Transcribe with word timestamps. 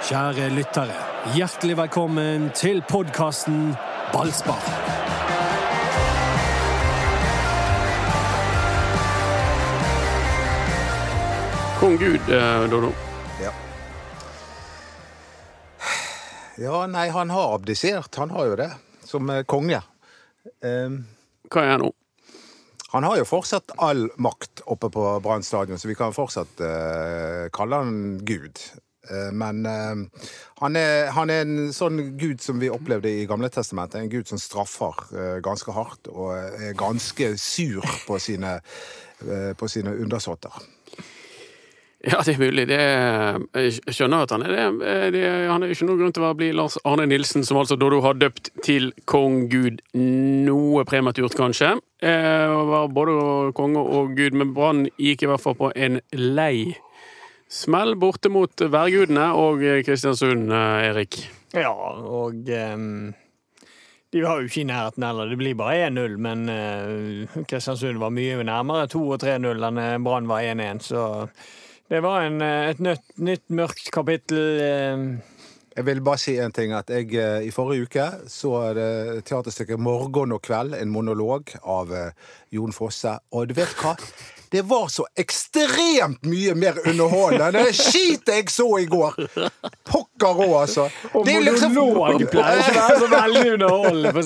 Kjære 0.00 0.46
lyttere, 0.56 0.94
hjertelig 1.36 1.74
velkommen 1.76 2.46
til 2.56 2.78
podkasten 2.88 3.74
Ballspar. 4.14 4.62
Kong 11.82 11.98
Gud, 12.00 12.32
eh, 12.32 12.64
Dodo. 12.72 12.94
Ja. 13.44 13.52
ja, 16.56 16.86
nei, 16.86 17.08
han 17.12 17.30
har 17.30 17.54
abdisert. 17.60 18.16
Han 18.16 18.32
har 18.32 18.48
jo 18.48 18.56
det, 18.56 18.72
som 19.04 19.28
eh, 19.28 19.44
konge. 19.44 19.84
Um, 20.64 21.02
Hva 21.52 21.66
er 21.66 21.74
han 21.76 21.84
nå? 21.84 21.94
han 22.90 23.04
har 23.04 23.20
jo 23.20 23.28
fortsatt 23.28 23.76
all 23.78 24.08
makt 24.16 24.64
oppe 24.64 24.88
på 24.90 25.10
Brann 25.22 25.44
stadion, 25.44 25.78
så 25.78 25.92
vi 25.92 25.94
kan 25.94 26.16
fortsatt 26.16 26.64
uh, 26.64 27.50
kalle 27.52 27.84
han 27.84 27.98
Gud. 28.24 28.58
Eh, 29.08 29.30
men 29.32 29.64
eh, 29.66 30.24
han, 30.60 30.76
er, 30.76 31.10
han 31.16 31.32
er 31.32 31.46
en 31.46 31.70
sånn 31.74 32.02
gud 32.20 32.42
som 32.44 32.60
vi 32.60 32.72
opplevde 32.72 33.12
i 33.12 33.28
Gamle 33.30 33.50
testamentet. 33.52 34.02
En 34.02 34.12
gud 34.12 34.28
som 34.28 34.40
straffer 34.40 35.06
eh, 35.14 35.38
ganske 35.44 35.74
hardt 35.76 36.10
og 36.12 36.34
er 36.36 36.76
ganske 36.78 37.32
sur 37.40 37.86
på 38.06 38.20
sine, 38.20 38.58
eh, 39.24 39.52
på 39.56 39.70
sine 39.70 39.96
undersåtter. 39.96 40.60
Ja, 42.00 42.22
det 42.24 42.32
er 42.32 42.38
mulig. 42.40 42.62
Det 42.70 42.78
jeg 42.80 43.92
skjønner 43.92 44.24
at 44.24 44.30
han 44.32 44.44
er 44.46 44.54
det. 44.54 44.62
Det 45.12 45.24
han 45.50 45.60
er 45.60 45.72
ikke 45.72 45.84
noen 45.84 45.98
grunn 46.00 46.14
til 46.16 46.24
å 46.24 46.30
bli 46.32 46.48
Lars 46.56 46.78
Arne 46.88 47.04
Nilsen, 47.10 47.44
som 47.44 47.58
altså 47.60 47.76
Dodo 47.76 47.98
har 48.00 48.16
døpt 48.16 48.48
til 48.64 48.88
kong 49.04 49.50
Gud. 49.52 49.82
Noe 49.92 50.86
prematurt, 50.88 51.36
kanskje. 51.36 51.74
Eh, 52.00 52.54
var 52.70 52.88
både 52.96 53.52
konge 53.52 53.84
og 53.84 54.14
gud, 54.16 54.32
men 54.32 54.54
Brann 54.56 54.86
gikk 54.96 55.26
i 55.26 55.28
hvert 55.28 55.44
fall 55.44 55.58
på 55.60 55.68
en 55.76 56.00
lei 56.16 56.72
smell 57.50 57.96
borte 57.98 58.30
mot 58.32 58.62
værgudene 58.70 59.30
og 59.34 59.64
Kristiansund, 59.86 60.52
eh, 60.54 60.88
Erik. 60.90 61.18
Ja, 61.54 61.72
og 61.72 62.46
um, 62.46 63.14
de 64.12 64.22
var 64.22 64.38
jo 64.38 64.46
ikke 64.46 64.62
i 64.62 64.68
nærheten 64.68 65.02
heller. 65.06 65.30
Det 65.30 65.38
blir 65.38 65.56
bare 65.58 65.88
1-0, 65.88 66.14
men 66.22 66.44
uh, 66.50 67.40
Kristiansund 67.50 67.98
var 67.98 68.14
mye 68.14 68.42
nærmere 68.46 68.86
2 68.90 69.02
og 69.16 69.18
3-0 69.22 69.66
enn 69.66 69.82
eh, 69.82 69.98
Brann 70.02 70.30
var 70.30 70.46
1-1, 70.46 70.82
så 70.92 71.02
det 71.90 72.02
var 72.06 72.22
en, 72.28 72.38
eh, 72.42 72.70
et 72.70 72.80
nytt, 72.86 73.02
nytt 73.18 73.48
mørkt 73.50 73.90
kapittel. 73.90 74.38
eh, 74.62 75.04
Jeg 75.76 75.86
vil 75.86 76.02
bare 76.06 76.18
si 76.22 76.36
en 76.38 76.52
ting, 76.54 76.72
at 76.74 76.90
jeg 76.90 77.14
eh, 77.18 77.46
i 77.46 77.50
forrige 77.54 77.86
uke 77.86 78.06
så 78.30 78.74
det 78.74 79.24
teaterstykket 79.26 79.78
'Morgen 79.78 80.32
og 80.32 80.42
kveld', 80.42 80.74
en 80.78 80.90
monolog 80.90 81.50
av 81.64 81.90
eh, 81.90 82.12
Jon 82.54 82.72
Fosse. 82.72 83.18
Og 83.32 83.48
du 83.48 83.54
vet 83.54 83.74
hva? 83.82 83.96
Det 84.50 84.62
var 84.66 84.88
så 84.90 85.04
ekstremt 85.18 86.24
mye 86.26 86.54
mer 86.58 86.78
underholdende 86.90 87.62
det 87.64 87.74
skitet 87.78 88.32
jeg 88.34 88.50
så 88.50 88.66
i 88.82 88.86
går! 88.90 89.14
Pokker 89.86 90.40
òg, 90.42 90.54
altså. 90.64 90.88
Og 91.14 91.26
Det 91.26 91.36
er 91.36 91.44
liksom- 91.46 91.74
monolog 91.76 92.24
pleier 92.32 92.58
ikke 92.58 92.72
å 92.74 92.80
være 92.80 92.98
så 92.98 93.10
veldig 93.14 93.52
underholdende. 93.54 94.24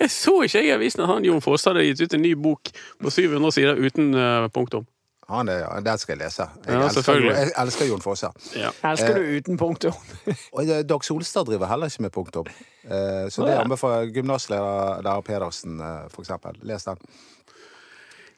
Jeg 0.00 0.10
så 0.10 0.34
ikke 0.44 0.58
jeg 0.60 0.68
i 0.68 0.74
avisen 0.76 1.04
at 1.04 1.08
han 1.14 1.24
Jon 1.24 1.40
Fosse 1.44 1.70
hadde 1.70 1.86
gitt 1.88 2.04
ut 2.04 2.14
en 2.18 2.22
ny 2.22 2.34
bok 2.34 2.68
på 3.02 3.10
700 3.10 3.52
sider 3.56 3.80
uten 3.80 4.12
eh, 4.14 4.48
punktum. 4.52 4.86
Han 5.28 5.48
er, 5.48 5.62
ja, 5.64 5.80
Den 5.80 5.98
skal 5.98 6.18
jeg 6.18 6.26
lese. 6.26 6.44
Jeg, 6.66 6.74
Ja, 6.74 6.84
elsker, 6.84 7.20
jeg 7.24 7.52
elsker 7.56 7.86
Jon 7.88 8.02
Fosse. 8.04 8.28
Ja. 8.60 8.70
Elsker 8.84 9.14
du 9.16 9.22
uten 9.38 9.56
punktum? 9.60 9.94
Og 10.56 10.68
eh, 10.68 10.82
Dag 10.84 11.04
Solstad 11.04 11.48
driver 11.48 11.70
heller 11.72 11.88
ikke 11.88 12.04
med 12.04 12.12
punktum. 12.12 12.50
Eh, 12.84 13.30
Så 13.32 13.46
det 13.46 13.54
ja. 13.56 13.62
anbefaler 13.64 14.12
gymnasleder 14.12 15.22
Pedersen, 15.24 15.80
eh, 15.80 16.02
for 16.12 16.20
eksempel. 16.26 16.60
Les 16.68 16.84
den. 16.84 17.00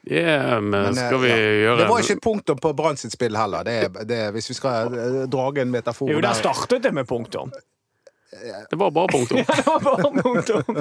Ja, 0.09 0.59
men 0.59 0.69
Men, 0.69 0.85
eh, 0.91 0.99
skal 1.07 1.21
vi 1.21 1.29
ja. 1.29 1.37
gjøre 1.37 1.77
Det 1.81 1.87
var 1.89 2.03
ikke 2.03 2.19
punktum 2.23 2.59
på 2.63 2.73
Brann 2.73 2.97
sitt 2.97 3.15
spill 3.15 3.35
heller. 3.37 3.63
Det 3.67 3.77
er, 3.83 4.03
det 4.07 4.19
er, 4.27 4.31
hvis 4.35 4.49
vi 4.49 4.57
skal 4.57 4.93
eh, 4.93 5.21
drage 5.31 5.61
en 5.65 5.71
metafor 5.73 6.11
Jo, 6.11 6.21
der 6.23 6.37
startet 6.37 6.83
det 6.83 6.93
med 6.93 7.07
punktum. 7.07 7.51
Det 8.69 8.77
var 8.77 8.91
bare 8.91 9.07
punktum. 9.07 9.37
Det 9.55 9.65
var 9.65 9.79
bare 9.79 10.21
punktum. 10.21 10.63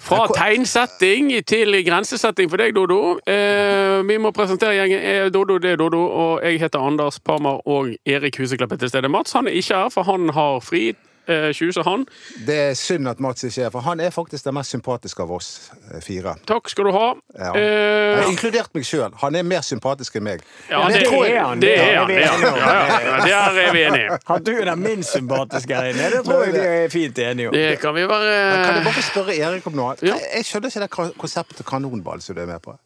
Fra 0.00 0.26
tegnsetting 0.32 1.30
til 1.46 1.76
grensesetting 1.86 2.50
for 2.50 2.60
deg, 2.60 2.74
Dodo. 2.76 3.18
Eh, 3.28 4.00
vi 4.08 4.16
må 4.18 4.32
presentere 4.34 4.78
gjengen. 4.78 5.00
Eh, 5.00 5.26
Dodo, 5.32 5.58
det 5.60 5.74
er 5.74 5.80
Dodo, 5.80 6.00
og 6.08 6.44
jeg 6.44 6.60
heter 6.62 6.82
Anders 6.82 7.20
Parmar, 7.20 7.60
og 7.68 7.92
Erik 8.08 8.38
Huseklepp 8.40 8.72
er 8.72 8.80
til 8.80 8.92
stede. 8.92 9.10
Mats 9.12 9.36
han 9.36 9.48
er 9.48 9.58
ikke 9.60 9.84
her, 9.84 9.92
for 9.92 10.08
han 10.08 10.32
har 10.34 10.60
fri. 10.64 10.94
Eh, 11.26 11.52
20, 11.56 11.82
han. 11.86 12.02
Det 12.46 12.56
er 12.70 12.74
synd 12.76 13.08
at 13.08 13.20
Mats 13.24 13.44
ikke 13.48 13.62
er 13.64 13.70
for 13.72 13.80
han 13.86 14.00
er 14.04 14.10
faktisk 14.12 14.44
den 14.44 14.54
mest 14.58 14.74
sympatiske 14.74 15.22
av 15.24 15.30
oss 15.32 15.70
eh, 15.92 16.00
fire. 16.04 16.34
Takk 16.46 16.68
skal 16.68 16.84
du 16.84 16.92
ha. 16.92 17.06
Ja. 17.38 17.52
Jeg 17.56 17.70
har 18.18 18.22
Eh, 18.24 18.30
inkludert 18.32 18.74
meg 18.76 18.84
sjøl. 18.84 19.14
Han 19.22 19.34
er 19.40 19.42
mer 19.48 19.64
sympatisk 19.64 20.16
enn 20.20 20.26
meg. 20.26 20.42
ja, 20.70 20.82
det 20.88 21.00
det, 21.00 21.12
er 21.32 21.40
han, 21.44 21.60
Det 21.60 21.70
det 21.70 21.78
er 21.80 21.98
han. 21.98 22.08
Det 22.08 22.18
er 22.20 22.28
han. 22.28 23.28
Ja, 23.30 23.40
det 23.56 23.64
er 23.68 23.72
vi 23.72 23.82
enige 23.88 24.04
i. 24.12 24.18
Han 24.28 24.44
du 24.44 24.52
er 24.52 24.64
den 24.68 24.82
minst 24.84 25.12
sympatiske 25.16 25.74
her 25.74 25.90
inne. 25.94 26.10
Det 26.12 26.24
tror 26.26 26.44
jeg 26.44 26.52
vi 26.52 26.64
er 26.84 26.88
fint 26.92 27.18
enige 27.18 27.48
om. 27.48 27.54
Det 27.56 27.78
kan 27.80 27.94
vi 27.94 28.04
Men 28.06 28.64
Kan 28.64 28.74
jeg 28.74 28.84
bare 28.84 29.02
spørre 29.02 29.36
Erik 29.36 29.66
om 29.66 29.72
noe? 29.80 29.94
Ja. 30.02 30.14
Jeg 30.36 30.44
skjønner 30.44 30.68
ikke 30.68 30.80
det 30.84 31.14
konseptet 31.18 31.66
kanonball 31.66 32.20
som 32.20 32.36
du 32.36 32.42
er 32.42 32.46
med 32.52 32.60
på. 32.62 32.76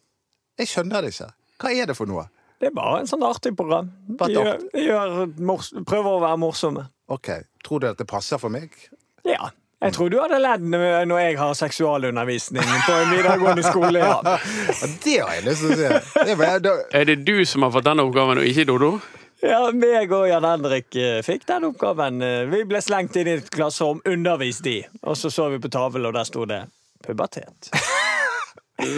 Jeg 0.59 0.67
skjønner 0.67 1.01
det 1.03 1.11
ikke. 1.13 1.29
Hva 1.59 1.71
er 1.75 1.85
det 1.91 1.95
for 1.97 2.07
noe? 2.07 2.25
Det 2.59 2.67
er 2.67 2.73
bare 2.75 2.99
en 3.03 3.07
sånn 3.07 3.21
artig 3.23 3.53
program. 3.55 3.91
Gjør, 4.19 4.57
gjør 4.75 5.13
mors 5.47 5.69
prøver 5.87 6.09
å 6.17 6.19
være 6.23 6.39
morsomme. 6.41 6.87
Ok, 7.09 7.29
Tror 7.65 7.79
du 7.83 7.87
at 7.89 7.97
det 7.99 8.05
passer 8.07 8.37
for 8.41 8.53
meg? 8.53 8.69
Ja. 9.27 9.49
Jeg 9.79 9.93
tror 9.95 10.09
du 10.11 10.17
hadde 10.19 10.37
ledd 10.43 10.63
når 10.67 11.19
jeg 11.21 11.37
har 11.39 11.53
seksualundervisning 11.55 12.65
på 12.85 12.95
en 12.97 13.13
videregående 13.13 13.63
skole. 13.63 14.01
Ja. 14.09 14.35
Det 15.03 15.15
har 15.21 15.33
jeg 15.37 15.45
lyst 15.47 15.63
til 15.63 15.71
å 15.71 15.77
si. 15.79 16.25
Det 16.27 16.35
var, 16.39 16.59
det... 16.63 16.73
Er 16.99 17.07
det 17.07 17.15
du 17.27 17.37
som 17.47 17.63
har 17.63 17.71
fått 17.71 17.87
denne 17.87 18.03
oppgaven, 18.07 18.41
og 18.41 18.49
ikke 18.49 18.65
Dodo? 18.67 18.91
Ja, 19.39 19.61
meg 19.71 20.11
og 20.11 20.25
Jan 20.27 20.43
Henrik 20.43 20.95
eh, 20.99 21.21
fikk 21.23 21.45
den 21.47 21.69
oppgaven. 21.69 22.19
Eh, 22.25 22.41
Vi 22.51 22.65
ble 22.67 22.81
slengt 22.83 23.15
inn 23.21 23.29
i 23.31 23.37
et 23.39 23.47
klasserom, 23.55 24.01
undervist 24.07 24.65
de, 24.67 24.81
og 25.07 25.15
så 25.15 25.31
så 25.31 25.47
vi 25.53 25.61
på 25.63 25.71
tavlen, 25.71 26.09
og 26.11 26.17
der 26.19 26.27
sto 26.27 26.43
det 26.49 26.65
pubertet. 27.07 27.71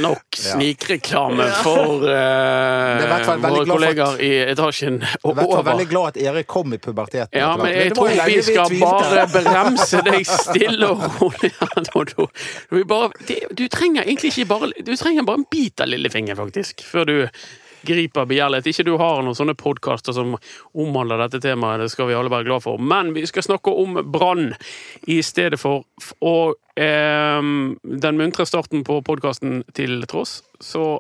Nok 0.02 0.38
snikreklame 0.38 1.48
for 1.64 2.04
er 2.08 3.02
veldig 3.26 3.42
våre 3.42 3.66
glad 3.66 3.66
for 3.66 3.66
at- 3.66 3.72
kollegaer 3.72 4.22
i 4.22 4.32
etasjen 4.52 5.00
jeg 5.02 5.18
og 5.24 5.36
var 5.36 5.44
over. 5.48 5.64
veldig 5.72 5.88
glad 5.90 6.08
at 6.12 6.18
Erik 6.22 6.48
kom 6.48 6.74
i 6.74 6.78
puberteten. 6.78 7.34
Ja, 7.34 7.54
etter 7.56 7.64
men 7.64 7.74
jeg 7.74 7.94
tror 7.98 8.10
vi 8.26 8.42
skal 8.46 8.76
bare 8.80 9.26
bremse 9.34 10.02
deg 10.06 10.26
stille 10.30 10.92
og 10.92 11.02
rolig. 11.22 11.52
Du, 11.92 12.28
du. 13.28 13.36
Du 13.58 13.68
trenger 13.68 14.04
egentlig 14.06 14.32
ikke 14.36 14.48
bare 14.48 14.72
Du 14.86 14.96
trenger 14.96 15.24
bare 15.28 15.42
en 15.42 15.48
bit 15.52 15.82
av 15.82 15.88
lillefingeren, 15.90 16.38
faktisk, 16.38 16.82
før 16.86 17.06
du 17.10 17.16
griper 17.88 18.28
begjærlighet. 18.30 18.70
Ikke 18.72 18.86
du 18.88 18.96
har 19.02 19.22
noen 19.26 19.38
sånne 19.38 19.56
podkaster 19.60 20.16
som 20.16 20.36
omhandler 20.72 21.22
dette 21.24 21.42
temaet, 21.44 21.84
det 21.84 21.92
skal 21.94 22.10
vi 22.10 22.18
alle 22.18 22.32
være 22.34 22.48
glad 22.50 22.66
for. 22.66 22.82
Men 22.82 23.14
vi 23.18 23.26
skal 23.30 23.46
snakke 23.48 23.74
om 23.84 24.00
Brann 24.14 24.54
i 25.10 25.22
stedet 25.26 25.60
for. 25.62 25.86
Og 26.22 26.56
eh, 26.80 27.52
den 28.06 28.20
muntre 28.22 28.48
starten 28.50 28.86
på 28.88 29.02
podkasten 29.08 29.62
til 29.78 30.02
tross, 30.12 30.42
så 30.62 31.00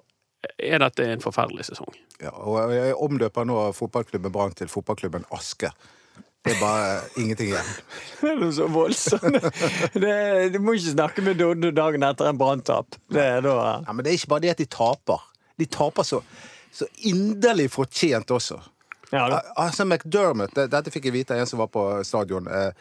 er 0.58 0.82
dette 0.82 1.06
en 1.06 1.22
forferdelig 1.22 1.70
sesong. 1.70 1.94
Ja, 2.22 2.34
og 2.34 2.74
jeg 2.74 2.94
omdøper 2.98 3.48
nå 3.50 3.64
fotballklubben 3.78 4.34
Brann 4.34 4.54
til 4.58 4.70
fotballklubben 4.72 5.28
Aske. 5.34 5.72
Det 6.42 6.56
er 6.56 6.62
bare 6.62 7.02
ingenting 7.22 7.52
igjen. 7.52 7.68
Det 8.22 8.30
er 8.32 8.40
noe 8.42 8.54
så 8.56 8.66
voldsomt. 8.72 9.44
Det, 9.94 10.14
du 10.54 10.58
må 10.64 10.74
ikke 10.74 10.96
snakke 10.96 11.26
med 11.26 11.38
Doddo 11.38 11.70
dagen 11.76 12.06
etter 12.06 12.32
en 12.32 12.40
branntap. 12.40 12.98
Det 13.14 13.28
Ja, 13.46 13.76
det 13.94 14.10
er 14.10 14.16
ikke 14.18 14.32
bare 14.34 14.44
det 14.48 14.56
at 14.56 14.64
de 14.64 14.66
taper. 14.66 15.22
De 15.62 15.68
taper 15.70 16.08
så, 16.08 16.22
så 16.72 16.86
inderlig 17.08 17.70
fortjent 17.74 18.32
også. 18.32 18.60
ja. 19.12 19.42
Altså 19.58 19.86
McDermott, 19.86 20.54
det- 20.56 20.70
dette 20.72 20.92
fikk 20.92 21.06
jeg 21.10 21.14
vite 21.14 21.34
av 21.36 21.40
en 21.44 21.46
som 21.50 21.60
var 21.60 21.68
på 21.68 21.86
stadion 22.08 22.48
eh, 22.48 22.72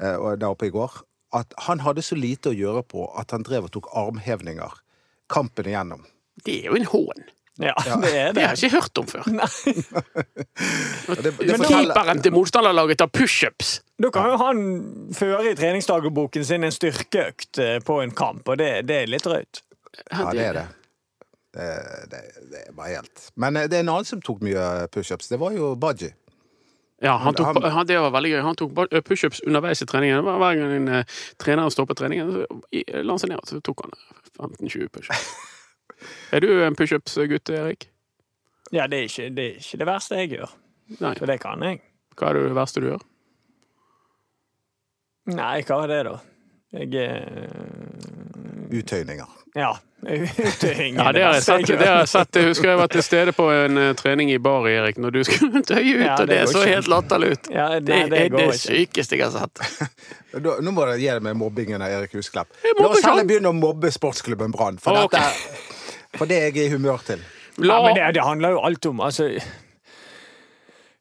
eh, 0.00 0.36
der 0.36 0.48
oppe 0.50 0.66
i 0.66 0.70
går, 0.74 1.00
at 1.34 1.52
han 1.66 1.80
hadde 1.80 2.02
så 2.02 2.16
lite 2.16 2.50
å 2.50 2.56
gjøre 2.56 2.82
på 2.88 3.08
at 3.18 3.30
han 3.30 3.42
drev 3.42 3.64
og 3.64 3.72
tok 3.72 3.88
armhevninger 3.96 4.72
kampen 5.28 5.64
igjennom. 5.66 6.04
Det 6.44 6.60
er 6.62 6.70
jo 6.70 6.76
en 6.76 6.84
hån. 6.88 7.24
ja, 7.60 7.72
det 8.00 8.12
er 8.14 8.32
Det 8.32 8.34
det. 8.34 8.42
har 8.46 8.54
jeg 8.56 8.70
ikke 8.70 8.76
hørt 8.76 8.98
om 8.98 9.06
før. 9.06 9.24
Det, 11.22 11.32
det 11.38 11.58
Men 11.58 11.64
keeperen 11.66 12.22
til 12.22 12.32
motstanderlaget 12.34 12.98
tar 13.00 13.08
pushups. 13.12 13.80
Da 14.02 14.10
kan 14.14 14.28
jo 14.30 14.36
han 14.40 14.60
føre 15.16 15.50
i 15.50 15.54
treningsdagboken 15.58 16.44
sin 16.46 16.64
en 16.66 16.74
styrkeøkt 16.74 17.58
eh, 17.62 17.78
på 17.84 18.00
en 18.02 18.10
kamp, 18.14 18.46
og 18.48 18.58
det, 18.60 18.70
det 18.88 19.02
er 19.02 19.10
litt 19.10 19.24
drøyt. 19.26 19.62
Ja, 20.12 20.28
det 20.32 20.44
er 20.44 20.52
det. 20.60 20.66
Det, 21.54 21.66
det, 22.12 22.18
det 22.52 22.62
var 22.76 22.90
helt 22.92 23.30
Men 23.40 23.56
eh, 23.56 23.68
det 23.72 23.78
er 23.78 23.80
en 23.86 23.88
annen 23.94 24.04
som 24.04 24.20
tok 24.22 24.42
mye 24.44 24.64
pushups. 24.92 25.30
Det 25.32 25.38
var 25.40 25.54
jo 25.56 25.70
Baji. 25.80 26.10
Ja, 27.00 27.14
han 27.22 27.34
tok, 27.34 27.46
Han- 27.54 27.70
han, 27.72 27.86
det 27.86 27.96
var 28.02 28.10
veldig 28.10 28.30
gøy. 28.34 28.40
Han 28.44 28.56
tok 28.58 28.72
bare 28.76 29.00
pushups 29.06 29.40
underveis 29.46 29.80
i 29.82 29.86
treningen. 29.88 30.20
Hver 30.26 30.58
gang 30.58 30.72
en 30.76 30.88
eh, 31.00 31.18
trener 31.40 31.70
stoppet 31.72 31.96
treningen, 32.02 32.32
så 32.34 32.46
la 33.04 33.14
han 33.14 33.22
seg 33.22 33.30
ned, 33.32 33.44
så 33.48 33.60
tok 33.64 33.84
han 33.86 33.94
15-20 34.58 34.90
pushups. 34.92 35.28
Er 36.34 36.44
du 36.44 36.50
en 36.62 36.76
pushups-gutt, 36.78 37.50
Erik? 37.50 37.88
Ja, 38.70 38.84
det 38.86 38.98
er, 39.00 39.06
ikke, 39.08 39.30
det 39.34 39.44
er 39.48 39.56
ikke 39.62 39.78
det 39.80 39.86
verste 39.88 40.18
jeg 40.20 40.34
gjør. 40.36 40.52
Nei. 41.00 41.14
For 41.18 41.26
det 41.30 41.38
kan 41.42 41.62
jeg. 41.64 41.80
Hva 42.18 42.28
er 42.34 42.38
det 42.42 42.52
verste 42.58 42.82
du 42.84 42.90
gjør? 42.90 43.02
Nei, 45.32 45.56
hva 45.68 45.78
er 45.84 45.90
det, 45.92 45.98
da? 46.08 46.14
Jeg 46.78 46.94
eh, 47.02 48.78
Uttøyninger. 48.78 49.37
Ja. 49.54 49.76
Ja, 50.06 51.12
det 51.12 51.22
har 51.24 51.34
jeg 51.34 51.42
sett. 51.42 51.66
Det 51.66 51.78
har 51.82 51.96
jeg 52.04 52.08
sett. 52.08 52.36
Jeg 52.38 52.46
husker 52.52 52.68
jeg 52.70 52.78
var 52.78 52.90
til 52.92 53.02
stede 53.02 53.32
på 53.34 53.48
en 53.50 53.78
eh, 53.82 53.88
trening 53.98 54.30
i 54.30 54.36
bar, 54.38 54.68
Erik, 54.70 54.98
når 55.02 55.10
du 55.16 55.18
skulle 55.26 55.62
tøye 55.70 55.96
ut, 55.98 56.04
Ja, 56.04 56.14
og 56.20 56.28
det 56.30 56.36
det 56.38 56.48
så 56.52 56.62
ikke. 56.62 56.74
helt 56.76 56.90
latterlig 56.92 57.30
ut. 57.34 57.48
Ja, 57.50 57.66
Det 57.80 57.86
det, 57.88 57.98
det 58.12 58.20
er 58.28 58.36
det 58.36 58.46
sykeste 58.60 59.18
jeg 59.18 59.26
har 59.26 59.48
sett. 59.48 59.98
Nå 60.62 60.70
må 60.70 60.86
du 60.86 60.94
gi 61.00 61.08
det 61.10 61.22
med 61.26 61.34
mobbingen 61.40 61.82
av 61.82 61.90
Erik 61.98 62.14
Husklepp. 62.14 62.52
La 62.78 62.86
oss 62.92 63.02
heller 63.02 63.26
begynne 63.26 63.50
å 63.50 63.56
mobbe 63.58 63.90
sportsklubben 63.90 64.54
Brann, 64.54 64.78
for, 64.78 65.02
okay. 65.08 65.34
for 66.14 66.30
det 66.30 66.38
er 66.44 66.52
jeg 66.52 66.68
i 66.68 66.76
humør 66.76 67.02
til. 67.08 67.24
La, 67.58 67.80
Ja, 67.80 67.82
men 67.88 67.98
det, 67.98 68.12
det 68.20 68.22
handler 68.28 68.54
jo 68.54 68.62
alt 68.70 68.86
om 68.86 69.00
altså 69.02 69.32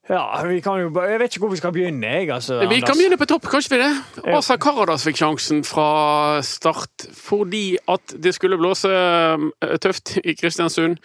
Ja, 0.08 0.44
vi 0.48 0.62
kan 0.64 0.80
jo 0.80 0.90
bare 0.96 1.10
Jeg 1.12 1.20
vet 1.20 1.34
ikke 1.36 1.44
hvor 1.44 1.52
vi 1.52 1.60
skal 1.60 1.74
begynne, 1.76 2.08
jeg, 2.08 2.30
altså. 2.32 2.62
vi 2.70 2.80
kan 2.80 2.96
begynne 2.96 3.18
på 3.20 3.28
topp, 3.28 3.48
kanskje 3.52 3.76
vi 3.76 3.82
det? 3.82 3.92
Asa 4.38 4.56
Karadas 4.62 5.04
fikk 5.08 5.20
sjansen 5.20 5.64
fra 5.68 6.40
start 6.48 7.10
fordi 7.18 7.78
at 7.92 8.16
det 8.24 8.32
skulle 8.38 8.60
blåse 8.60 8.92
eh, 8.92 9.76
tøft 9.84 10.16
i 10.24 10.36
Kristiansund. 10.40 11.02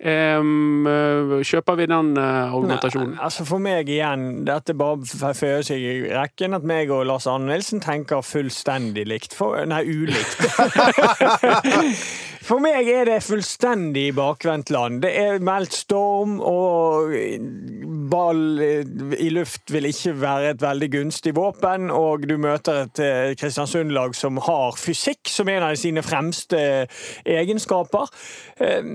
Eh, 0.00 0.42
Kjøper 1.44 1.74
vi 1.78 1.86
den 1.90 2.16
eh, 2.18 2.54
argumentasjonen? 2.54 3.18
Altså 3.22 3.44
For 3.48 3.58
meg 3.62 3.88
igjen, 3.92 4.44
dette 4.48 4.74
bare 4.78 5.34
føyer 5.36 5.62
seg 5.66 5.78
i 5.80 5.94
rekken, 6.12 6.54
at 6.58 6.64
meg 6.66 6.90
og 6.94 7.06
Lars 7.08 7.26
Arne 7.30 7.46
Nilsen 7.52 7.80
tenker 7.84 8.20
fullstendig 8.26 9.06
likt. 9.08 9.32
For, 9.36 9.50
nei, 9.68 9.84
ulikt. 9.86 10.40
For 12.44 12.60
meg 12.60 12.84
er 12.92 13.06
det 13.08 13.22
fullstendig 13.24 14.10
bakvendt 14.18 14.68
land. 14.74 14.98
Det 15.00 15.14
er 15.16 15.38
meldt 15.44 15.72
storm, 15.78 16.34
og 16.44 17.08
ball 18.10 18.60
i 18.60 19.30
luft 19.32 19.72
vil 19.72 19.88
ikke 19.88 20.12
være 20.20 20.50
et 20.52 20.64
veldig 20.64 20.90
gunstig 20.92 21.32
våpen. 21.38 21.88
Og 21.94 22.26
du 22.28 22.36
møter 22.40 22.82
et 22.82 23.00
eh, 23.00 23.32
Kristiansund-lag 23.40 24.12
som 24.18 24.36
har 24.44 24.76
fysikk 24.76 25.24
som 25.32 25.48
en 25.48 25.64
av 25.70 25.78
sine 25.80 26.02
fremste 26.04 26.60
egenskaper. 27.24 28.12
Eh, 28.60 28.92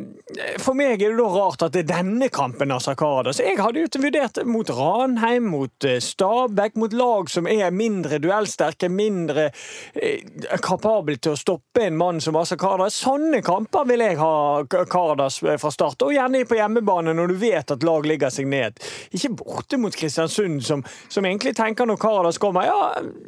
For 0.61 0.73
meg 0.77 0.88
er 0.93 0.97
det 0.97 1.17
da 1.17 1.27
rart 1.29 1.63
at 1.65 1.73
det 1.75 1.83
er 1.83 1.89
denne 1.91 2.29
kampen 2.33 2.71
av 2.73 2.81
Sakada. 2.83 3.33
Så 3.35 3.45
jeg 3.45 3.59
hadde 3.59 3.83
jo 3.83 4.01
vurdert 4.01 4.39
mot 4.49 4.69
Ranheim, 4.73 5.49
mot 5.51 5.85
eh, 5.87 5.99
Stabæk, 6.03 6.77
mot 6.79 6.93
lag 6.93 7.29
som 7.31 7.47
er 7.49 7.71
mindre 7.75 8.19
duellsterke, 8.21 8.89
mindre 8.91 9.49
eh, 9.93 10.25
kapable 10.63 11.17
til 11.19 11.35
å 11.35 11.39
stoppe 11.39 11.85
en 11.85 11.97
mann 11.99 12.21
som 12.23 12.37
Asa. 12.39 12.57
Sånne 12.93 13.41
kamper 13.45 13.87
vil 13.89 14.03
jeg 14.03 14.19
ha 14.19 14.33
Kardas 14.67 15.41
eh, 15.43 15.59
fra 15.61 15.71
start, 15.73 16.05
og 16.05 16.15
gjerne 16.15 16.45
på 16.49 16.59
hjemmebane 16.59 17.15
når 17.17 17.33
du 17.33 17.39
vet 17.41 17.75
at 17.75 17.85
lag 17.87 18.07
ligger 18.09 18.33
seg 18.33 18.49
ned. 18.49 18.79
Ikke 19.15 19.33
borte 19.41 19.79
mot 19.81 19.95
Kristiansund, 19.95 20.61
som, 20.65 20.83
som 21.07 21.27
egentlig 21.27 21.55
tenker 21.57 21.87
når 21.89 22.01
Kardas 22.01 22.41
kommer 22.41 22.67
ja, 22.69 22.79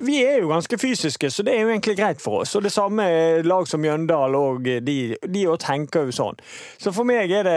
vi 0.01 0.21
er 0.25 0.41
jo 0.41 0.51
ganske 0.51 0.77
fysiske, 0.81 1.31
så 1.31 1.45
det 1.45 1.55
er 1.55 1.65
jo 1.65 1.73
egentlig 1.73 1.97
greit 1.99 2.21
for 2.23 2.41
oss. 2.41 2.55
Og 2.57 2.65
det 2.65 2.73
samme 2.73 3.05
er 3.07 3.47
lag 3.47 3.67
som 3.69 3.81
Mjøndal 3.81 4.35
og 4.37 4.65
de, 4.65 4.97
også 5.47 5.61
tenker 5.65 6.07
jo 6.07 6.15
sånn. 6.15 6.39
Så 6.81 6.93
for 6.95 7.07
meg 7.07 7.31
er 7.31 7.47
det 7.47 7.50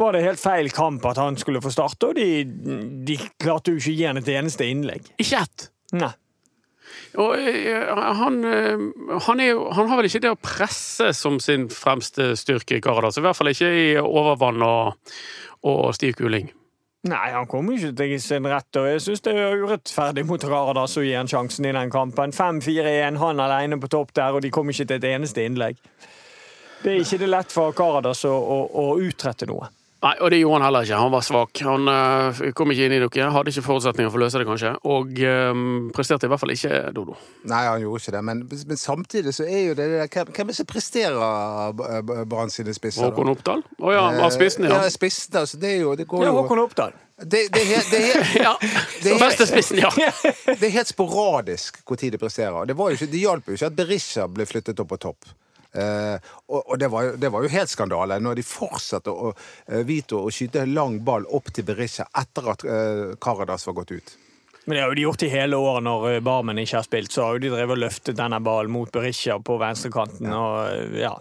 var 0.00 0.16
det 0.16 0.24
helt 0.24 0.40
feil 0.42 0.70
kamp 0.74 1.04
at 1.10 1.20
han 1.20 1.38
skulle 1.40 1.62
få 1.64 1.72
starte, 1.74 2.10
og 2.10 2.18
de, 2.18 2.44
de 3.06 3.18
klarte 3.40 3.74
jo 3.74 3.80
ikke 3.80 3.92
å 3.92 3.98
gi 3.98 4.08
han 4.08 4.20
et 4.20 4.32
eneste 4.34 4.68
innlegg. 4.68 5.12
Ikke 5.20 5.44
ett. 5.44 5.70
Nei. 5.96 6.12
Og 7.18 7.34
eh, 7.38 7.90
han, 8.20 8.38
eh, 8.44 8.78
han, 9.26 9.42
er 9.42 9.58
han 9.74 9.90
har 9.90 9.98
vel 9.98 10.08
ikke 10.08 10.22
det 10.22 10.32
å 10.34 10.38
presse 10.38 11.10
som 11.16 11.40
sin 11.42 11.68
fremste 11.72 12.32
styrke, 12.38 12.80
Karadas. 12.82 13.18
I 13.18 13.24
hvert 13.24 13.38
fall 13.38 13.50
ikke 13.52 13.70
i 13.74 13.90
overvann 14.00 14.62
og, 14.66 15.12
og 15.66 15.90
stiv 15.96 16.16
kuling. 16.20 16.50
Nei, 17.08 17.30
han 17.32 17.48
kommer 17.48 17.78
ikke 17.78 17.94
til 17.96 18.18
sin 18.20 18.44
rett, 18.50 18.76
og 18.76 18.90
jeg 18.90 19.00
syns 19.00 19.22
det 19.24 19.32
er 19.32 19.62
urettferdig 19.62 20.26
mot 20.28 20.42
Karadas 20.42 20.98
å 21.00 21.04
gi 21.04 21.14
han 21.16 21.30
sjansen 21.30 21.70
i 21.70 21.72
den 21.72 21.92
kampen. 21.92 22.34
5-4-1, 22.36 23.16
han 23.22 23.40
alene 23.40 23.80
på 23.80 23.88
topp 23.90 24.12
der, 24.18 24.36
og 24.36 24.44
de 24.44 24.52
kom 24.52 24.68
ikke 24.68 24.84
til 24.84 25.00
et 25.00 25.08
eneste 25.14 25.46
innlegg. 25.48 25.80
Det 26.80 26.94
er 26.94 27.02
ikke 27.04 27.18
det 27.20 27.28
lett 27.28 27.52
for 27.52 27.74
Karadas 27.76 28.24
å, 28.24 28.32
å, 28.32 28.58
å 28.80 28.86
utrette 29.04 29.48
noe. 29.50 29.68
Nei, 30.00 30.14
og 30.24 30.30
det 30.32 30.38
gjorde 30.40 30.56
han 30.56 30.62
heller 30.64 30.86
ikke. 30.86 30.96
Han 30.96 31.12
var 31.12 31.24
svak. 31.26 31.60
Han 31.68 31.88
uh, 31.92 32.38
kom 32.56 32.70
ikke 32.72 32.86
inn 32.88 32.94
i 32.96 33.00
dere, 33.02 33.26
hadde 33.34 33.52
ikke 33.52 33.64
forutsetninger 33.66 34.08
for 34.08 34.16
å 34.16 34.22
løse 34.22 34.40
det, 34.40 34.46
kanskje. 34.48 34.70
Og 34.88 35.18
um, 35.52 35.90
presterte 35.92 36.24
i 36.24 36.30
hvert 36.32 36.40
fall 36.40 36.54
ikke 36.54 36.78
Dodo. 36.96 37.18
Nei, 37.50 37.58
han 37.66 37.82
gjorde 37.84 38.00
ikke 38.00 38.14
det, 38.14 38.22
men, 38.30 38.40
men 38.70 38.80
samtidig 38.80 39.34
så 39.36 39.44
er 39.44 39.66
jo 39.66 39.74
det 39.76 39.90
det 39.92 39.98
der 40.06 40.30
Hvem 40.32 40.46
er 40.46 40.54
det 40.54 40.56
som 40.56 40.68
presterer 40.70 41.76
B- 41.76 42.16
Brann 42.32 42.52
sine 42.54 42.72
spisser? 42.76 43.10
Håkon 43.10 43.28
Oppdal? 43.34 43.60
Å 43.76 43.92
ja, 43.92 44.06
av 44.24 44.32
spissene, 44.32 44.70
ja. 44.72 44.80
Ja, 44.86 44.94
spissene, 44.94 45.42
altså. 45.44 45.60
Det 45.60 45.74
er 45.74 45.82
jo 45.82 45.92
Det 46.00 46.08
går 46.08 46.24
Ja, 46.24 46.32
Håkon 46.38 46.64
Oppdal. 46.64 46.96
det, 47.20 47.42
det, 47.52 47.60
er 47.60 47.70
helt- 47.74 47.92
det, 47.92 48.00
er 48.00 48.32
Ja, 48.46 48.54
Det 49.04 49.14
er- 49.18 49.46
spissen, 49.52 49.82
ja. 49.84 49.92
det 50.48 50.64
er 50.70 50.76
helt 50.80 50.94
sporadisk 50.94 51.84
tid 52.00 52.16
de 52.16 52.24
presterer. 52.24 52.64
Det, 52.72 52.78
var 52.80 52.88
jo 52.88 52.96
ikke, 53.02 53.12
det 53.12 53.20
hjalp 53.26 53.52
jo 53.52 53.60
ikke 53.60 53.68
at 53.68 53.76
Berisha 53.84 54.24
ble 54.32 54.48
flyttet 54.48 54.80
opp 54.80 54.94
på 54.96 55.02
topp. 55.10 55.28
Eh, 55.72 56.16
og 56.48 56.70
og 56.70 56.78
det, 56.78 56.88
var 56.90 57.12
det 57.20 57.30
var 57.32 57.44
jo 57.44 57.52
helt 57.52 57.70
skandale 57.70 58.18
når 58.22 58.40
de 58.40 58.46
fortsatte 58.46 59.10
å 59.10 59.30
uh, 59.34 59.82
Vito 59.86 60.18
å 60.24 60.32
skyte 60.34 60.66
lang 60.66 60.98
ball 61.04 61.26
opp 61.30 61.52
til 61.54 61.66
Berisha 61.66 62.08
etter 62.18 62.50
at 62.52 62.66
Caradas 63.20 63.40
Karadas 63.40 63.66
var 63.66 63.74
gått 63.74 63.90
ut. 63.90 64.18
Men 64.64 64.76
det 64.76 64.82
har 64.82 64.90
jo 64.90 64.94
de 64.94 65.04
gjort 65.06 65.22
i 65.24 65.28
hele 65.32 65.56
året 65.56 65.82
når 65.82 66.04
eh, 66.10 66.20
Barmen 66.24 66.58
ikke 66.60 66.76
har 66.78 66.84
spilt. 66.86 67.12
Så 67.14 67.24
har 67.24 67.36
jo 67.36 67.42
de 67.42 67.52
drevet 67.54 67.74
og 67.74 67.80
løftet 67.80 68.18
denne 68.18 68.40
ballen 68.44 68.72
mot 68.74 68.90
Berisha 68.92 69.38
på 69.42 69.56
venstrekanten. 69.60 70.28
Og 70.30 70.58
eh, 70.68 71.00
ja 71.00 71.14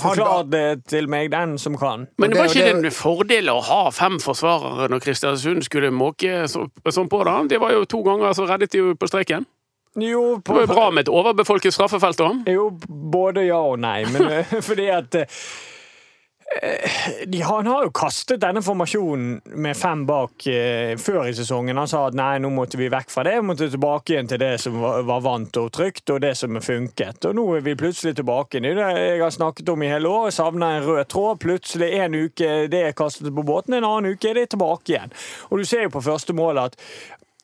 Forklar 0.00 0.46
det 0.46 0.86
til 0.88 1.08
meg, 1.10 1.32
den 1.34 1.56
som 1.58 1.74
kan. 1.76 2.06
Men 2.22 2.30
det 2.30 2.38
var 2.38 2.48
ikke 2.48 2.62
det 2.62 2.76
det- 2.78 2.92
en 2.92 2.94
fordel 2.94 3.50
å 3.50 3.58
ha 3.66 3.80
fem 3.90 4.20
forsvarere 4.22 4.86
når 4.92 5.02
Kristiansund 5.02 5.66
skulle 5.66 5.90
måke 5.90 6.46
sånn 6.48 7.10
på 7.10 7.24
det? 7.26 7.36
Det 7.50 7.60
var 7.60 7.74
jo 7.74 7.84
to 7.84 8.04
ganger 8.06 8.32
så 8.32 8.46
reddet 8.46 8.70
de 8.70 8.78
jo 8.78 8.94
på 8.94 9.10
streken. 9.10 9.48
Jo, 9.94 10.40
Det 10.44 10.52
var 10.52 10.60
jo 10.60 10.66
bra 10.66 10.90
med 10.90 11.06
et 11.06 11.12
overbefolket 11.12 11.74
straffefelt 11.74 12.20
òg. 12.24 12.42
Jo, 12.50 12.70
både 12.88 13.46
ja 13.46 13.60
og 13.62 13.78
nei. 13.82 14.02
Men 14.10 14.26
eh, 14.40 14.58
fordi 14.64 14.88
at 14.90 15.14
eh, 15.14 15.28
de, 17.26 17.42
Han 17.46 17.66
har 17.70 17.86
jo 17.86 17.92
kastet 17.94 18.42
denne 18.42 18.62
formasjonen 18.62 19.40
med 19.54 19.78
fem 19.78 20.02
bak 20.06 20.46
eh, 20.50 20.96
før 20.98 21.30
i 21.30 21.36
sesongen. 21.38 21.78
Han 21.78 21.90
sa 21.90 22.08
at 22.08 22.18
nei, 22.18 22.40
nå 22.42 22.50
måtte 22.50 22.80
vi 22.80 22.90
vekk 22.90 23.14
fra 23.14 23.22
det. 23.26 23.36
Vi 23.38 23.46
måtte 23.52 23.70
tilbake 23.70 24.16
igjen 24.16 24.30
til 24.30 24.42
det 24.42 24.52
som 24.66 24.80
var, 24.82 25.06
var 25.06 25.22
vant 25.22 25.62
og 25.62 25.70
trygt, 25.78 26.10
og 26.10 26.22
det 26.26 26.34
som 26.42 26.58
funket. 26.58 27.30
Og 27.30 27.38
nå 27.38 27.48
er 27.54 27.66
vi 27.70 27.78
plutselig 27.78 28.16
tilbake. 28.18 28.62
Det 28.64 28.74
er 28.74 28.82
det 28.82 29.08
jeg 29.14 29.22
har 29.22 29.34
snakket 29.38 29.74
om 29.76 29.86
i 29.86 29.94
hele 29.94 30.10
år. 30.10 30.30
Savner 30.34 30.80
en 30.80 30.88
rød 30.90 31.04
tråd. 31.14 31.42
Plutselig 31.46 31.94
en 32.02 32.18
uke 32.26 32.54
det 32.70 32.86
er 32.88 32.98
kastet 32.98 33.30
på 33.34 33.46
båten, 33.46 33.78
en 33.78 33.86
annen 33.86 34.14
uke 34.14 34.32
er 34.32 34.42
det 34.42 34.50
tilbake 34.56 34.96
igjen. 34.96 35.14
Og 35.50 35.62
du 35.62 35.68
ser 35.68 35.86
jo 35.86 35.94
på 35.94 36.02
første 36.02 36.34
mål 36.34 36.66
at 36.66 36.82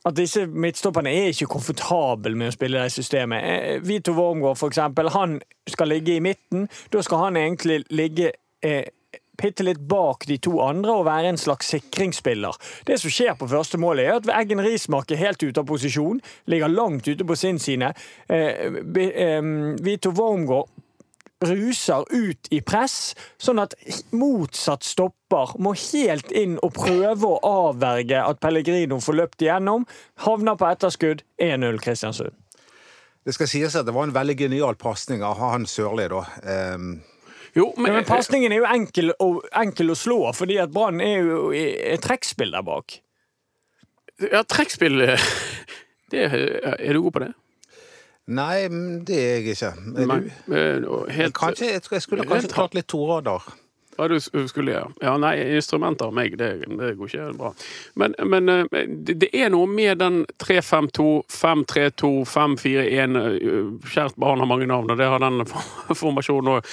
at 0.08 0.16
disse 0.16 0.46
midtstopperne 0.46 1.12
er 1.12 1.32
ikke 1.32 1.50
komfortable 1.52 2.32
med 2.38 2.50
å 2.50 2.54
spille 2.54 2.80
det 2.80 2.94
systemet. 2.94 3.44
Eh, 3.44 3.82
Vito 3.84 4.14
Wormgård, 4.16 4.56
for 4.58 4.72
eksempel, 4.72 5.10
han 5.12 5.40
skal 5.68 5.92
ligge 5.92 6.16
i 6.16 6.24
midten. 6.24 6.68
Da 6.92 7.02
skal 7.04 7.26
han 7.26 7.36
egentlig 7.36 7.82
ligge 7.92 8.32
eh, 8.64 8.88
litt 9.40 9.80
bak 9.88 10.26
de 10.28 10.36
to 10.36 10.58
andre 10.60 10.92
og 10.92 11.06
være 11.06 11.32
en 11.32 11.40
slags 11.40 11.70
sikringsspiller. 11.72 12.56
Det 12.86 12.98
som 13.00 13.12
skjer 13.12 13.36
på 13.40 13.48
første 13.48 13.78
målet, 13.80 14.04
er 14.06 14.18
at 14.18 14.28
Eggen 14.40 14.60
Rismark 14.60 15.10
er 15.10 15.20
helt 15.20 15.42
ute 15.42 15.60
av 15.60 15.68
posisjon, 15.68 16.20
ligger 16.46 16.68
langt 16.68 17.08
ute 17.08 17.24
på 17.24 17.36
sin 17.36 17.58
side. 17.58 17.92
Eh, 18.28 18.68
eh, 19.04 19.40
Vito 19.80 20.12
Wormgård 20.12 20.68
ruser 21.40 22.04
ut 22.10 22.50
i 22.52 22.60
press, 22.60 23.14
sånn 23.40 23.60
at 23.62 23.74
motsatt 24.12 24.84
stopper 24.84 25.54
må 25.62 25.72
helt 25.78 26.32
inn 26.36 26.58
og 26.64 26.74
prøve 26.76 27.28
å 27.28 27.40
avverge 27.68 28.20
at 28.20 28.40
Pellegrino 28.42 29.00
får 29.00 29.18
løpt 29.22 29.44
igjennom. 29.46 29.86
Havner 30.26 30.58
på 30.60 30.68
etterskudd. 30.68 31.24
1-0 31.40 31.80
Kristiansund. 31.80 32.36
Det 33.24 33.34
skal 33.36 33.50
sies 33.50 33.76
at 33.76 33.86
det 33.88 33.94
var 33.94 34.08
en 34.08 34.16
veldig 34.16 34.36
genial 34.38 34.76
pasning 34.80 35.24
av 35.24 35.38
han 35.40 35.66
Sørli, 35.68 36.08
da. 36.12 36.24
Um 36.74 37.00
Jo, 37.50 37.72
men, 37.76 37.96
men 37.96 38.04
pasningen 38.06 38.52
er 38.54 38.60
jo 38.60 38.66
enkel 38.70 39.10
å, 39.18 39.26
enkel 39.58 39.90
å 39.90 39.96
slå, 39.98 40.20
fordi 40.38 40.60
at 40.62 40.70
Brann 40.70 41.00
er 41.02 41.24
jo 41.26 41.48
et 41.50 42.02
trekkspill 42.04 42.54
der 42.54 42.62
bak. 42.62 43.00
ja, 44.22 44.44
trekkspill 44.46 45.02
Er 46.12 46.92
du 46.94 47.02
god 47.02 47.12
på 47.14 47.22
det? 47.24 47.32
Nei, 48.30 48.68
det 49.06 49.16
er 49.18 49.32
jeg 49.40 49.56
ikke. 49.56 49.72
Er 50.04 50.80
du? 50.84 50.94
Helt, 51.10 51.18
jeg, 51.18 51.34
kanskje, 51.36 51.72
jeg 51.74 52.04
skulle 52.04 52.26
kanskje 52.28 52.52
klart 52.52 52.76
litt 52.78 52.88
torader. 52.90 53.46
Ja, 54.00 54.08
du 54.08 54.46
skulle 54.48 54.72
gjøre. 54.72 54.90
Ja, 55.04 55.14
nei, 55.20 55.34
instrumenter 55.58 56.08
av 56.10 56.14
meg, 56.16 56.36
det, 56.40 56.50
det 56.66 56.94
går 56.98 57.10
ikke 57.10 57.28
bra. 57.38 57.52
Men, 58.00 58.14
men 58.24 58.48
eh, 58.48 58.86
det, 58.88 59.28
er 59.36 59.50
noe 59.52 59.68
med 59.70 59.98
den 60.00 60.22
3-5-2, 60.42 61.06
5-3-2, 61.30 62.10
5-4-1 62.30 63.20
eh, 63.20 63.60
Kjært 63.90 64.16
barn 64.20 64.40
har 64.42 64.48
mange 64.50 64.66
navn, 64.70 64.90
og 64.94 64.98
det 65.00 65.08
har 65.10 65.20
den 65.22 65.42
formasjonen 66.02 66.54
òg. 66.56 66.70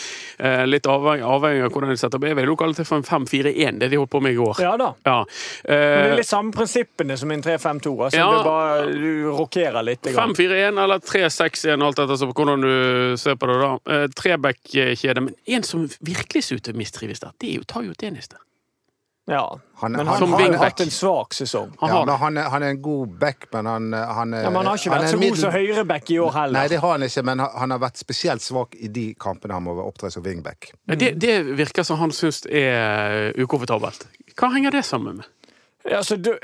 Litt 0.67 0.87
avhengig, 0.89 1.25
avhengig 1.27 1.63
av 1.65 1.71
hvordan 1.73 1.91
de 1.93 1.97
setter 1.99 2.19
opp. 2.19 2.27
Jeg 2.29 2.37
vil 2.39 2.51
jo 2.51 2.57
kalle 2.59 2.77
det 2.77 2.85
for 2.87 2.99
en 3.01 3.07
5-4-1, 3.07 3.79
det 3.81 3.89
de 3.91 3.99
holdt 4.01 4.11
på 4.13 4.21
med 4.23 4.35
i 4.35 4.39
går. 4.39 4.61
Ja 4.63 4.73
da. 4.79 4.91
Ja. 5.07 5.19
Men 5.67 5.77
det 5.77 5.77
Eh, 5.77 6.11
er 6.13 6.15
litt 6.19 6.29
samme 6.29 6.53
prinsippene 6.55 7.15
som 7.19 7.31
en 7.33 7.41
3-5-2. 7.43 7.91
Altså, 8.07 8.17
Ja. 8.19 8.27
det 8.31 8.39
er 8.39 8.45
bare, 8.47 8.85
du 8.93 9.29
rokerer 9.37 9.83
litt. 9.83 10.01
grann. 10.05 10.33
5-4-1 10.35 10.79
eller 10.83 10.99
3-6-1, 11.03 11.83
alt 11.83 11.99
etter 11.99 12.31
hvordan 12.31 12.61
du 12.63 13.17
ser 13.19 13.35
på 13.35 13.49
det. 13.49 13.57
da. 13.61 13.71
Eh, 13.95 14.07
Treback-kjede. 14.17 15.21
Men 15.25 15.35
en 15.57 15.63
som 15.63 15.87
virkelig 15.99 16.43
ser 16.47 16.55
ut 16.59 16.63
til 16.67 16.73
å 16.75 16.77
mistrives 16.77 17.16
der, 17.19 17.31
det 17.41 17.49
er 17.51 17.55
jo 17.61 17.63
Tayo 17.67 17.93
Tenis 17.93 18.27
der. 18.27 18.37
Ja. 19.29 19.59
Han- 19.81 19.91
men 19.91 19.99
han- 19.99 20.07
han 20.07 20.17
Som 20.19 20.33
har 20.33 20.41
jo 20.47 20.57
hatt 20.57 20.79
en 20.81 20.89
svak 20.89 21.33
sesong. 21.33 21.73
Han 21.81 21.89
Ja, 21.89 22.05
men 22.05 22.15
han, 22.15 22.37
er, 22.37 22.43
han 22.49 22.63
er 22.63 22.69
en 22.69 22.81
god 22.81 23.07
back, 23.19 23.47
men 23.53 23.65
han, 23.65 23.93
han, 23.93 24.33
er- 24.33 24.41
Ja, 24.43 24.49
men 24.49 24.55
han 24.55 24.65
har 24.65 24.77
ikke 24.77 24.91
vært 24.91 25.09
så 25.09 25.17
god 25.17 25.19
middel- 25.19 25.37
som 25.41 25.51
høyreback 25.51 26.11
i 26.11 26.17
år 26.17 26.31
heller. 26.31 26.59
Nei, 26.59 26.67
det 26.67 26.79
har 26.79 26.91
han 26.91 27.01
ikke, 27.03 27.23
men 27.23 27.39
han, 27.39 27.71
har 27.71 27.79
vært 27.79 27.97
spesielt 27.97 28.41
svak 28.41 28.75
i 28.79 28.87
de 28.87 29.13
kampene 29.19 29.53
han 29.53 29.63
må 29.63 29.75
opptre 29.83 30.11
som 30.11 30.23
wingback. 30.23 30.71
Det, 30.87 31.19
det 31.19 31.45
virker 31.57 31.83
som 31.83 31.97
han 31.99 32.11
syns 32.11 32.45
er 32.49 33.33
ukomfortabelt. 33.35 34.07
Hva 34.39 34.53
henger 34.53 34.71
det 34.71 34.85
sammen 34.85 35.17
med? 35.17 35.25
Altså, 35.91 36.15
det, 36.17 36.39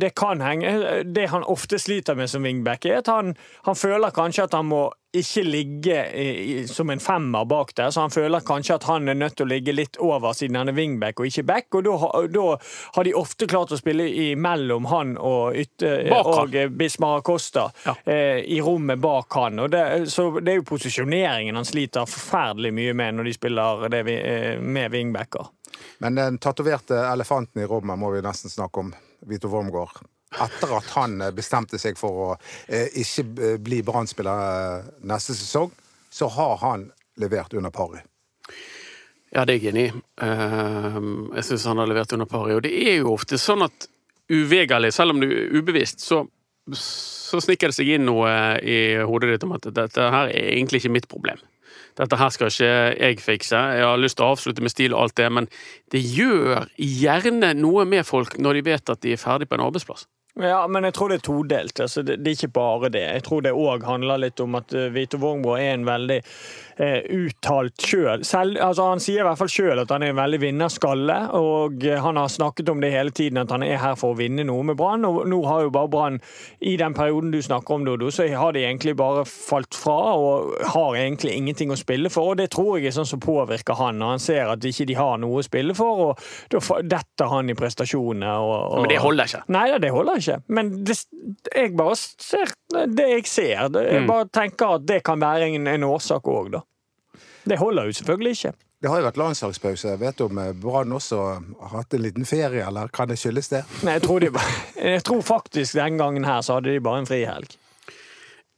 det 0.00 0.14
kan 0.14 0.40
henge 0.40 1.04
Det 1.14 1.28
han 1.30 1.44
ofte 1.44 1.78
sliter 1.78 2.14
med 2.16 2.28
som 2.30 2.42
wingback, 2.42 2.84
er 2.86 2.98
at 2.98 3.06
han, 3.06 3.36
han 3.64 3.74
føler 3.74 4.10
kanskje 4.10 4.42
at 4.44 4.52
han 4.54 4.66
må 4.66 4.90
ikke 5.12 5.42
ligge 5.44 5.96
i, 6.16 6.66
som 6.68 6.90
en 6.90 7.00
femmer 7.00 7.44
bak 7.44 7.74
der, 7.76 7.90
så 7.92 8.00
han 8.06 8.12
føler 8.14 8.40
kanskje 8.46 8.78
at 8.78 8.86
han 8.88 9.08
er 9.12 9.18
nødt 9.18 9.36
til 9.36 9.44
å 9.46 9.50
ligge 9.50 9.74
litt 9.74 9.98
over 10.00 10.32
siden 10.36 10.56
han 10.56 10.72
er 10.72 10.76
wingback 10.76 11.20
og 11.20 11.28
ikke 11.28 11.44
back, 11.48 11.68
og 11.76 11.84
da, 11.84 12.46
har 12.96 13.04
de 13.04 13.12
ofte 13.18 13.48
klart 13.50 13.74
å 13.74 13.78
spille 13.80 14.06
imellom 14.32 14.88
han 14.88 15.14
og, 15.20 15.56
ytter, 15.58 16.08
og 16.16 16.56
eh, 16.56 16.70
Bismar 16.72 17.20
Acosta 17.20 17.66
Ja. 17.84 17.94
eh, 18.04 18.40
i 18.56 18.60
rommet 18.64 19.00
bak 19.02 19.36
han. 19.36 19.60
Og 19.60 19.70
det, 19.72 19.82
så 20.12 20.30
det 20.40 20.54
er 20.54 20.60
jo 20.62 20.66
posisjoneringen 20.72 21.56
han 21.60 21.68
sliter 21.68 22.08
forferdelig 22.08 22.72
mye 22.74 22.94
med 22.96 23.18
når 23.18 23.28
de 23.28 23.36
spiller 23.36 23.88
det 23.92 24.02
vi, 24.08 24.16
eh, 24.16 24.60
med 24.60 24.90
wingbacker. 24.96 25.52
Men 25.98 26.16
den 26.18 26.38
tatoverte 26.42 26.96
elefanten 27.12 27.62
i 27.62 27.68
rommet 27.68 27.98
må 28.00 28.10
vi 28.14 28.24
nesten 28.24 28.50
snakke 28.50 28.80
om. 28.80 28.94
Vito 29.28 29.48
Wormgård. 29.48 30.00
Etter 30.40 30.76
at 30.78 30.88
han 30.96 31.20
eh, 31.20 31.34
bestemte 31.36 31.80
seg 31.80 31.98
for 32.00 32.22
å 32.24 32.28
eh, 32.68 32.88
ikke 33.02 33.26
eh, 33.42 33.58
bli 33.60 33.82
Brann-spiller 33.84 34.44
eh, 34.46 34.90
neste 35.08 35.36
sesong, 35.36 35.72
så 36.12 36.28
har 36.32 36.56
han 36.62 36.88
levert 37.20 37.52
under 37.56 37.72
pari. 37.74 38.00
Ja, 39.32 39.46
det 39.48 39.54
er 39.54 39.62
jeg 39.62 39.72
enig 39.72 39.84
i. 39.88 39.92
Ehm, 40.24 41.30
Jeg 41.36 41.46
syns 41.48 41.64
han 41.68 41.80
har 41.80 41.88
levert 41.88 42.12
under 42.12 42.28
pari. 42.28 42.56
Og 42.56 42.64
det 42.66 42.72
er 42.72 42.98
jo 43.00 43.14
ofte 43.14 43.38
sånn 43.40 43.64
at 43.64 43.88
uvegerlig, 44.32 44.92
selv 44.92 45.14
om 45.14 45.22
du 45.22 45.28
er 45.28 45.54
ubevisst, 45.56 46.04
så, 46.04 46.22
så 46.76 47.40
sniker 47.40 47.72
det 47.72 47.78
seg 47.78 47.94
inn 47.94 48.04
noe 48.08 48.28
i 48.60 49.00
hodet 49.08 49.32
ditt 49.32 49.46
om 49.48 49.56
at 49.56 49.68
dette 49.72 50.10
her 50.14 50.28
er 50.28 50.52
egentlig 50.52 50.82
ikke 50.82 50.92
mitt 50.98 51.08
problem. 51.08 51.40
Dette 51.96 52.16
her 52.16 52.32
skal 52.32 52.48
ikke 52.48 52.70
jeg 52.96 53.20
fikse. 53.20 53.58
Jeg 53.76 53.84
har 53.84 54.00
lyst 54.00 54.16
til 54.20 54.26
å 54.26 54.32
avslutte 54.32 54.64
med 54.64 54.72
stil 54.72 54.94
og 54.94 55.06
alt 55.06 55.16
det, 55.20 55.28
men 55.32 55.48
det 55.92 56.00
gjør 56.00 56.68
gjerne 56.76 57.52
noe 57.58 57.84
med 57.88 58.06
folk 58.08 58.38
når 58.40 58.60
de 58.60 58.66
vet 58.70 58.92
at 58.94 59.02
de 59.04 59.12
er 59.12 59.20
ferdig 59.20 59.48
på 59.48 59.58
en 59.58 59.64
arbeidsplass. 59.66 60.06
Ja, 60.40 60.62
men 60.68 60.86
jeg 60.88 60.94
tror 60.96 61.10
det 61.12 61.18
er 61.18 61.26
todelt. 61.26 61.80
Altså, 61.84 62.02
det, 62.02 62.22
det 62.24 62.30
er 62.30 62.38
ikke 62.38 62.54
bare 62.56 62.88
det. 62.88 63.02
Jeg 63.04 63.24
tror 63.26 63.42
det 63.44 63.52
òg 63.52 63.84
handler 63.84 64.22
litt 64.22 64.40
om 64.40 64.56
at 64.56 64.72
uh, 64.72 64.88
Vito 64.94 65.20
Wongbo 65.20 65.58
er 65.58 65.74
en 65.74 65.84
veldig 65.84 66.22
eh, 66.80 67.02
uttalt 67.12 67.82
sjøl. 67.84 68.22
Altså, 68.22 68.86
han 68.86 69.02
sier 69.02 69.22
i 69.22 69.26
hvert 69.26 69.40
fall 69.40 69.50
sjøl 69.52 69.82
at 69.82 69.92
han 69.92 70.04
er 70.04 70.12
en 70.12 70.20
veldig 70.20 70.40
vinnerskalle, 70.42 71.18
og 71.36 71.84
eh, 71.84 72.00
han 72.00 72.16
har 72.16 72.32
snakket 72.32 72.72
om 72.72 72.80
det 72.82 72.92
hele 72.94 73.12
tiden, 73.12 73.40
at 73.42 73.52
han 73.52 73.64
er 73.66 73.80
her 73.82 73.98
for 74.00 74.14
å 74.14 74.18
vinne 74.18 74.46
noe 74.48 74.64
med 74.70 74.78
Brann. 74.80 75.04
Og 75.08 75.26
nå 75.28 75.42
har 75.48 75.66
jo 75.66 75.74
bare 75.74 75.92
Brann, 75.92 76.20
i 76.60 76.78
den 76.80 76.96
perioden 76.96 77.32
du 77.34 77.40
snakker 77.42 77.76
om, 77.76 77.86
Dodo, 77.86 78.08
så 78.08 78.26
har 78.32 78.56
de 78.56 78.64
egentlig 78.64 78.96
bare 78.96 79.26
falt 79.28 79.76
fra 79.76 80.14
og 80.16 80.56
har 80.74 80.96
egentlig 80.96 81.36
ingenting 81.36 81.72
å 81.72 81.78
spille 81.78 82.08
for. 82.12 82.32
Og 82.32 82.40
det 82.40 82.50
tror 82.54 82.78
jeg 82.78 82.88
er 82.88 82.96
sånn 82.96 83.08
som 83.08 83.20
påvirker 83.22 83.76
han, 83.78 84.00
når 84.00 84.16
han 84.16 84.24
ser 84.30 84.52
at 84.52 84.64
ikke 84.64 84.88
de 84.88 84.96
har 84.98 85.20
noe 85.20 85.42
å 85.42 85.46
spille 85.46 85.76
for, 85.76 86.06
og 86.08 86.24
da 86.52 86.80
detter 86.96 87.30
han 87.32 87.52
i 87.52 87.58
prestasjonene. 87.58 88.32
Og, 88.40 88.56
og, 88.56 88.80
Men 88.86 88.94
det 88.94 89.02
holder 89.02 89.28
ikke. 89.28 89.44
Nei, 89.52 89.66
det 89.82 89.92
holder 89.92 90.18
ikke. 90.18 90.21
Men 90.48 90.84
det, 90.84 90.96
jeg 91.54 91.72
bare 91.76 91.96
ser 91.96 92.52
det 92.96 93.08
jeg 93.10 93.26
ser. 93.26 93.68
Det, 93.68 93.82
Mm. 93.86 93.94
jeg 93.98 94.06
bare 94.08 94.28
tenker 94.32 94.74
at 94.76 94.86
det 94.86 95.00
kan 95.04 95.20
være 95.20 95.48
en, 95.54 95.66
en 95.66 95.82
årsak 95.84 96.22
òg, 96.28 96.50
da. 96.52 96.60
Det 97.44 97.58
holder 97.58 97.88
jo 97.90 97.92
selvfølgelig 98.00 98.32
ikke. 98.38 98.52
Det 98.82 98.90
har 98.90 98.98
jo 98.98 99.06
vært 99.06 99.18
landslagspause. 99.20 99.88
Jeg 99.92 99.98
vet 100.00 100.20
om 100.24 100.38
eh, 100.42 100.52
Brann 100.58 100.92
også 100.92 101.18
har 101.60 101.68
hatt 101.76 101.94
en 101.94 102.02
liten 102.02 102.24
ferie, 102.26 102.64
eller 102.66 102.88
kan 102.94 103.08
det 103.10 103.18
skyldes 103.18 103.48
det? 103.52 103.60
Nei, 103.86 103.92
jeg 103.98 104.02
tror, 104.02 104.20
de, 104.20 104.30
bare- 104.34 104.86
jeg 104.94 105.02
tror 105.06 105.22
faktisk 105.22 105.74
den 105.78 105.98
gangen 105.98 106.24
her 106.26 106.40
så 106.42 106.56
hadde 106.58 106.72
de 106.74 106.80
bare 106.82 106.98
en 107.04 107.06
frihelg. 107.06 107.54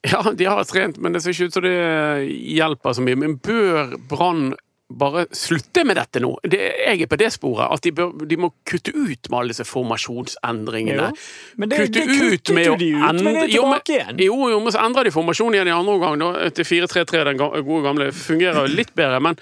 Ja, 0.05 0.21
de 0.37 0.45
har 0.45 0.65
trent, 0.69 0.99
men 1.01 1.13
det 1.13 1.23
ser 1.25 1.33
ikke 1.33 1.47
ut 1.49 1.55
som 1.57 1.65
det 1.65 2.29
hjelper 2.29 2.93
så 2.97 3.05
mye. 3.05 3.17
Men 3.17 3.39
bør 3.41 3.95
Brann 4.11 4.51
bare 4.99 5.27
slutte 5.35 5.85
med 5.87 5.97
dette 5.99 6.21
nå? 6.23 6.33
Det, 6.43 6.61
jeg 6.87 7.03
er 7.05 7.11
på 7.11 7.19
det 7.21 7.31
sporet. 7.35 7.69
At 7.75 7.83
de, 7.87 7.93
bør, 7.93 8.13
de 8.31 8.37
må 8.41 8.53
kutte 8.69 8.95
ut 8.95 9.29
med 9.31 9.39
alle 9.41 9.55
disse 9.55 9.67
formasjonsendringene. 9.69 11.11
Jo, 11.11 11.55
men 11.57 11.69
det- 11.69 11.79
kutte 11.85 12.05
det 12.07 12.19
kuttet 12.19 12.55
med 12.55 12.79
de 12.79 12.91
ut, 12.95 13.23
men 13.23 13.35
det 13.35 13.43
er 13.45 13.55
tilbake 13.55 13.97
igjen. 13.99 14.25
Jo, 14.27 14.39
jo, 14.55 14.61
men 14.61 14.73
så 14.73 14.83
endrer 14.85 15.05
de 15.05 15.15
formasjonen 15.15 15.55
igjen 15.59 15.69
i 15.73 15.77
andre 15.77 15.95
omgang, 15.99 16.53
til 16.55 16.65
4-3-3, 16.65 17.25
den 17.31 17.37
gode 17.43 17.83
gamle. 17.87 18.11
Fungerer 18.13 18.65
jo 18.67 18.75
litt 18.77 18.95
bedre, 18.95 19.21
men, 19.21 19.37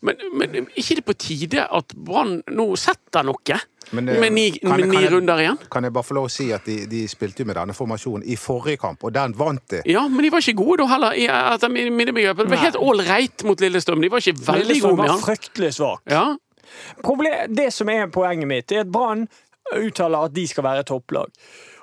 men, 0.00 0.16
men 0.32 0.66
ikke 0.78 0.96
det 0.96 1.04
på 1.04 1.14
tide 1.18 1.64
at 1.74 1.94
Brann 1.96 2.42
nå 2.54 2.66
setter 2.78 3.24
noe? 3.26 3.56
Men, 3.90 4.08
eh, 4.08 4.20
med 4.20 4.32
ni, 4.36 4.50
kan- 4.58 4.70
med 4.70 4.80
kan 4.80 4.88
ni 4.90 4.96
jeg- 5.02 5.12
runder 5.12 5.38
igjen? 5.42 5.58
Kan 5.70 5.82
jeg 5.84 5.92
bare 5.92 6.04
få 6.04 6.14
lov 6.14 6.26
å 6.28 6.30
si 6.30 6.50
at 6.52 6.64
de, 6.68 6.86
de 6.86 7.06
spilte 7.08 7.40
jo 7.40 7.44
med 7.46 7.56
denne 7.56 7.74
formasjonen 7.74 8.22
i 8.28 8.36
forrige 8.36 8.78
kamp, 8.78 9.02
og 9.04 9.12
den 9.16 9.32
vant 9.34 9.64
de. 9.68 9.82
Ja, 9.86 10.06
men 10.08 10.22
de 10.22 10.30
var 10.30 10.38
ikke 10.44 10.56
gode 10.56 10.78
da 10.78 10.86
heller. 10.86 11.12
i- 11.16 11.26
etter 11.26 11.68
mine 11.72 11.90
mine 11.90 12.12
begreper. 12.12 12.44
Det 12.44 12.50
var 12.50 12.56
Nei. 12.56 12.64
helt 12.64 12.76
ålreit 12.76 13.44
mot 13.44 13.58
Lillestrøm. 13.60 14.00
De 14.02 14.08
var 14.10 14.18
ikke 14.20 14.36
veldig 14.38 14.66
Lillestrøm 14.66 14.90
gode 14.90 14.96
med 15.02 15.08
var 15.08 15.16
han. 15.18 15.24
fryktelig 15.24 15.72
svak. 15.74 16.00
Ja, 16.10 16.36
Problem, 17.02 17.54
det 17.54 17.72
som 17.72 17.88
er 17.88 18.06
poenget 18.12 18.46
mitt, 18.46 18.70
er 18.72 18.80
at 18.80 18.92
Brann 18.92 19.26
uttaler 19.74 20.24
at 20.26 20.34
de 20.34 20.46
skal 20.46 20.64
være 20.64 20.84
topplag. 20.84 21.30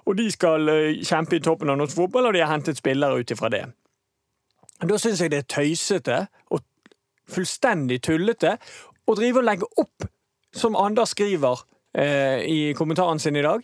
Og 0.06 0.16
de 0.18 0.30
skal 0.32 0.70
eh, 0.70 0.94
kjempe 1.02 1.34
i 1.36 1.40
toppen 1.40 1.70
av 1.74 1.78
norsk 1.80 1.96
fotball, 1.98 2.28
og 2.28 2.34
de 2.34 2.40
har 2.46 2.52
hentet 2.54 2.78
spillere 2.78 3.18
ut 3.20 3.32
ifra 3.34 3.50
det. 3.50 3.64
Da 4.86 4.98
syns 5.02 5.22
jeg 5.24 5.32
det 5.32 5.40
er 5.40 5.48
tøysete 5.62 6.28
fullstendig 7.32 8.02
tullete 8.06 8.58
å 9.06 9.16
drive 9.18 9.42
og 9.42 9.48
legge 9.48 9.70
opp, 9.82 10.08
som 10.56 10.76
Anders 10.80 11.14
skriver 11.16 11.62
eh, 11.98 12.42
i 12.48 12.60
kommentaren 12.78 13.20
sin 13.22 13.36
i 13.36 13.44
dag, 13.46 13.62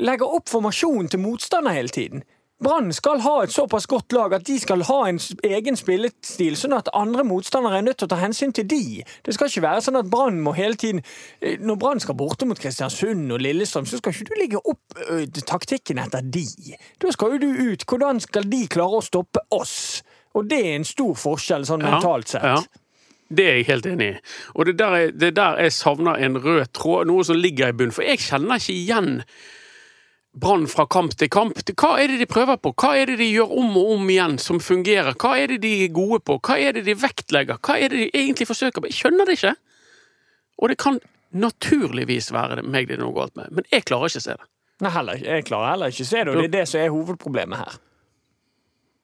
legge 0.00 0.26
opp 0.28 0.48
formasjonen 0.52 1.08
til 1.08 1.22
motstander 1.24 1.72
hele 1.76 1.88
tiden. 1.88 2.24
Brann 2.56 2.88
skal 2.96 3.20
ha 3.20 3.42
et 3.44 3.52
såpass 3.52 3.84
godt 3.84 4.14
lag 4.16 4.32
at 4.32 4.46
de 4.48 4.54
skal 4.56 4.80
ha 4.88 4.94
en 5.10 5.18
egen 5.44 5.76
spillestil, 5.76 6.54
sånn 6.56 6.72
at 6.72 6.88
andre 6.96 7.20
motstandere 7.28 7.82
er 7.82 7.84
nødt 7.84 7.98
til 8.00 8.08
å 8.08 8.12
ta 8.14 8.16
hensyn 8.22 8.54
til 8.56 8.64
de. 8.70 9.02
Det 9.26 9.34
skal 9.36 9.50
ikke 9.50 9.64
være 9.66 9.82
sånn 9.84 9.98
at 10.00 10.08
Brann 10.08 10.38
må 10.40 10.54
hele 10.56 10.78
tiden 10.80 11.02
eh, 11.44 11.58
Når 11.60 11.76
Brann 11.82 12.00
skal 12.00 12.16
borte 12.16 12.48
mot 12.48 12.56
Kristiansund 12.60 13.28
og 13.36 13.42
Lillestrøm, 13.44 13.84
så 13.84 14.00
skal 14.00 14.16
ikke 14.16 14.30
du 14.30 14.40
legge 14.40 14.62
opp 14.72 14.96
ø, 15.04 15.18
taktikken 15.44 16.00
etter 16.00 16.24
de. 16.24 16.46
Da 17.04 17.12
skal 17.12 17.36
jo 17.36 17.42
du 17.44 17.60
ut. 17.74 17.84
Hvordan 17.84 18.24
skal 18.24 18.48
de 18.48 18.62
klare 18.72 19.02
å 19.02 19.04
stoppe 19.04 19.44
oss? 19.52 19.76
Og 20.32 20.48
det 20.48 20.62
er 20.64 20.78
en 20.78 20.88
stor 20.88 21.12
forskjell 21.16 21.68
sånn 21.68 21.84
Ja, 21.84 21.92
mentalt 21.98 22.32
sett. 22.32 22.44
ja. 22.44 22.56
Det 23.28 23.44
er 23.44 23.58
jeg 23.58 23.68
helt 23.70 23.86
enig 23.90 24.08
i. 24.12 24.16
Og 24.54 24.68
det 24.68 24.76
der 24.78 24.96
er, 24.96 25.12
det 25.12 25.30
er 25.32 25.36
der 25.38 25.60
jeg 25.64 25.74
savner 25.74 26.18
en 26.22 26.38
rød 26.42 26.66
tråd, 26.76 27.08
noe 27.10 27.24
som 27.26 27.38
ligger 27.40 27.72
i 27.72 27.76
bunnen. 27.76 27.94
For 27.94 28.06
jeg 28.06 28.22
kjenner 28.22 28.60
ikke 28.60 28.76
igjen 28.76 29.14
Brann 30.36 30.66
fra 30.68 30.84
kamp 30.92 31.14
til 31.16 31.30
kamp. 31.32 31.62
Hva 31.72 31.94
er 32.02 32.12
det 32.12 32.18
de 32.20 32.28
prøver 32.28 32.58
på? 32.60 32.74
Hva 32.76 32.92
er 33.00 33.08
det 33.08 33.16
de 33.22 33.30
gjør 33.30 33.54
om 33.56 33.78
og 33.80 33.92
om 33.94 34.10
igjen 34.12 34.36
som 34.42 34.60
fungerer? 34.60 35.16
Hva 35.16 35.32
er 35.40 35.54
det 35.54 35.62
de 35.62 35.70
er 35.86 35.94
gode 35.96 36.20
på? 36.28 36.36
Hva 36.44 36.58
er 36.60 36.76
det 36.76 36.84
de 36.84 36.96
vektlegger? 37.00 37.56
Hva 37.56 37.78
er 37.80 37.88
det 37.88 38.02
de 38.02 38.10
egentlig 38.12 38.46
forsøker 38.50 38.84
på? 38.84 38.90
Jeg 38.92 38.98
skjønner 38.98 39.24
det 39.24 39.38
ikke. 39.38 39.54
Og 40.60 40.68
det 40.72 40.78
kan 40.82 41.00
naturligvis 41.36 42.28
være 42.36 42.60
det 42.60 42.66
meg 42.68 42.88
det 42.88 42.98
er 42.98 43.02
noe 43.02 43.16
galt 43.16 43.34
med, 43.36 43.48
men 43.52 43.66
jeg 43.72 43.84
klarer 43.88 44.12
ikke 44.12 44.22
å 44.22 44.26
se 44.26 44.36
det. 44.36 44.48
Nei, 44.84 44.92
heller, 44.92 45.20
jeg 45.24 45.44
klarer 45.48 45.72
heller 45.72 45.92
ikke 45.92 46.04
å 46.04 46.08
se 46.10 46.20
det, 46.20 46.32
og 46.32 46.38
det 46.40 46.48
er 46.50 46.54
det 46.58 46.64
som 46.68 46.82
er 46.82 46.92
hovedproblemet 46.92 47.62
her. 47.62 47.78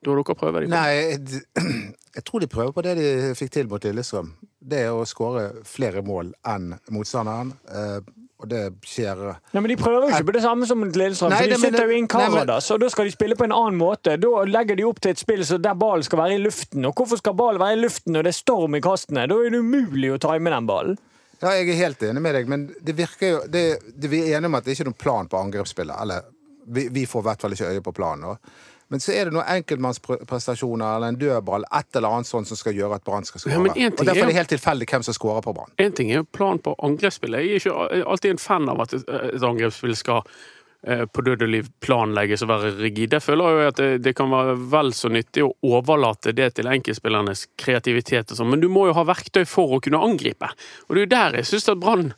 Da 0.02 0.10
har 0.10 0.18
dere 0.22 0.34
prøver 0.38 0.64
de 0.64 0.66
på. 0.66 0.72
Nei, 0.74 1.66
jeg 2.16 2.24
tror 2.26 2.42
de 2.42 2.50
prøver 2.50 2.72
på 2.74 2.82
det 2.82 2.96
de 2.98 3.10
fikk 3.38 3.52
til 3.54 3.68
mot 3.70 3.84
Lillestrøm. 3.86 4.32
Det 4.58 4.80
er 4.86 4.90
å 4.94 5.04
skåre 5.06 5.48
flere 5.66 6.02
mål 6.06 6.32
enn 6.46 6.72
motstanderen. 6.94 7.54
eh, 7.70 8.00
Og 8.42 8.48
det 8.50 8.60
skjer 8.82 9.20
Nei, 9.54 9.60
men 9.60 9.70
De 9.70 9.76
prøver 9.78 10.02
jo 10.02 10.08
ikke 10.16 10.26
på 10.32 10.34
det 10.34 10.42
samme 10.42 10.66
som 10.66 10.80
mot 10.82 10.96
Lillestrøm, 10.98 11.30
Nei, 11.30 11.44
for 11.44 11.52
de 11.52 11.58
sitter 11.62 11.86
jo 11.86 11.94
i 11.94 12.00
en 12.02 12.08
kamera 12.10 12.42
da 12.48 12.56
Så 12.58 12.74
og 12.74 12.80
da 12.82 12.88
skal 12.90 13.06
de 13.06 13.12
spille 13.14 13.36
på 13.38 13.46
en 13.46 13.54
annen 13.54 13.78
måte. 13.78 14.16
Da 14.18 14.42
legger 14.48 14.74
de 14.80 14.86
opp 14.88 14.98
til 14.98 15.14
et 15.14 15.22
spill 15.22 15.44
så 15.46 15.60
der 15.62 15.78
ballen 15.78 16.02
skal 16.02 16.18
være 16.18 16.34
i 16.34 16.42
luften. 16.42 16.82
Og 16.88 16.94
hvorfor 16.98 17.20
skal 17.22 17.36
ballen 17.38 17.62
være 17.62 17.78
i 17.78 17.82
luften 17.84 18.16
når 18.16 18.26
det 18.26 18.32
er 18.34 18.38
storm 18.40 18.74
i 18.74 18.82
kastene? 18.82 19.28
Da 19.30 19.38
er 19.38 19.54
det 19.54 19.62
umulig 19.62 20.10
å 20.10 20.18
time 20.18 20.50
den 20.50 20.66
ballen. 20.66 20.98
Ja, 21.42 21.54
jeg 21.58 21.70
er 21.70 21.78
helt 21.84 22.02
enig 22.06 22.22
med 22.22 22.34
deg, 22.34 22.50
men 22.50 22.66
det 22.82 22.96
virker 22.98 23.30
jo 23.30 23.38
det, 23.50 23.62
det, 23.94 24.10
Vi 24.10 24.20
er 24.26 24.36
enige 24.38 24.50
om 24.50 24.58
at 24.58 24.66
det 24.66 24.74
ikke 24.74 24.84
er 24.88 24.90
noen 24.90 25.00
plan 25.06 25.30
på 25.30 25.38
angrepsspillet. 25.38 26.02
Eller 26.02 26.26
vi, 26.66 26.88
vi 26.94 27.06
får 27.06 27.22
i 27.22 27.28
hvert 27.30 27.46
fall 27.46 27.54
ikke 27.56 27.70
øye 27.76 27.82
på 27.86 27.94
planen. 27.94 28.26
nå. 28.26 28.36
Men 28.92 29.00
så 29.00 29.14
er 29.16 29.28
det 29.28 29.32
noen 29.32 29.48
enkeltmannsprestasjoner 29.48 30.98
eller 30.98 31.14
en 31.14 31.20
dødball, 31.20 31.64
et 31.72 31.96
eller 31.96 32.18
annet 32.18 32.28
sånt 32.28 32.50
som 32.50 32.58
skal 32.60 32.76
gjøre 32.76 33.00
at 33.00 33.04
Brann 33.06 33.24
skal 33.24 33.40
skåre. 33.40 33.56
Ja, 33.72 33.88
og 33.88 34.04
derfor 34.04 34.26
er 34.26 34.32
det 34.32 34.36
helt 34.36 34.52
tilfeldig 34.52 34.88
hvem 34.90 35.06
som 35.06 35.16
skårer 35.16 35.44
på 35.44 35.54
Brann. 35.56 35.72
En 35.80 35.94
ting 35.96 36.12
er 36.12 36.20
jo 36.20 36.26
planen 36.28 36.60
på 36.60 36.74
angrepsspillet. 36.76 37.46
Jeg 37.46 37.62
er 37.62 37.62
ikke 37.62 38.02
alltid 38.12 38.34
en 38.34 38.42
fan 38.42 38.68
av 38.68 38.84
at 38.84 38.96
et 38.98 39.08
et 39.22 39.46
angrepsspill 39.46 39.94
skal 39.96 40.22
eh, 40.86 41.04
på 41.06 41.24
død 41.24 41.44
og 41.46 41.52
liv 41.54 41.68
planlegges 41.84 42.44
og 42.44 42.52
være 42.52 42.74
rigid. 42.78 43.16
Jeg 43.16 43.24
føler 43.24 43.56
jo 43.56 43.66
at 43.70 43.80
det, 43.80 43.90
det 44.04 44.14
kan 44.18 44.30
være 44.32 44.56
vel 44.72 44.92
så 44.96 45.10
nyttig 45.12 45.44
å 45.46 45.52
overlate 45.72 46.34
det 46.36 46.52
til 46.58 46.70
enkeltspillernes 46.70 47.46
kreativitet 47.60 48.32
og 48.32 48.40
sånn, 48.40 48.52
men 48.52 48.62
du 48.62 48.68
må 48.72 48.88
jo 48.90 48.96
ha 48.98 49.06
verktøy 49.08 49.44
for 49.48 49.76
å 49.76 49.82
kunne 49.82 50.02
angripe. 50.02 50.52
Og 50.88 50.94
det 50.94 51.00
er 51.00 51.06
jo 51.06 51.14
der 51.16 51.40
jeg 51.40 51.52
syns 51.52 51.70
at 51.72 51.82
Brann 51.82 52.12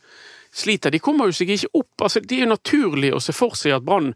sliter. 0.55 0.93
De 0.95 1.03
kommer 1.03 1.31
jo 1.31 1.37
seg 1.37 1.51
ikke 1.55 1.73
opp. 1.81 2.05
Altså, 2.07 2.23
det 2.23 2.39
er 2.39 2.45
jo 2.45 2.53
naturlig 2.53 3.13
å 3.15 3.23
se 3.23 3.35
for 3.37 3.59
seg 3.59 3.77
at 3.77 3.87
Brann, 3.87 4.13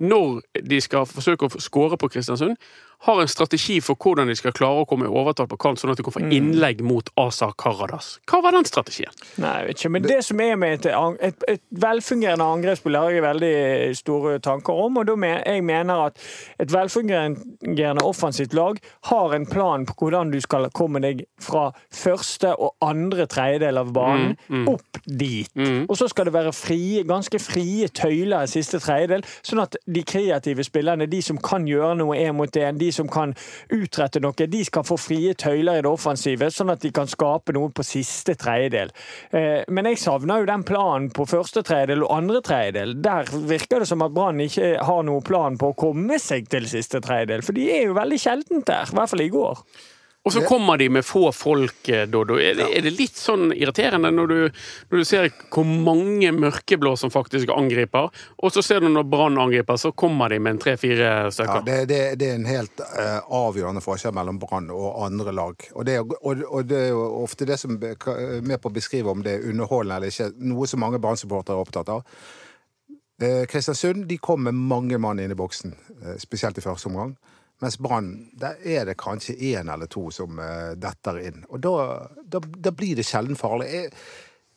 når 0.00 0.40
de 0.68 0.80
skal 0.84 1.08
forsøke 1.08 1.48
å 1.48 1.62
skåre 1.62 1.98
på 2.00 2.10
Kristiansund, 2.12 2.56
har 3.06 3.20
en 3.20 3.28
strategi 3.28 3.80
for 3.82 3.98
hvordan 3.98 4.30
de 4.30 4.36
skal 4.38 4.54
klare 4.54 4.84
å 4.84 4.88
komme 4.88 5.08
i 5.08 5.10
overtall 5.10 5.48
på 5.50 5.58
kant, 5.60 5.80
sånn 5.80 5.90
at 5.90 5.98
de 5.98 6.04
kan 6.06 6.14
få 6.14 6.22
innlegg 6.22 6.84
mot 6.86 7.08
Asa 7.18 7.48
Karadas. 7.58 8.14
Hva 8.30 8.42
var 8.44 8.54
den 8.54 8.68
strategien? 8.68 9.10
Nei, 9.42 9.56
jeg 9.58 9.68
vet 9.68 9.80
ikke, 9.80 9.92
men 9.96 10.06
det 10.06 10.18
som 10.26 10.42
er 10.44 10.60
med 10.60 10.86
et, 10.86 10.88
et, 11.26 11.46
et 11.50 11.62
velfungerende 11.82 12.46
angrepsspill, 12.46 12.98
har 12.98 13.16
jeg 13.16 13.24
veldig 13.24 13.56
store 13.98 14.36
tanker 14.44 14.84
om. 14.84 15.00
Og 15.02 15.08
da 15.08 15.16
men, 15.18 15.40
jeg 15.42 15.64
mener 15.66 16.04
at 16.06 16.22
et 16.62 16.70
velfungerende 16.72 18.06
offensivt 18.06 18.54
lag 18.54 18.78
har 19.10 19.34
en 19.34 19.48
plan 19.50 19.86
på 19.88 19.96
hvordan 19.98 20.30
du 20.30 20.38
skal 20.44 20.68
komme 20.74 21.02
deg 21.02 21.24
fra 21.42 21.70
første 21.90 22.54
og 22.54 22.76
andre 22.86 23.26
tredjedel 23.30 23.82
av 23.82 23.90
banen 23.96 24.36
opp 24.70 25.02
dit. 25.06 25.50
Og 25.88 25.96
så 25.98 26.06
skal 26.12 26.30
det 26.30 26.36
være 26.36 26.54
frie, 26.54 27.02
ganske 27.08 27.42
frie 27.42 27.90
tøyler 27.90 28.46
i 28.46 28.52
siste 28.52 28.78
tredjedel, 28.82 29.26
sånn 29.42 29.64
at 29.64 29.76
de 29.90 30.06
kreative 30.06 30.62
spillerne, 30.66 31.10
de 31.10 31.22
som 31.24 31.40
kan 31.42 31.66
gjøre 31.66 31.96
noe 31.98 32.18
én 32.20 32.36
mot 32.38 32.62
én, 32.62 32.78
de 32.78 32.91
som 32.94 33.08
kan 33.12 33.34
utrette 33.72 34.20
noe, 34.22 34.32
de 34.32 34.64
skal 34.64 34.86
få 34.86 34.98
frie 35.00 35.34
tøyler 35.38 35.80
i 35.80 35.84
det 35.84 35.90
offensive, 35.90 36.50
sånn 36.52 36.72
at 36.74 36.82
de 36.84 36.92
kan 36.94 37.10
skape 37.10 37.54
noe 37.56 37.72
på 37.74 37.84
siste 37.86 38.36
tredjedel. 38.38 38.92
Eh, 39.32 39.62
Men 39.68 39.90
jeg 39.90 40.02
savner 40.02 40.42
jo 40.42 40.50
den 40.50 40.64
planen 40.68 41.10
på 41.14 41.26
første 41.28 41.62
tredjedel 41.62 42.04
og 42.06 42.16
andre 42.16 42.42
tredjedel. 42.44 42.96
Der 43.02 43.30
virker 43.48 43.82
det 43.82 43.88
som 43.88 44.02
at 44.02 44.14
Brann 44.14 44.40
ikke 44.40 44.76
har 44.82 45.02
noen 45.06 45.24
plan 45.26 45.58
på 45.58 45.72
å 45.72 45.78
komme 45.78 46.18
seg 46.22 46.48
til 46.52 46.68
siste 46.70 47.00
tredjedel, 47.00 47.42
for 47.42 47.56
de 47.56 47.68
er 47.70 47.86
jo 47.88 47.98
veldig 47.98 48.20
sjeldent 48.20 48.66
der, 48.68 48.90
i 48.90 48.98
hvert 48.98 49.12
fall 49.12 49.24
i 49.24 49.32
går. 49.32 49.64
Og 50.22 50.30
så 50.30 50.44
kommer 50.46 50.78
de 50.78 50.86
med 50.88 51.02
få 51.02 51.32
folk, 51.34 51.80
Doddo. 51.82 52.06
Dodo. 52.22 52.36
Er 52.38 52.54
det, 52.54 52.66
er 52.78 52.84
det 52.86 52.92
litt 52.94 53.18
sånn 53.18 53.50
irriterende 53.56 54.12
når 54.14 54.28
du, 54.30 54.36
når 54.92 55.00
du 55.02 55.08
ser 55.08 55.26
hvor 55.50 55.66
mange 55.66 56.30
mørkeblå 56.36 56.92
som 57.00 57.10
faktisk 57.10 57.50
angriper, 57.50 58.12
og 58.38 58.54
så 58.54 58.62
ser 58.62 58.84
du 58.84 58.86
når 58.92 59.08
Brann 59.10 59.40
angriper, 59.42 59.80
så 59.82 59.90
kommer 59.90 60.30
de 60.30 60.38
med 60.38 60.54
en 60.54 60.60
tre-fire 60.62 61.08
Ja, 61.08 61.32
stykker? 61.34 61.64
det, 61.66 61.78
det, 61.90 61.98
det 62.22 62.28
er 62.30 62.38
en 62.38 62.46
helt 62.46 62.84
uh, 62.84 63.18
avgjørende 63.34 63.82
forskjell 63.82 64.14
mellom 64.14 64.38
Brann 64.42 64.70
og 64.70 65.02
andre 65.08 65.34
lag. 65.34 65.66
Og 65.74 65.88
det, 65.90 65.98
og, 66.04 66.46
og 66.46 66.70
det 66.70 66.84
er 66.84 66.92
jo 66.92 67.02
ofte 67.24 67.48
det 67.48 67.58
som 67.58 67.74
er 67.82 67.98
med 68.46 68.62
på 68.62 68.70
å 68.70 68.76
beskrive 68.78 69.10
om 69.10 69.26
det 69.26 69.40
er 69.40 69.50
underholdende 69.50 69.98
eller 69.98 70.14
ikke, 70.14 70.30
noe 70.52 70.70
som 70.70 70.84
mange 70.86 71.02
Brann-supportere 71.02 71.58
er 71.58 71.66
opptatt 71.66 71.90
av. 71.98 72.06
Eh, 73.22 73.42
Kristiansund 73.50 74.06
de 74.06 74.22
kom 74.22 74.46
med 74.46 74.54
mange 74.54 74.98
mann 75.02 75.20
inn 75.22 75.34
i 75.34 75.38
boksen, 75.38 75.74
eh, 76.02 76.16
spesielt 76.22 76.58
i 76.58 76.64
første 76.64 76.90
omgang. 76.90 77.16
Mens 77.62 77.78
Brann, 77.78 78.08
der 78.40 78.58
er 78.66 78.84
det 78.88 78.96
kanskje 78.98 79.36
én 79.38 79.70
eller 79.72 79.86
to 79.86 80.08
som 80.10 80.38
eh, 80.42 80.72
detter 80.82 81.20
inn. 81.22 81.44
Og 81.48 81.62
da, 81.62 81.74
da, 82.26 82.40
da 82.42 82.72
blir 82.74 82.96
det 82.98 83.06
sjelden 83.06 83.38
farlig. 83.38 83.68
Jeg, 83.70 83.92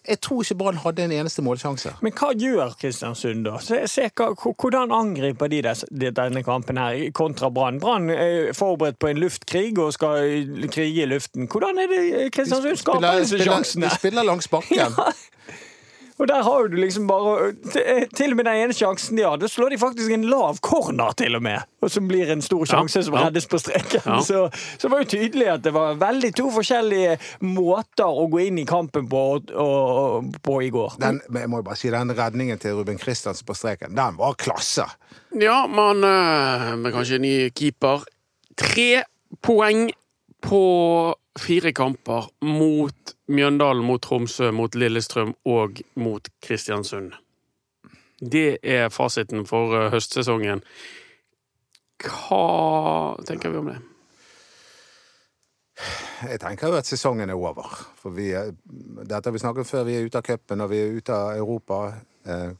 jeg 0.05 0.19
tror 0.21 0.41
ikke 0.43 0.57
Brann 0.57 0.79
hadde 0.81 1.03
en 1.05 1.13
eneste 1.13 1.41
målsjanse. 1.45 1.93
Men 2.05 2.13
hva 2.17 2.31
gjør 2.37 2.73
Kristiansund, 2.81 3.45
da? 3.47 3.55
Se, 3.61 3.79
se, 3.89 4.07
hvordan 4.13 4.93
angriper 4.93 5.49
de 5.53 5.61
des- 5.65 5.85
denne 5.93 6.43
kampen 6.45 6.77
her 6.81 6.97
kontra 7.17 7.49
Brann? 7.53 7.79
Brann 7.81 8.09
er 8.13 8.51
forberedt 8.57 8.99
på 9.01 9.09
en 9.13 9.21
luftkrig 9.21 9.71
og 9.81 9.93
skal 9.97 10.67
krige 10.73 11.05
i 11.05 11.09
luften. 11.09 11.47
Hvordan 11.49 11.81
er 11.85 11.93
det 11.93 12.03
Kristiansund 12.37 12.81
skaper 12.81 13.21
disse 13.21 13.41
sjansene? 13.45 13.89
de 13.89 13.97
spiller 14.01 14.25
langs 14.25 14.49
bakken. 14.49 14.97
Og 16.15 16.27
der 16.27 16.43
har 16.47 16.67
du 16.71 16.77
liksom 16.79 17.07
bare 17.07 17.51
til- 18.15 18.31
og 18.31 18.37
med 18.37 18.45
den 18.45 18.55
ene 18.55 18.73
sjansen 18.73 19.17
de 19.17 19.23
har, 19.23 19.37
da 19.37 19.47
slår 19.51 19.69
de 19.69 19.77
faktisk 19.77 20.11
en 20.11 20.23
lav 20.31 20.57
corner, 20.63 21.11
til 21.11 21.35
og 21.35 21.43
med. 21.43 21.59
Og 21.83 21.91
som 21.91 22.07
blir 22.07 22.31
en 22.31 22.41
stor 22.41 22.63
sjanse 22.65 23.03
som 23.03 23.17
ja. 23.17 23.25
reddes 23.25 23.47
på 23.51 23.59
streken. 23.59 24.01
Ja. 24.05 24.21
Så, 24.23 24.49
så 24.79 24.89
var 24.89 25.03
jo 25.03 25.09
tydelig 25.11 25.49
at 25.51 25.65
det 25.65 25.73
var 25.75 25.99
veldig 25.99 26.31
to 26.37 26.47
forskjellige 26.55 27.17
måter 27.43 28.07
å 28.07 28.29
gå 28.31 28.45
inn 28.47 28.61
i 28.63 28.65
kampen 28.65 29.09
på, 29.11 29.25
og, 29.35 29.51
og, 29.51 30.39
på 30.45 30.61
i 30.63 30.71
går. 30.71 30.95
Den, 31.03 31.19
jeg 31.35 31.51
må 31.51 31.59
jo 31.59 31.67
bare 31.67 31.79
si, 31.81 31.91
den 31.91 32.15
redningen 32.15 32.63
til 32.63 32.79
Ruben 32.79 32.99
Christiansen 33.01 33.47
på 33.47 33.57
streken, 33.57 33.95
den 33.99 34.17
var 34.21 34.39
klasse. 34.39 34.87
Ja, 35.35 35.65
men 35.67 36.03
øh, 36.07 36.71
med 36.79 36.95
kanskje 36.95 37.19
en 37.19 37.27
ny 37.27 37.35
keeper. 37.51 38.07
Tre 38.55 39.03
poeng 39.43 39.89
på 40.45 40.63
fire 41.39 41.71
kamper 41.75 42.29
mot 42.45 43.15
Mjøndalen, 43.27 43.83
mot 43.85 44.01
Tromsø, 44.01 44.51
mot 44.51 44.75
Lillestrøm 44.75 45.33
og 45.45 45.81
mot 45.95 46.29
Kristiansund. 46.45 47.11
Det 48.21 48.57
er 48.63 48.89
fasiten 48.89 49.45
for 49.49 49.73
øh, 49.75 49.89
høstsesongen. 49.91 50.61
Hva 52.05 53.15
tenker 53.27 53.51
vi 53.51 53.59
om 53.59 53.67
det? 53.71 53.77
Jeg 56.29 56.39
tenker 56.39 56.71
jo 56.71 56.77
at 56.79 56.87
sesongen 56.87 57.29
er 57.29 57.35
over. 57.35 57.67
For 57.99 58.09
vi, 58.15 58.29
er- 58.31 58.53
dette 59.03 59.27
har 59.27 59.33
vi 59.35 59.41
snakket 59.43 59.65
om 59.65 59.67
før. 59.69 59.83
Vi 59.89 59.95
er 59.99 60.05
ute 60.07 60.21
av 60.21 60.23
cupen, 60.29 60.61
og 60.63 60.69
vi 60.71 60.79
er 60.79 60.93
ute 60.95 61.13
av 61.15 61.33
Europa. 61.37 61.79
Eh, 62.25 62.53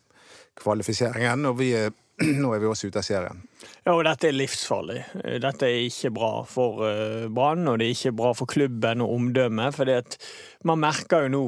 kvalifiseringen, 0.59 1.45
og 1.49 1.57
vi 1.59 1.71
er, 1.75 1.93
nå 2.41 2.53
er 2.55 2.63
vi 2.63 2.69
også 2.69 2.89
ute 2.89 3.01
av 3.01 3.07
serien. 3.07 3.41
Ja, 3.83 3.93
og 3.93 4.05
dette 4.07 4.29
er 4.29 4.37
livsfarlig. 4.37 5.01
Dette 5.43 5.67
er 5.67 5.83
ikke 5.87 6.13
bra 6.15 6.31
for 6.47 6.85
eh, 6.87 7.27
Brann, 7.27 7.67
og 7.67 7.79
det 7.81 7.89
er 7.89 7.97
ikke 7.97 8.15
bra 8.21 8.31
for 8.37 8.49
klubben 8.49 9.03
og 9.03 9.13
omdømmet, 9.17 9.75
for 9.75 10.19
man 10.69 10.83
merker 10.85 11.25
jo 11.25 11.33
nå 11.33 11.45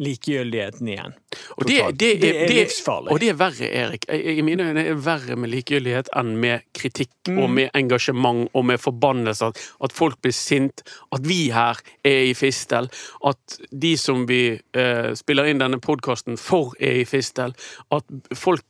likegyldigheten 0.00 0.88
igjen. 0.88 1.14
Og 1.56 1.66
det, 1.68 1.76
det, 2.00 2.10
Det 2.22 2.30
er, 2.42 2.48
livsfarlig. 2.48 3.12
og 3.12 3.20
det 3.20 3.28
er 3.30 3.36
verre, 3.38 3.68
Erik. 3.68 4.06
I 4.10 4.40
mine 4.42 4.64
øyne 4.70 4.80
er 4.82 4.94
det 4.94 5.04
verre 5.04 5.36
med 5.36 5.52
likegyldighet 5.52 6.08
enn 6.16 6.36
med 6.40 6.66
kritikk 6.74 7.10
Mm. 7.28 7.38
og 7.44 7.50
med 7.50 7.68
engasjement 7.76 8.48
og 8.56 8.64
med 8.64 8.80
forbannelse. 8.80 9.50
At 9.84 9.92
folk 9.92 10.16
blir 10.22 10.32
sint. 10.32 10.80
At 11.12 11.20
vi 11.28 11.50
her 11.52 11.76
er 12.04 12.24
i 12.30 12.32
fistel. 12.34 12.88
At 13.28 13.58
de 13.70 13.92
som 14.00 14.24
vi 14.26 14.58
eh, 14.74 15.10
spiller 15.14 15.44
inn 15.50 15.60
denne 15.60 15.78
podkasten 15.78 16.38
for, 16.40 16.72
er 16.80 17.02
i 17.02 17.04
fistel. 17.04 17.52
At 17.92 18.04
folk 18.34 18.64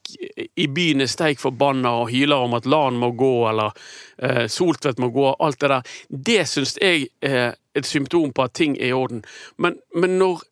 i 0.59 0.67
byen 0.67 1.01
er 1.01 1.07
steik 1.09 1.39
forbanna 1.41 1.95
og 2.03 2.11
hyler 2.11 2.37
om 2.43 2.59
at 2.59 2.67
LAN 2.67 2.99
må 3.01 3.13
gå, 3.17 3.33
eller 3.49 3.71
eh, 4.19 4.45
Soltvedt 4.51 4.99
må 4.99 5.09
gå. 5.15 5.31
Alt 5.41 5.61
det 5.63 5.69
der. 5.73 5.83
Det 6.11 6.43
syns 6.51 6.77
jeg 6.83 7.07
er 7.23 7.55
et 7.79 7.87
symptom 7.87 8.33
på 8.35 8.43
at 8.43 8.53
ting 8.59 8.77
er 8.81 8.91
i 8.91 8.93
orden. 8.93 9.23
Men, 9.57 9.79
men 9.95 10.19
når 10.19 10.43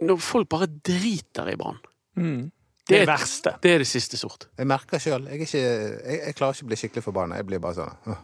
når 0.00 0.16
folk 0.20 0.48
bare 0.48 0.66
driter 0.66 1.52
i 1.52 1.56
Brann. 1.56 1.78
Det 2.16 2.50
Det 2.88 2.98
det 3.00 3.06
verste. 3.08 3.54
Det 3.62 3.70
er 3.74 3.78
det 3.78 3.86
siste 3.86 4.16
sort. 4.16 4.48
Jeg 4.58 4.66
merker 4.66 4.98
sjøl. 4.98 5.28
Jeg, 5.30 5.46
jeg, 5.54 6.20
jeg 6.26 6.34
klarer 6.34 6.52
ikke 6.56 6.64
å 6.64 6.68
bli 6.72 6.76
skikkelig 6.76 7.02
forbanna. 7.04 7.36
Jeg 7.36 7.46
blir 7.46 7.58
bare 7.62 7.74
sånn 7.74 8.16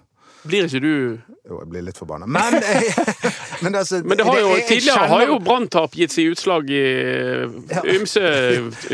Blir 0.46 0.66
ikke 0.68 0.80
du 0.80 1.18
Jo, 1.48 1.56
jeg 1.60 1.68
blir 1.68 1.82
litt 1.82 1.96
forbanna. 1.98 2.26
Men, 2.26 2.54
men, 3.62 3.74
altså, 3.74 4.02
Men 4.04 4.18
det 4.18 4.24
har 4.26 4.38
jo, 4.38 4.48
jeg- 4.48 4.58
jeg 4.58 4.66
tidligere 4.68 4.98
kjenner- 4.98 5.08
har 5.08 5.26
jo 5.26 5.38
Branntap 5.42 5.92
gitt 5.98 6.12
seg 6.14 6.28
utslag 6.32 6.70
i 6.70 6.82
Ja. 7.74 7.82
ymse 7.82 8.22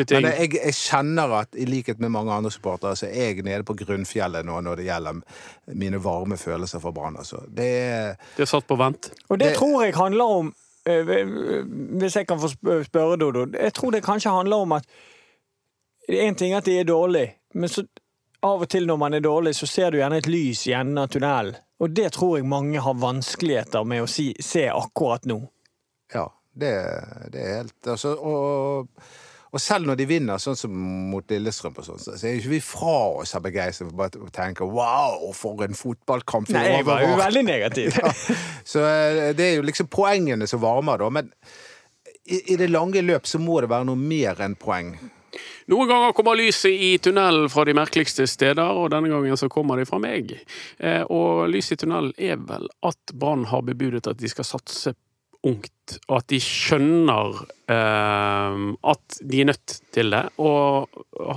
ting. 0.06 0.22
Men 0.24 0.30
jeg, 0.32 0.54
jeg 0.54 0.72
kjenner 0.78 1.34
at 1.40 1.48
i 1.56 1.64
likhet 1.68 2.00
med 2.00 2.10
mange 2.10 2.32
andre 2.32 2.50
supportere, 2.50 2.96
så 2.96 3.06
er 3.10 3.34
jeg 3.34 3.44
nede 3.44 3.64
på 3.64 3.76
grunnfjellet 3.76 4.44
nå 4.44 4.60
når 4.64 4.76
det 4.80 4.87
gjelder 4.88 5.20
mine 5.74 6.00
varme 6.04 6.37
følelser 6.40 6.80
for 6.80 6.92
Brann. 6.96 7.16
Altså. 7.20 7.42
Det 7.48 7.68
er 7.92 8.16
Det 8.37 8.46
er 8.46 8.50
satt 8.52 8.66
på 8.68 8.76
vent. 8.80 9.10
Og 9.28 9.38
det 9.38 9.48
Det- 9.52 9.56
tror 9.58 9.84
jeg 9.84 9.94
handler 9.94 10.24
om 10.24 10.54
Hvis 10.85 12.16
jeg 12.16 12.27
kan 12.29 12.40
få 12.40 12.51
spørre, 12.85 13.16
Dodo. 13.16 13.47
Jeg 13.57 13.75
tror 13.75 13.90
det 13.90 14.05
kanskje 14.05 14.31
handler 14.31 14.57
om 14.57 14.73
at 14.73 14.88
En 16.09 16.35
ting 16.35 16.53
er 16.53 16.59
at 16.59 16.66
de 16.68 16.79
er 16.79 16.85
dårlige, 16.85 17.31
men 17.55 17.68
så 17.68 17.87
av 18.44 18.61
og 18.61 18.68
til 18.68 18.85
når 18.87 18.99
man 19.01 19.14
er 19.14 19.23
dårlig, 19.25 19.55
så 19.57 19.66
ser 19.66 19.90
du 19.90 19.97
gjerne 19.97 20.18
et 20.20 20.29
lys 20.29 20.66
i 20.68 20.75
enden 20.77 21.01
av 21.01 21.09
tunnelen. 21.09 21.57
Og 21.81 21.94
det 21.97 22.11
tror 22.12 22.37
jeg 22.37 22.49
mange 22.49 22.81
har 22.81 22.99
vanskeligheter 23.01 23.87
med 23.88 24.05
å 24.05 24.11
si, 24.11 24.35
se 24.40 24.66
akkurat 24.68 25.25
nå. 25.25 25.38
Ja, 26.12 26.27
det, 26.53 26.75
det 27.33 27.40
er 27.40 27.57
helt 27.57 27.88
altså, 27.94 28.14
og, 28.20 29.09
og 29.54 29.62
selv 29.62 29.86
når 29.86 30.00
de 30.00 30.06
vinner, 30.10 30.40
sånn 30.42 30.56
som 30.58 30.74
mot 31.12 31.30
Lillestrøm, 31.30 31.76
og 31.78 31.86
sånn, 31.86 32.00
så 32.02 32.14
er 32.18 32.32
jo 32.34 32.40
ikke 32.42 32.54
vi 32.56 32.62
fra 32.66 32.96
oss 33.20 33.36
av 33.38 33.44
begeistring. 33.44 33.92
Bare 33.94 34.18
å 34.18 34.30
tenke 34.34 34.66
'wow, 34.66 35.30
for 35.32 35.62
en 35.62 35.78
fotballkamp'. 35.78 36.50
Nei, 36.50 36.64
jeg 36.72 36.86
var 36.88 37.04
jo 37.04 37.14
veldig 37.20 37.44
negativ. 37.46 37.94
Så 38.72 38.82
eh, 38.82 39.30
det 39.36 39.44
er 39.44 39.54
jo 39.60 39.62
liksom 39.62 39.86
poengene 39.86 40.48
som 40.50 40.60
varmer, 40.60 40.98
da. 40.98 41.10
Men 41.10 41.30
i, 42.26 42.40
i 42.52 42.56
det 42.56 42.70
lange 42.72 43.02
løp 43.02 43.28
så 43.30 43.38
må 43.38 43.60
det 43.60 43.70
være 43.70 43.86
noe 43.86 44.00
mer 44.00 44.40
enn 44.42 44.56
poeng. 44.58 44.96
Noen 45.70 45.88
ganger 45.88 46.12
kommer 46.16 46.36
lyset 46.38 46.74
i 46.74 46.90
tunnelen 46.98 47.46
fra 47.52 47.64
de 47.64 47.74
merkeligste 47.76 48.26
steder, 48.28 48.74
og 48.74 48.90
denne 48.92 49.10
gangen 49.12 49.38
så 49.38 49.48
kommer 49.52 49.78
det 49.78 49.86
fra 49.88 50.00
meg. 50.02 50.34
Eh, 50.78 51.02
og 51.06 51.46
lyset 51.52 51.78
i 51.78 51.84
tunnelen 51.84 52.12
er 52.18 52.42
vel 52.42 52.66
at 52.84 53.14
Brann 53.14 53.46
har 53.50 53.64
bebudet 53.66 54.06
at 54.10 54.20
de 54.20 54.30
skal 54.30 54.48
satse 54.48 54.94
ungt, 55.44 55.96
og 56.09 56.16
at 56.18 56.28
de 56.33 56.38
skjønner 56.40 57.40
eh, 57.70 58.61
at 58.92 59.16
de 59.20 59.40
er 59.42 59.48
nødt 59.50 59.74
til 59.94 60.14
det, 60.14 60.22
og 60.40 60.88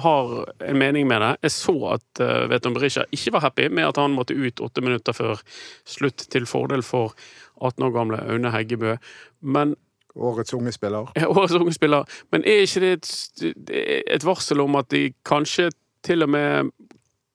har 0.03 0.35
en 0.69 0.79
mening 0.79 1.09
med 1.09 1.21
det. 1.23 1.33
Jeg 1.47 1.55
så 1.57 1.75
at 1.97 2.21
eh, 2.23 2.45
Veton 2.51 2.77
Berisha 2.77 3.03
ikke 3.11 3.35
var 3.35 3.47
happy 3.49 3.67
med 3.67 3.89
at 3.89 3.99
han 4.01 4.15
måtte 4.15 4.37
ut 4.37 4.63
åtte 4.63 4.83
minutter 4.85 5.15
før 5.17 5.43
slutt, 5.87 6.27
til 6.31 6.47
fordel 6.49 6.85
for 6.85 7.17
18 7.61 7.87
år 7.87 7.93
gamle 7.95 8.21
Aune 8.31 8.53
Heggebø. 8.53 8.95
Men 9.41 9.75
Årets 10.17 10.53
unge 10.57 10.71
spiller. 10.73 11.11
ja, 11.15 11.27
Årets 11.29 11.53
unge 11.53 11.73
spiller. 11.75 12.07
Men 12.31 12.45
er 12.47 12.63
ikke 12.65 12.81
det 12.81 12.93
et, 12.97 13.73
et 14.17 14.25
varsel 14.25 14.63
om 14.63 14.79
at 14.79 14.89
de 14.89 15.11
kanskje 15.27 15.69
til 16.05 16.25
og 16.25 16.31
med 16.33 16.71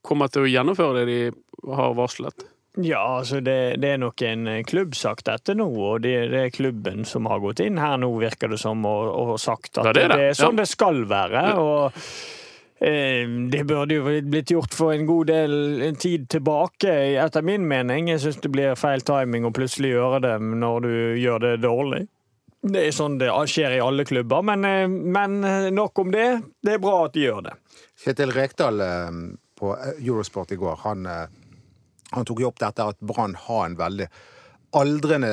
kommer 0.02 0.32
til 0.32 0.46
å 0.46 0.50
gjennomføre 0.50 1.04
det 1.04 1.06
de 1.06 1.74
har 1.76 1.94
varslet? 1.94 2.48
Ja, 2.80 3.18
altså 3.18 3.42
det, 3.44 3.76
det 3.82 3.88
er 3.94 3.98
nok 4.00 4.22
en 4.24 4.46
klubbsak 4.64 5.20
dette 5.26 5.52
nå, 5.58 5.66
og 5.68 5.98
det, 6.06 6.14
det 6.32 6.44
er 6.46 6.54
klubben 6.54 7.04
som 7.04 7.26
har 7.28 7.42
gått 7.44 7.61
inn 7.61 7.76
her 7.76 7.98
nå, 8.00 8.08
virker 8.22 8.48
det 8.48 8.61
som, 8.62 8.80
og, 8.88 9.11
og 9.12 9.35
sagt 9.42 9.76
at 9.82 9.90
det 9.92 10.06
er 10.06 10.14
det. 10.14 10.30
er 10.30 10.38
sånn 10.38 10.56
Ja. 10.56 10.62
det 10.62 10.70
skal 10.72 11.04
være. 11.11 11.42
og 11.61 11.98
Eh, 12.82 13.28
Det 13.50 13.61
burde 13.64 13.94
jo 13.94 14.08
blitt 14.26 14.50
gjort 14.50 14.74
for 14.74 14.90
en 14.90 15.06
god 15.06 15.28
del 15.30 15.52
tid 16.02 16.24
tilbake, 16.32 16.90
etter 17.22 17.44
min 17.46 17.62
mening. 17.68 18.08
Jeg 18.11 18.18
syns 18.24 18.40
det 18.42 18.50
blir 18.50 18.74
feil 18.74 19.04
timing 19.06 19.46
å 19.46 19.52
plutselig 19.54 19.92
gjøre 19.92 20.18
det 20.24 20.32
når 20.42 20.80
du 20.82 20.94
gjør 21.22 21.44
det 21.44 21.52
dårlig. 21.62 22.00
Det 22.62 22.82
er 22.88 22.94
sånn 22.94 23.20
det 23.20 23.30
skjer 23.50 23.76
i 23.76 23.80
alle 23.82 24.02
klubber, 24.06 24.42
men, 24.42 24.64
eh, 24.66 24.88
men 24.88 25.40
nok 25.74 25.98
om 26.02 26.11
det. 26.11 26.26
Det 26.62 26.74
er 26.74 26.82
bra 26.82 27.04
at 27.04 27.14
de 27.14 27.20
gjør 27.28 27.44
det. 27.46 27.54
Kjetil 28.02 28.35
Rekdal 28.35 28.80
eh, 28.82 29.20
på 29.62 29.76
Eurosport 30.00 30.50
i 30.50 30.58
går, 30.58 30.82
han, 30.82 31.06
eh, 31.06 31.26
han 32.12 32.29
tok 32.29 32.42
jo 32.42 32.51
opp 32.53 32.61
dette 32.62 32.87
at 32.92 33.01
Brann 33.01 33.35
har 33.48 33.66
en 33.66 33.79
veldig 33.79 34.09
aldrende 34.79 35.33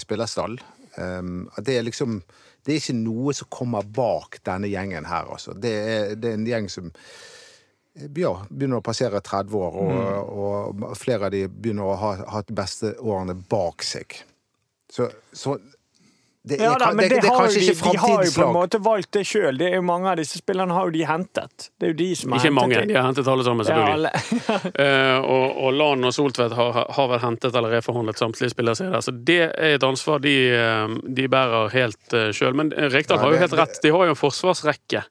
spillerstall. 0.00 0.58
Um, 0.96 1.46
det 1.64 1.78
er 1.78 1.86
liksom 1.86 2.20
Det 2.62 2.74
er 2.74 2.78
ikke 2.78 2.94
noe 2.94 3.32
som 3.34 3.48
kommer 3.50 3.82
bak 3.82 4.36
denne 4.46 4.68
gjengen 4.70 5.08
her, 5.08 5.26
altså. 5.34 5.50
Det 5.58 5.72
er, 5.72 6.12
det 6.14 6.28
er 6.30 6.36
en 6.36 6.46
gjeng 6.46 6.68
som 6.70 6.92
ja, 8.14 8.30
begynner 8.48 8.78
å 8.78 8.84
passere 8.86 9.18
30 9.18 9.56
år, 9.58 9.78
og, 9.82 10.78
og 10.86 10.92
flere 10.94 11.26
av 11.26 11.34
de 11.34 11.40
begynner 11.50 11.90
å 11.90 11.96
ha 11.98 12.12
hatt 12.36 12.52
de 12.52 12.54
beste 12.56 12.92
årene 13.02 13.34
bak 13.34 13.82
seg. 13.82 14.14
Så, 14.92 15.08
så 15.32 15.56
det 16.42 16.56
er, 16.58 16.64
Ja 16.64 16.72
da, 16.74 16.88
men 16.90 17.06
det, 17.06 17.20
det 17.22 17.28
er 17.30 17.36
kanskje 17.38 17.60
de, 17.60 17.66
ikke 17.70 17.90
de 17.94 17.98
har 18.02 18.24
jo 18.26 18.30
på 18.34 18.46
en 18.48 18.56
måte 18.56 18.78
valgt 18.82 19.12
det 19.14 19.22
sjøl. 19.30 19.60
Mange 19.86 20.10
av 20.10 20.18
disse 20.18 20.40
spillerne 20.40 20.74
har 20.74 20.88
jo 20.88 20.94
de 20.96 21.04
hentet. 21.06 21.68
Det 21.78 21.86
er 21.86 21.92
jo 21.92 21.98
de 22.00 22.08
som 22.18 22.34
har 22.34 22.42
Ikke 22.42 22.54
mange, 22.56 22.78
hentet 22.80 22.90
de 22.90 22.96
har 22.98 23.06
hentet 23.06 23.30
alle 23.30 23.44
sammen, 23.46 23.70
Ja, 23.70 23.84
alle. 23.94 24.10
uh, 24.74 25.18
og, 25.36 25.60
og 25.62 25.76
Lan 25.78 26.08
og 26.08 26.14
Soltvedt 26.16 26.56
har, 26.58 26.80
har 26.96 27.10
vel 27.12 27.22
hentet 27.22 27.54
eller 27.54 27.76
reforhandlet 27.76 28.18
samtlige 28.18 28.50
spillere. 28.50 28.90
Så 29.06 29.14
det 29.14 29.38
er 29.44 29.76
et 29.76 29.86
ansvar 29.86 30.18
de, 30.24 30.34
eh, 30.56 30.96
de 31.06 31.28
bærer 31.30 31.70
helt 31.76 32.16
uh, 32.18 32.32
sjøl. 32.34 32.58
Men 32.58 32.74
eh, 32.74 32.90
Rekdal 32.90 33.22
har 33.22 33.36
jo 33.36 33.38
helt 33.44 33.56
rett. 33.62 33.78
De 33.84 33.94
har 33.94 34.10
jo 34.10 34.16
en 34.16 34.18
forsvarsrekke. 34.18 35.04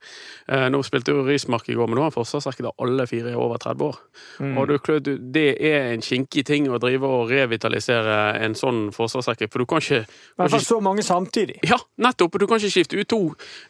Uh, 0.51 0.67
nå 0.73 0.83
spilte 0.83 1.15
jo 1.15 1.23
Rismark 1.23 1.69
i 1.71 1.77
går, 1.79 1.87
men 1.87 1.95
nå 1.95 2.05
har 2.05 2.11
en 2.11 2.17
forsvarsrekke 2.17 2.67
der 2.67 2.75
alle 2.83 3.07
fire 3.07 3.31
er 3.31 3.39
over 3.39 3.61
30 3.61 3.87
år. 3.87 4.01
Mm. 4.43 4.57
Og 4.59 4.67
du, 4.67 4.77
du, 4.99 5.11
det 5.31 5.47
er 5.71 5.93
en 5.93 6.03
kinkig 6.03 6.43
ting 6.51 6.67
å 6.67 6.81
drive 6.81 7.07
og 7.07 7.31
revitalisere 7.31 8.19
en 8.43 8.57
sånn 8.57 8.89
forsvarsrekke, 8.95 9.47
for 9.47 9.63
du 9.63 9.69
kan 9.69 9.79
ikke, 9.79 10.03
I 10.03 10.41
kan 10.41 10.51
ikke 10.51 10.63
så 10.65 10.81
mange 10.83 11.05
samtidig. 11.21 11.59
ja, 11.61 11.77
nettopp. 11.97 12.39
Du 12.39 12.47
kan 12.47 12.57
ikke 12.57 12.71
skifte 12.71 12.97
ut 12.97 13.07
to 13.07 13.21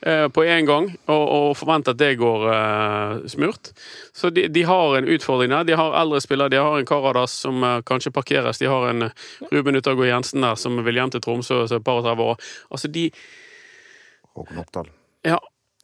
eh, 0.01 0.27
på 0.27 0.43
én 0.43 0.65
gang 0.65 0.89
og, 1.07 1.23
og 1.23 1.57
forvente 1.57 1.91
at 1.91 1.99
det 1.99 2.15
går 2.19 2.47
eh, 2.53 3.27
smurt. 3.27 3.73
Så 4.13 4.29
de, 4.29 4.47
de 4.47 4.63
har 4.63 4.97
en 4.97 5.07
utfordring 5.07 5.51
der. 5.51 5.67
De 5.67 5.77
har 5.77 5.97
eldre 6.01 6.21
spillere. 6.21 6.49
De 6.49 6.61
har 6.61 6.79
en 6.79 6.87
Karadas 6.87 7.35
som 7.43 7.63
eh, 7.63 7.81
kanskje 7.85 8.13
parkeres. 8.15 8.61
De 8.61 8.69
har 8.71 8.89
en 8.89 9.09
eh, 9.09 9.29
Ruben 9.51 9.75
Utago 9.75 10.07
Jensen 10.07 10.41
der 10.41 10.55
som 10.55 10.79
vil 10.85 10.95
hjem 10.95 11.11
til 11.11 11.21
Tromsø 11.21 11.65
så 11.67 11.79
et 11.79 11.85
par 11.85 12.01
og 12.01 12.07
30 12.07 12.29
år. 12.33 12.51
Altså 12.71 12.91
de 12.91 13.09
Håkon 14.31 14.61
Oppdal. 14.63 14.93
Ja. 15.27 15.41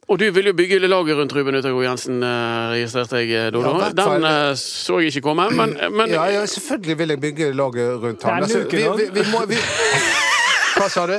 Og 0.08 0.16
du 0.16 0.24
vil 0.32 0.46
jo 0.48 0.54
bygge 0.56 0.78
laget 0.88 1.18
rundt 1.18 1.34
Ruben 1.36 1.58
Utagård 1.58 1.84
Jensen, 1.84 2.22
eh, 2.24 2.70
registrerte 2.72 3.20
jeg, 3.20 3.34
eh, 3.36 3.50
Dodo. 3.52 3.74
Ja. 3.82 3.90
Den 3.92 4.56
så 4.56 5.02
jeg 5.02 5.12
ikke 5.12 5.26
komme, 5.28 5.50
men, 5.52 5.76
men 5.92 6.08
Ja, 6.08 6.24
ja, 6.32 6.46
selvfølgelig 6.46 6.98
vil 6.98 7.08
jeg 7.08 7.20
bygge 7.20 7.52
laget 7.52 8.00
rundt 8.02 8.22
ham. 8.24 8.42
Denne 8.42 8.64
uken 8.64 8.78
vi, 8.78 9.04
vi, 9.04 9.20
vi 9.20 9.26
må. 9.32 9.44
Hva 10.78 10.88
sa 10.88 11.06
du? 11.10 11.18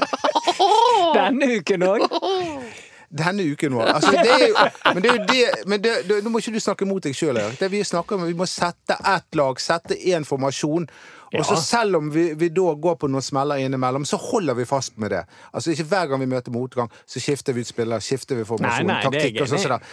Denne 1.18 1.56
uken 1.60 1.88
òg. 1.88 2.06
Denne 3.10 3.44
uken 3.44 3.74
vår. 3.74 3.88
Altså, 3.90 4.12
det 4.12 4.30
er 4.30 4.44
jo, 4.48 4.66
men 4.94 5.02
det 5.02 5.10
er 5.10 5.16
jo 5.16 5.24
det, 5.26 5.46
men 5.66 5.82
det, 5.82 5.94
det, 6.06 6.18
Nå 6.24 6.30
må 6.30 6.42
ikke 6.44 6.54
du 6.54 6.62
snakke 6.62 6.86
mot 6.86 7.02
deg 7.02 7.16
sjøl. 7.18 7.40
Det 7.58 7.72
vi 7.74 7.82
snakker 7.82 8.20
om, 8.20 8.28
vi 8.30 8.38
må 8.38 8.46
sette 8.46 9.00
ett 9.02 9.40
lag, 9.40 9.62
sette 9.62 9.98
én 9.98 10.28
formasjon. 10.30 10.86
Og 11.38 11.46
så 11.46 11.56
Selv 11.62 11.96
om 12.00 12.08
vi, 12.14 12.34
vi 12.34 12.50
da 12.50 12.74
går 12.74 12.96
på 12.98 13.08
noen 13.12 13.22
smeller 13.22 13.60
innimellom, 13.62 14.06
så 14.06 14.18
holder 14.18 14.56
vi 14.58 14.66
fast 14.66 14.98
med 14.98 15.12
det. 15.14 15.24
Altså 15.54 15.72
Ikke 15.76 15.86
hver 15.92 16.08
gang 16.10 16.20
vi 16.24 16.26
møter 16.32 16.52
motgang, 16.52 16.90
så 17.06 17.20
skifter 17.22 17.54
vi 17.54 17.62
ut 17.62 17.68
spillere, 17.70 18.02
skifter 18.02 18.36
vi 18.40 18.46
formasjon, 18.50 18.88
Nei, 18.88 18.96
nei, 18.96 19.04
taktikk 19.04 19.42
og 19.44 19.52
sånn. 19.52 19.86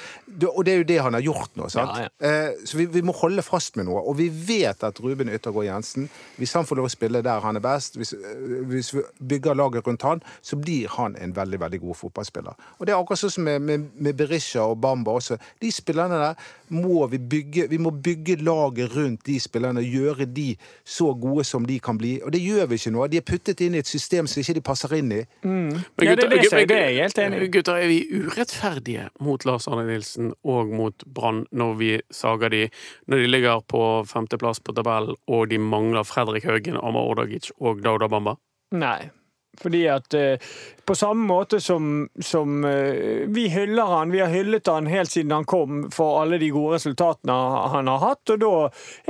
Og 0.57 0.64
det 0.64 0.72
er 0.72 0.79
jo 0.81 0.87
det 0.88 0.99
han 1.05 1.12
har 1.18 1.25
gjort 1.27 1.57
nå. 1.61 1.68
sant? 1.72 1.99
Ja, 1.99 2.09
Eh, 2.27 2.53
Så 2.64 2.79
vi, 2.79 2.87
vi 2.87 3.03
må 3.03 3.12
holde 3.12 3.42
fast 3.42 3.77
med 3.77 3.87
noe. 3.87 4.01
Og 4.09 4.16
vi 4.16 4.29
vet 4.31 4.83
at 4.87 4.99
Ruben 5.01 5.29
Yttergård 5.29 5.66
Jensen, 5.66 6.09
hvis 6.38 6.55
han 6.57 6.64
får 6.64 6.77
lov 6.81 6.87
å 6.88 6.92
spille 6.94 7.22
der 7.22 7.40
han 7.44 7.57
er 7.57 7.61
best, 7.64 7.96
hvis, 8.01 8.12
eh, 8.16 8.62
hvis 8.70 8.94
vi 8.94 9.03
bygger 9.35 9.55
laget 9.55 9.87
rundt 9.87 10.03
han, 10.03 10.22
så 10.42 10.57
blir 10.57 10.88
han 10.96 11.16
en 11.20 11.35
veldig 11.37 11.61
veldig 11.61 11.81
god 11.81 11.96
fotballspiller. 11.96 12.55
Og 12.81 12.87
det 12.87 12.94
er 12.94 12.99
akkurat 13.03 13.18
sånn 13.20 13.31
som 13.37 13.44
med, 13.44 13.61
med, 13.62 13.90
med 14.01 14.16
Berisha 14.16 14.64
og 14.64 14.81
Bamba 14.81 15.12
også. 15.20 15.37
De 15.61 15.70
spillerne 15.72 16.16
der 16.22 16.35
må 16.70 17.07
vi 17.11 17.18
bygge 17.18 17.68
Vi 17.70 17.79
må 17.79 17.90
bygge 17.90 18.37
laget 18.42 18.94
rundt 18.96 19.24
de 19.26 19.38
spillerne, 19.40 19.81
gjøre 19.85 20.26
de 20.26 20.57
så 20.85 21.12
gode 21.20 21.44
som 21.44 21.64
de 21.66 21.79
kan 21.81 21.98
bli. 21.98 22.20
Og 22.22 22.33
det 22.33 22.40
gjør 22.42 22.66
vi 22.68 22.74
ikke 22.74 22.92
nå. 22.92 23.07
De 23.11 23.16
er 23.16 23.26
puttet 23.26 23.61
inn 23.61 23.74
i 23.74 23.79
et 23.79 23.87
system 23.87 24.26
som 24.26 24.40
ikke 24.40 24.55
de 24.55 24.61
passer 24.61 24.94
inn 24.98 25.12
i. 25.12 25.22
Men 25.42 25.72
Ja, 26.00 26.14
det 26.14 26.24
er 26.24 26.29
det 26.29 26.40
gutter- 26.42 26.59
er- 26.61 26.66
det 26.66 26.76
er 26.76 26.88
jeg 26.90 27.02
helt 27.02 27.18
enig 27.18 27.42
i. 27.42 27.48
Gutter, 27.48 27.74
er 27.76 27.87
vi 27.88 28.00
urettferdige 28.12 29.09
mot 29.20 29.44
Lars 29.44 29.66
Arne 29.68 29.87
Nilsen 29.87 30.33
og 30.44 30.68
mot 30.68 31.05
Brann 31.07 31.46
når 31.52 31.76
vi 31.79 31.90
sager 32.11 32.48
de 32.50 32.68
når 33.09 33.16
de 33.22 33.26
ligger 33.26 33.61
på 33.68 33.83
femteplass 34.07 34.61
på 34.61 34.74
tabellen 34.74 35.14
og 35.29 35.48
de 35.50 35.59
mangler 35.59 36.05
Fredrik 36.05 36.44
Haugen, 36.44 36.76
Amar 36.76 37.02
Ordagic 37.11 37.50
og 37.61 37.83
Dauda 37.83 38.09
Bamba? 38.09 38.37
Nei. 38.72 39.11
Fordi 39.60 39.82
at 39.90 40.14
eh, 40.14 40.38
på 40.86 40.94
samme 40.94 41.26
måte 41.26 41.60
som, 41.60 42.08
som 42.22 42.64
eh, 42.64 43.24
vi 43.32 43.48
hyller 43.52 43.90
han, 43.90 44.12
vi 44.14 44.20
har 44.22 44.30
hyllet 44.32 44.68
han 44.70 44.86
helt 44.90 45.10
siden 45.10 45.34
han 45.34 45.48
kom 45.48 45.86
for 45.94 46.20
alle 46.20 46.38
de 46.42 46.52
gode 46.54 46.76
resultatene 46.78 47.36
han 47.72 47.90
har 47.90 48.02
hatt, 48.04 48.34
og 48.34 48.40
da 48.42 48.54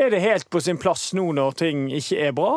er 0.04 0.10
det 0.14 0.24
helt 0.24 0.50
på 0.50 0.62
sin 0.64 0.80
plass 0.80 1.10
nå 1.16 1.28
når 1.36 1.56
ting 1.60 1.86
ikke 1.92 2.20
er 2.28 2.36
bra. 2.36 2.54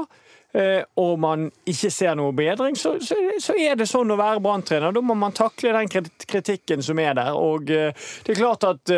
eh, 0.54 0.82
Og 0.96 1.20
man 1.20 1.50
ikke 1.70 1.92
ser 1.94 2.16
noe 2.20 2.34
bedring, 2.36 2.78
så, 2.80 2.96
så, 3.04 3.18
så 3.42 3.58
er 3.60 3.76
det 3.80 3.90
sånn 3.90 4.12
å 4.12 4.20
være 4.20 4.42
branntrener. 4.44 4.96
Da 4.96 5.04
må 5.04 5.18
man 5.18 5.36
takle 5.36 5.76
den 5.76 5.92
kritikken 6.26 6.84
som 6.86 7.00
er 7.00 7.14
der. 7.20 7.36
Og 7.38 7.68
det 7.70 8.34
er 8.34 8.40
klart 8.40 8.66
at 8.68 8.96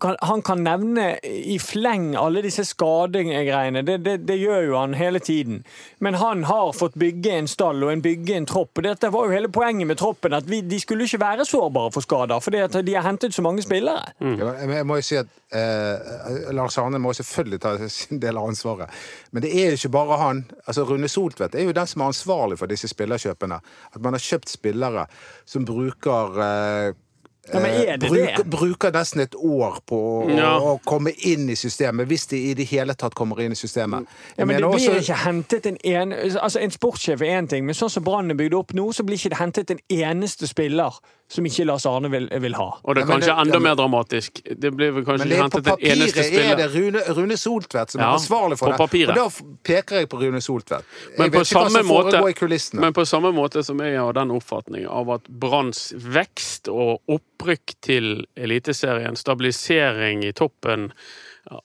kan, 0.00 0.16
han 0.20 0.42
kan 0.42 0.62
nevne 0.64 1.18
i 1.24 1.58
fleng 1.58 2.12
alle 2.16 2.42
disse 2.44 2.64
skadegreiene. 2.64 3.82
Det, 3.82 3.98
det, 4.04 4.16
det 4.28 4.36
gjør 4.38 4.66
jo 4.68 4.76
han 4.78 4.94
hele 4.94 5.18
tiden. 5.18 5.62
Men 5.98 6.14
han 6.20 6.44
har 6.44 6.72
fått 6.76 6.94
bygge 6.94 7.32
en 7.38 7.48
stall 7.48 7.82
og 7.82 7.92
en 7.92 8.02
bygge 8.02 8.36
en 8.36 8.46
tropp. 8.46 8.78
og 8.78 8.84
Dette 8.86 9.10
var 9.12 9.26
jo 9.26 9.34
hele 9.34 9.50
poenget 9.52 9.88
med 9.88 9.98
troppen. 9.98 10.36
At 10.36 10.48
vi, 10.50 10.60
de 10.60 10.80
skulle 10.80 11.08
ikke 11.08 11.20
være 11.24 11.46
sårbare 11.48 11.92
for 11.94 12.04
skader. 12.04 12.40
Fordi 12.40 12.82
de 12.82 12.94
har 12.94 13.06
hentet 13.06 13.34
så 13.34 13.42
mange 13.42 13.62
spillere. 13.62 14.12
Mm. 14.20 14.38
jeg 14.70 14.86
må 14.86 15.00
jo 15.00 15.06
si 15.06 15.18
at 15.18 15.30
eh, 15.50 16.50
Lars 16.54 16.78
Arne 16.78 17.00
må 17.02 17.12
selvfølgelig 17.16 17.60
ta 17.60 17.76
sin 17.88 18.20
del 18.22 18.38
av 18.38 18.50
ansvaret. 18.52 18.90
Men 19.32 19.42
det 19.42 19.54
er 19.56 19.72
jo 19.72 19.80
ikke 19.80 19.96
bare 19.98 20.20
han. 20.22 20.44
Altså 20.66 20.84
Rune 20.84 21.08
Soltvedt 21.08 21.54
er 21.54 21.66
jo 21.66 21.76
den 21.76 21.86
som 21.86 22.04
er 22.04 22.12
ansvarlig 22.12 22.60
for 22.60 22.70
disse 22.70 22.90
spillerkjøpene. 22.92 23.58
At 23.92 24.02
man 24.04 24.14
har 24.14 24.22
kjøpt 24.22 24.52
spillere 24.52 25.08
som 25.48 25.66
bruker 25.66 26.44
eh, 26.44 27.00
Ja, 27.50 27.58
men 27.58 27.70
er 27.88 27.96
det 27.96 28.08
bruker, 28.08 28.36
det? 28.36 28.50
bruker 28.50 28.90
nesten 28.94 29.20
et 29.24 29.34
år 29.34 29.80
på 29.86 29.96
å, 29.98 30.28
Ja. 30.30 30.52
å 30.60 30.76
komme 30.86 31.10
inn 31.26 31.48
i 31.50 31.56
systemet, 31.58 32.06
hvis 32.06 32.26
de 32.30 32.38
i 32.50 32.54
det 32.54 32.68
hele 32.70 32.94
tatt 32.94 33.14
kommer 33.18 33.40
inn 33.42 33.50
i 33.52 33.58
systemet. 33.58 34.06
Ja, 34.38 34.44
men 34.44 34.56
det 34.60 34.62
blir 34.62 34.78
også- 34.78 35.00
ikke 35.00 35.16
hentet 35.24 35.66
en, 35.66 35.76
en 35.84 36.12
altså 36.12 36.60
En 36.60 36.70
sportssjef 36.70 37.20
er 37.20 37.40
én 37.42 37.48
ting, 37.48 37.66
men 37.66 37.74
sånn 37.74 37.90
som 37.90 38.04
Brann 38.04 38.30
er 38.30 38.34
bygd 38.34 38.54
opp 38.54 38.72
nå, 38.74 38.92
så 38.94 39.02
blir 39.02 39.16
ikke 39.18 39.30
det 39.30 39.38
hentet 39.38 39.70
en 39.70 39.80
eneste 39.90 40.46
spiller 40.46 40.92
som 41.32 41.46
ikke 41.48 41.64
Lars 41.64 41.86
Arne 41.88 42.10
vil, 42.12 42.26
vil 42.44 42.54
ha. 42.58 42.66
Og 42.84 42.94
det 42.94 43.02
er 43.02 43.06
kanskje 43.08 43.30
kanskje 43.32 43.32
det- 43.32 43.40
enda 43.46 43.54
ja, 43.54 43.60
men- 43.60 43.62
mer 43.70 43.76
dramatisk. 43.80 44.40
Det 44.60 44.70
blir 44.76 44.90
vel 44.92 45.04
kanskje 45.06 45.18
Men 45.24 45.28
det 45.28 45.38
er 45.38 45.42
hentet 45.42 45.66
en 45.66 45.72
eneste 45.72 46.20
papiret 46.20 46.52
er 46.52 46.56
det 46.56 46.70
spiller. 46.70 46.92
Rune, 46.92 47.16
Rune 47.16 47.36
Soltvedt 47.40 47.90
som 47.90 48.00
er 48.00 48.04
Ja, 48.04 48.12
ansvarlig 48.18 48.58
for 48.58 48.66
på 48.66 48.72
det. 48.72 48.78
papiret. 48.78 49.08
Og 49.08 49.16
da 49.16 49.54
peker 49.64 49.96
jeg 50.02 50.08
på 50.12 50.20
Rune 50.20 50.40
Soltvedt. 50.44 50.84
Jeg 51.08 51.18
Men 51.18 51.30
vet 51.30 51.40
på, 51.40 51.44
samme 51.46 51.82
måte, 51.88 52.28
i 52.28 52.32
kulissene. 52.34 52.80
men 52.80 52.92
på 52.92 53.06
samme 53.06 53.32
måte 53.32 53.64
som 53.64 53.78
jeg 53.80 53.96
har 53.98 54.12
den 54.12 54.30
oppfatning 54.30 54.86
av 54.86 55.08
at 55.10 55.22
Branns 55.28 55.92
vekst 55.96 56.68
og 56.68 57.00
opprykk 57.08 57.74
til 57.80 58.26
Eliteserien, 58.36 59.16
stabilisering 59.16 60.24
i 60.24 60.32
toppen 60.32 60.92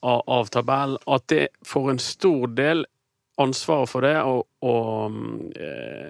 av, 0.03 0.21
av 0.27 0.49
tabellen, 0.49 0.97
at 1.08 1.27
det 1.27 1.49
for 1.63 1.89
en 1.91 1.99
stor 1.99 2.47
del 2.47 2.86
ansvaret 3.38 3.89
for 3.91 4.06
det 4.06 4.15
og, 4.26 4.45
og 4.65 5.13
eh, 5.58 6.10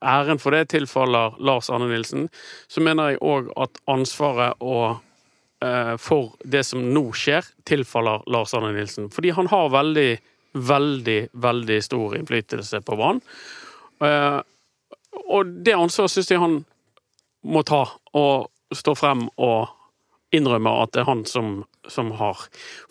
æren 0.00 0.40
for 0.40 0.56
det 0.56 0.70
tilfaller 0.72 1.36
Lars 1.44 1.70
Arne 1.70 1.90
Nilsen, 1.90 2.28
så 2.68 2.82
mener 2.84 3.12
jeg 3.12 3.22
òg 3.24 3.50
at 3.60 3.80
ansvaret 3.90 4.60
og 4.64 5.00
eh, 5.64 5.94
for 6.00 6.34
det 6.44 6.64
som 6.68 6.86
nå 6.94 7.04
skjer, 7.16 7.46
tilfaller 7.68 8.24
Lars 8.32 8.54
Arne 8.56 8.72
Nilsen. 8.76 9.10
Fordi 9.12 9.34
han 9.36 9.50
har 9.52 9.72
veldig, 9.74 10.10
veldig, 10.72 11.20
veldig 11.32 11.82
stor 11.84 12.16
innflytelse 12.20 12.80
på 12.86 12.96
Brann. 13.00 13.20
Eh, 14.04 14.40
og 15.30 15.52
det 15.66 15.76
ansvaret 15.76 16.14
syns 16.14 16.32
jeg 16.32 16.40
han 16.40 16.62
må 17.44 17.62
ta, 17.66 17.84
og 18.16 18.48
stå 18.76 18.94
frem 18.98 19.26
og 19.40 19.68
innrømme 20.34 20.70
at 20.82 20.92
det 20.94 21.02
er 21.02 21.08
han 21.08 21.22
som, 21.26 21.64
som 21.90 22.10
har. 22.18 22.38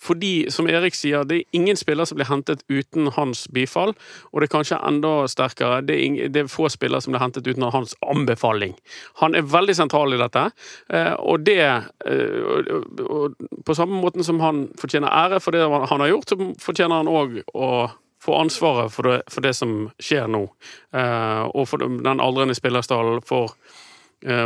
Fordi, 0.02 0.50
som 0.52 0.68
Erik 0.70 0.96
sier, 0.98 1.24
det 1.28 1.38
er 1.38 1.58
ingen 1.58 1.80
spiller 1.80 2.08
som 2.08 2.20
blir 2.20 2.28
hentet 2.30 2.66
uten 2.70 3.10
hans 3.16 3.46
bifall, 3.56 3.94
og 4.32 4.42
det 4.42 4.50
er 4.50 4.54
kanskje 4.58 4.80
enda 4.90 5.14
sterkere, 5.32 5.82
det 5.88 5.98
er, 6.04 6.34
det 6.34 6.44
er 6.44 6.52
få 6.52 6.70
spillere 6.72 7.02
som 7.04 7.16
blir 7.16 7.24
hentet 7.24 7.48
uten 7.48 7.68
hans 7.74 7.96
anbefaling. 8.04 8.76
Han 9.24 9.38
er 9.38 9.48
veldig 9.48 9.78
sentral 9.78 10.16
i 10.16 10.20
dette, 10.22 10.50
eh, 10.92 11.14
og 11.20 11.48
det 11.48 11.62
eh, 11.64 12.76
og, 13.06 13.40
På 13.66 13.76
samme 13.76 14.00
måten 14.02 14.24
som 14.26 14.40
han 14.44 14.68
fortjener 14.80 15.10
ære 15.10 15.40
for 15.44 15.56
det 15.56 15.64
han 15.64 16.02
har 16.04 16.12
gjort, 16.12 16.30
så 16.30 16.52
fortjener 16.60 17.02
han 17.02 17.12
òg 17.12 17.42
å 17.54 17.90
få 18.20 18.36
ansvaret 18.36 18.92
for 18.92 19.08
det, 19.08 19.20
for 19.32 19.46
det 19.46 19.54
som 19.56 19.76
skjer 20.02 20.28
nå, 20.28 20.44
eh, 20.92 21.44
og 21.48 21.68
for 21.72 21.80
den 21.80 22.20
aldrende 22.20 22.58
spillerstallen, 22.58 23.22
for, 23.24 23.56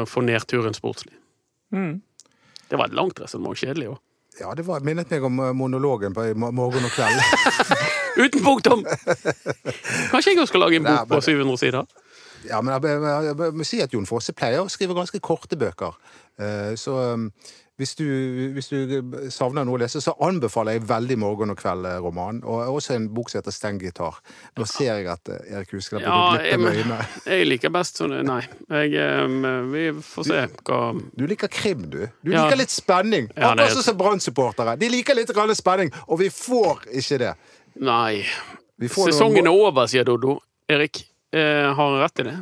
for 0.06 0.22
nedturen 0.22 0.76
sportslig. 0.78 1.16
Det 2.70 2.80
var 2.80 2.90
et 2.90 2.98
langt 2.98 3.20
resonnement. 3.22 3.58
Kjedelig 3.58 3.94
òg. 3.94 4.02
Ja, 4.40 4.54
det 4.58 4.66
var, 4.66 4.82
minnet 4.82 5.12
meg 5.14 5.26
om 5.28 5.38
eh, 5.44 5.52
monologen 5.54 6.16
på 6.16 6.26
morgen 6.36 6.88
og 6.88 6.94
kveld. 6.96 7.20
Uten 8.24 8.42
punktum! 8.46 8.82
Kanskje 10.10 10.34
jeg 10.34 10.40
også 10.40 10.52
skal 10.54 10.64
lage 10.66 10.80
en 10.80 10.88
Nei, 10.88 10.96
bok 11.06 11.20
på 11.20 11.22
700 11.28 11.60
sider? 11.62 11.86
Ja, 12.48 12.62
men 12.62 12.74
jeg, 12.74 12.84
jeg, 12.90 13.04
jeg, 13.04 13.36
jeg 13.40 13.58
må 13.60 13.68
si 13.68 13.82
at 13.86 13.94
Jon 13.94 14.10
Fosse 14.10 14.34
pleier 14.36 14.64
å 14.64 14.72
skrive 14.72 14.98
ganske 14.98 15.22
korte 15.24 15.58
bøker. 15.60 15.94
Uh, 16.42 16.74
Så 16.80 16.98
um, 17.14 17.30
hvis 17.84 17.96
du, 18.00 18.06
hvis 18.56 18.70
du 18.72 19.28
savner 19.34 19.66
noe 19.68 19.76
å 19.76 19.82
lese, 19.84 20.00
så 20.04 20.14
anbefaler 20.24 20.78
jeg 20.78 20.86
veldig 20.90 21.18
Morgen 21.20 21.52
og 21.54 21.60
kveld-roman. 21.60 22.40
Og 22.48 22.78
også 22.78 22.96
en 22.96 23.10
bok 23.14 23.30
som 23.30 23.42
heter 23.42 23.54
Steng 23.56 23.82
gitar. 23.84 24.22
Nå 24.58 24.68
ser 24.70 25.02
jeg 25.02 25.10
at 25.12 25.30
eh, 25.34 25.52
Erik 25.58 25.74
Husklepp 25.76 26.06
Ja, 26.06 26.38
jeg, 26.40 26.60
med 26.64 26.80
øynene. 26.80 27.00
jeg 27.28 27.50
liker 27.50 27.74
best 27.76 28.00
sånn 28.00 28.16
Nei. 28.26 28.40
Jeg, 28.72 28.96
eh, 28.96 29.68
vi 29.74 29.84
får 30.08 30.30
se 30.30 30.42
hva 30.64 30.80
Du 31.20 31.26
liker 31.28 31.52
krim, 31.52 31.84
du. 31.92 32.06
Du 32.24 32.32
Ja. 32.32 32.46
liker 32.46 32.62
litt 32.64 32.72
spenning. 32.74 33.28
Ja, 33.36 33.52
Akkurat 33.52 33.76
sånn 33.76 33.84
som 33.92 33.98
Brann-supportere. 34.00 34.78
De 34.80 34.90
liker 34.90 35.16
litt 35.20 35.30
spenning, 35.58 35.92
og 36.08 36.20
vi 36.20 36.30
får 36.30 36.88
ikke 36.94 37.20
det. 37.20 37.34
Nei. 37.82 38.24
Sesongen 38.80 39.44
noen- 39.46 39.48
er 39.48 39.68
over, 39.68 39.88
sier 39.88 40.04
Doddo. 40.04 40.40
Erik, 40.70 41.04
eh, 41.34 41.74
har 41.74 42.00
rett 42.02 42.20
i 42.20 42.24
det? 42.24 42.38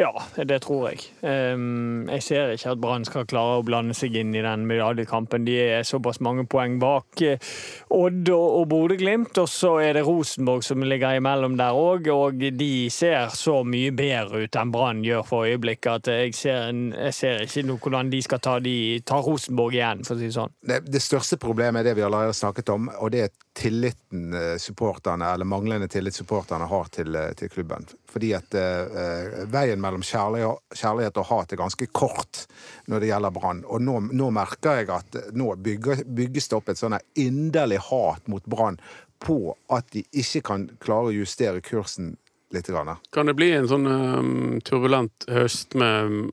Ja, 0.00 0.14
det 0.48 0.62
tror 0.64 0.86
jeg. 0.88 1.02
Ehm, 1.26 2.08
jeg 2.08 2.22
ser 2.24 2.54
ikke 2.54 2.72
at 2.72 2.80
Brann 2.80 3.04
skal 3.04 3.26
klare 3.28 3.58
å 3.58 3.64
blande 3.66 3.92
seg 3.96 4.14
inn 4.16 4.32
i 4.32 4.40
den 4.40 4.64
medaljekampen. 4.68 5.44
De 5.44 5.58
er 5.60 5.84
såpass 5.84 6.22
mange 6.24 6.46
poeng 6.48 6.78
bak 6.80 7.20
eh, 7.26 7.50
Odd 7.92 8.30
og, 8.32 8.62
Bodø-Glimt, 8.70 9.36
og 9.42 9.50
så 9.50 9.74
er 9.84 9.98
det 9.98 10.06
Rosenborg 10.06 10.64
som 10.64 10.80
ligger 10.86 11.18
imellom 11.18 11.58
der 11.60 11.76
òg. 11.76 12.08
Og 12.14 12.40
de 12.40 12.70
ser 12.94 13.28
så 13.36 13.58
mye 13.66 13.92
bedre 13.96 14.46
ut 14.46 14.60
enn 14.62 14.72
Brann 14.72 15.04
gjør 15.04 15.26
for 15.28 15.50
øyeblikket 15.50 15.92
at 15.92 16.12
jeg 16.14 16.34
ser, 16.38 16.72
jeg 16.94 17.16
ser 17.16 17.44
ikke 17.44 17.66
noe 17.68 17.84
hvordan 17.84 18.14
de 18.14 18.22
skal 18.24 18.40
ta, 18.40 18.56
de, 18.64 18.76
ta 19.04 19.20
Rosenborg 19.20 19.76
igjen, 19.76 20.04
for 20.06 20.16
å 20.16 20.22
si 20.22 20.30
det 20.30 20.38
sånn. 20.38 20.56
Det, 20.64 20.80
det 20.88 21.04
største 21.04 21.36
problemet 21.40 21.82
er 21.82 21.90
det 21.90 21.98
vi 22.00 22.08
allerede 22.08 22.32
har 22.32 22.40
snakket 22.40 22.72
om, 22.72 22.88
og 22.96 23.12
det 23.12 23.26
er 23.26 23.36
tilliten 23.52 24.34
eh, 24.34 24.56
supporterne, 24.56 25.26
eller 25.32 25.44
manglende 25.44 25.88
tillit 25.88 26.14
supporterne 26.14 26.64
har 26.64 26.84
til, 26.84 27.14
eh, 27.16 27.32
til 27.32 27.50
klubben. 27.50 27.86
Fordi 28.08 28.32
at 28.34 28.54
eh, 28.54 29.42
veien 29.50 29.80
mellom 29.82 30.04
kjærlighet, 30.06 31.18
og 31.18 31.28
hat 31.32 31.52
er 31.52 31.60
ganske 31.60 31.86
kort 31.92 32.44
når 32.86 33.02
det 33.02 33.10
gjelder 33.10 33.34
Brann. 33.34 33.64
Og 33.66 33.82
nå, 33.82 33.98
nå 34.12 34.30
merker 34.34 34.80
jeg 34.80 34.90
at 34.94 35.20
nå 35.34 35.52
bygges 35.58 36.50
det 36.50 36.58
opp 36.58 36.70
et 36.70 36.80
sånn 36.80 36.98
inderlig 37.18 37.82
hat 37.90 38.30
mot 38.30 38.46
Brann 38.46 38.80
på 39.20 39.54
at 39.68 39.90
de 39.92 40.04
ikke 40.16 40.44
kan 40.46 40.68
klare 40.80 41.10
å 41.10 41.16
justere 41.18 41.60
kursen 41.64 42.14
litt. 42.54 42.70
Grann. 42.70 42.96
Kan 43.14 43.26
det 43.26 43.36
bli 43.38 43.50
en 43.54 43.68
sånn 43.70 43.86
um, 43.86 44.56
turbulent 44.66 45.26
høst 45.30 45.76
med 45.78 46.10
mm, 46.10 46.24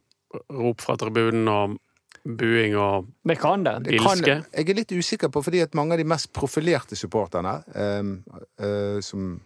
rop 0.58 0.82
fra 0.82 0.96
tribunen 0.98 1.50
og 1.52 1.76
buing 2.38 2.76
og 2.78 3.08
Det 3.24 3.38
kan 3.40 3.64
det. 3.64 3.76
Det 3.88 4.00
kan, 4.04 4.20
jeg 4.28 4.66
er 4.68 4.78
litt 4.78 4.92
usikker 4.92 5.32
på, 5.32 5.42
fordi 5.46 5.62
at 5.64 5.76
mange 5.78 5.96
av 5.96 6.02
de 6.02 6.08
mest 6.12 6.32
profilerte 6.36 6.98
supporterne 7.00 7.54
eh, 7.76 8.12
eh, 8.66 9.00
som 9.06 9.40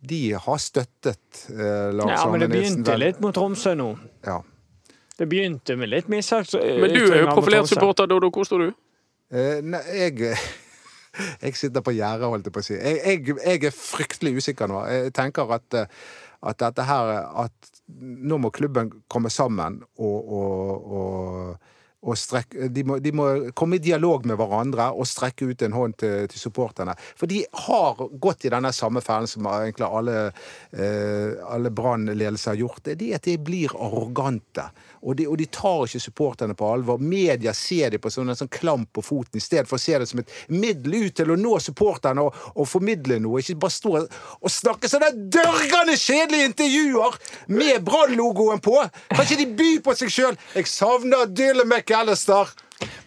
de 0.00 0.20
har 0.38 0.60
støttet 0.62 1.40
eh, 1.50 1.88
Lars 1.96 2.12
Ja, 2.12 2.28
men 2.30 2.44
det 2.44 2.50
begynte 2.52 2.92
vel- 2.92 3.00
litt 3.06 3.20
mot 3.24 3.34
Tromsø 3.34 3.72
nå. 3.78 3.88
Ja. 4.26 4.38
Det 5.18 5.26
begynte 5.26 5.74
med 5.76 5.90
litt 5.90 6.06
mishaks. 6.12 6.54
Men 6.54 6.92
du 6.94 7.00
er 7.10 7.24
jo 7.24 7.32
profilert 7.32 7.66
supporter, 7.66 8.06
Dodo. 8.06 8.30
Hvor 8.30 8.46
står 8.46 8.68
du? 8.68 8.68
Eh, 9.34 9.58
nei, 9.66 9.80
jeg 9.98 10.36
Jeg 11.42 11.56
sitter 11.58 11.82
på 11.82 11.90
gjerdet, 11.96 12.28
holdt 12.30 12.46
jeg 12.46 12.54
på 12.54 12.60
å 12.62 12.66
si. 12.66 12.76
Jeg, 12.76 13.00
jeg, 13.02 13.38
jeg 13.42 13.64
er 13.66 13.74
fryktelig 13.74 14.36
usikker 14.38 14.70
nå. 14.70 14.84
Jeg 14.86 15.10
tenker 15.16 15.50
at, 15.56 15.74
eh, 15.74 15.88
at 16.46 16.60
dette 16.62 16.84
her 16.86 17.10
At 17.46 17.72
nå 17.90 18.38
må 18.38 18.52
klubben 18.54 18.92
komme 19.10 19.30
sammen 19.32 19.80
og, 19.96 20.30
og 20.38 20.94
og 21.00 21.74
strekke, 22.18 22.68
de, 22.70 22.84
må, 22.86 22.98
de 23.02 23.12
må 23.14 23.26
komme 23.58 23.78
i 23.78 23.82
dialog 23.82 24.26
med 24.28 24.38
hverandre 24.38 24.90
og 24.94 25.08
strekke 25.08 25.48
ut 25.50 25.64
en 25.66 25.74
hånd 25.74 25.96
til, 25.98 26.28
til 26.30 26.40
supporterne. 26.40 26.94
For 27.18 27.30
de 27.30 27.42
har 27.66 27.98
gått 28.22 28.46
i 28.46 28.52
denne 28.54 28.70
samme 28.74 29.02
fellen 29.04 29.30
som 29.30 29.48
egentlig 29.50 29.88
alle, 29.88 30.18
eh, 30.72 31.34
alle 31.48 31.72
Brann-ledelser 31.74 32.54
har 32.54 32.62
gjort. 32.62 32.84
Det 32.86 33.10
er 33.10 33.18
at 33.18 33.26
de 33.26 33.34
blir 33.42 33.74
arrogante. 33.74 34.68
Og 35.02 35.16
de, 35.18 35.26
og 35.30 35.38
de 35.38 35.46
tar 35.52 35.84
ikke 35.86 36.02
supporterne 36.02 36.56
på 36.58 36.68
alvor. 36.72 37.00
Media 37.02 37.54
ser 37.56 37.94
dem 37.94 38.02
på 38.02 38.12
sånn, 38.12 38.32
en 38.32 38.38
sånn 38.38 38.52
klamp 38.52 38.90
på 38.96 39.04
foten, 39.04 39.38
i 39.38 39.44
stedet 39.44 39.68
for 39.70 39.78
å 39.78 39.82
se 39.82 39.98
det 39.98 40.08
som 40.10 40.22
et 40.22 40.32
middel 40.50 40.98
ut 41.06 41.16
til 41.18 41.32
å 41.34 41.38
nå 41.38 41.56
supporterne 41.62 42.24
og, 42.26 42.38
og 42.54 42.68
formidle 42.68 43.20
noe. 43.22 43.42
Ikke 43.42 43.58
bare 43.64 43.76
stå 43.76 43.96
og 43.98 44.52
snakke 44.52 44.90
sånne 44.90 45.12
dørgende 45.32 45.96
kjedelige 45.98 46.52
intervjuer 46.52 47.18
med 47.54 47.84
Brann-logoen 47.86 48.62
på! 48.64 48.78
Kan 49.12 49.26
ikke 49.26 49.42
de 49.42 49.50
by 49.58 49.74
på 49.84 49.98
seg 49.98 50.14
sjøl? 50.14 50.40
Jeg 50.56 50.70
savner 50.70 51.28
Dylan 51.30 51.68
McAllister! 51.68 52.54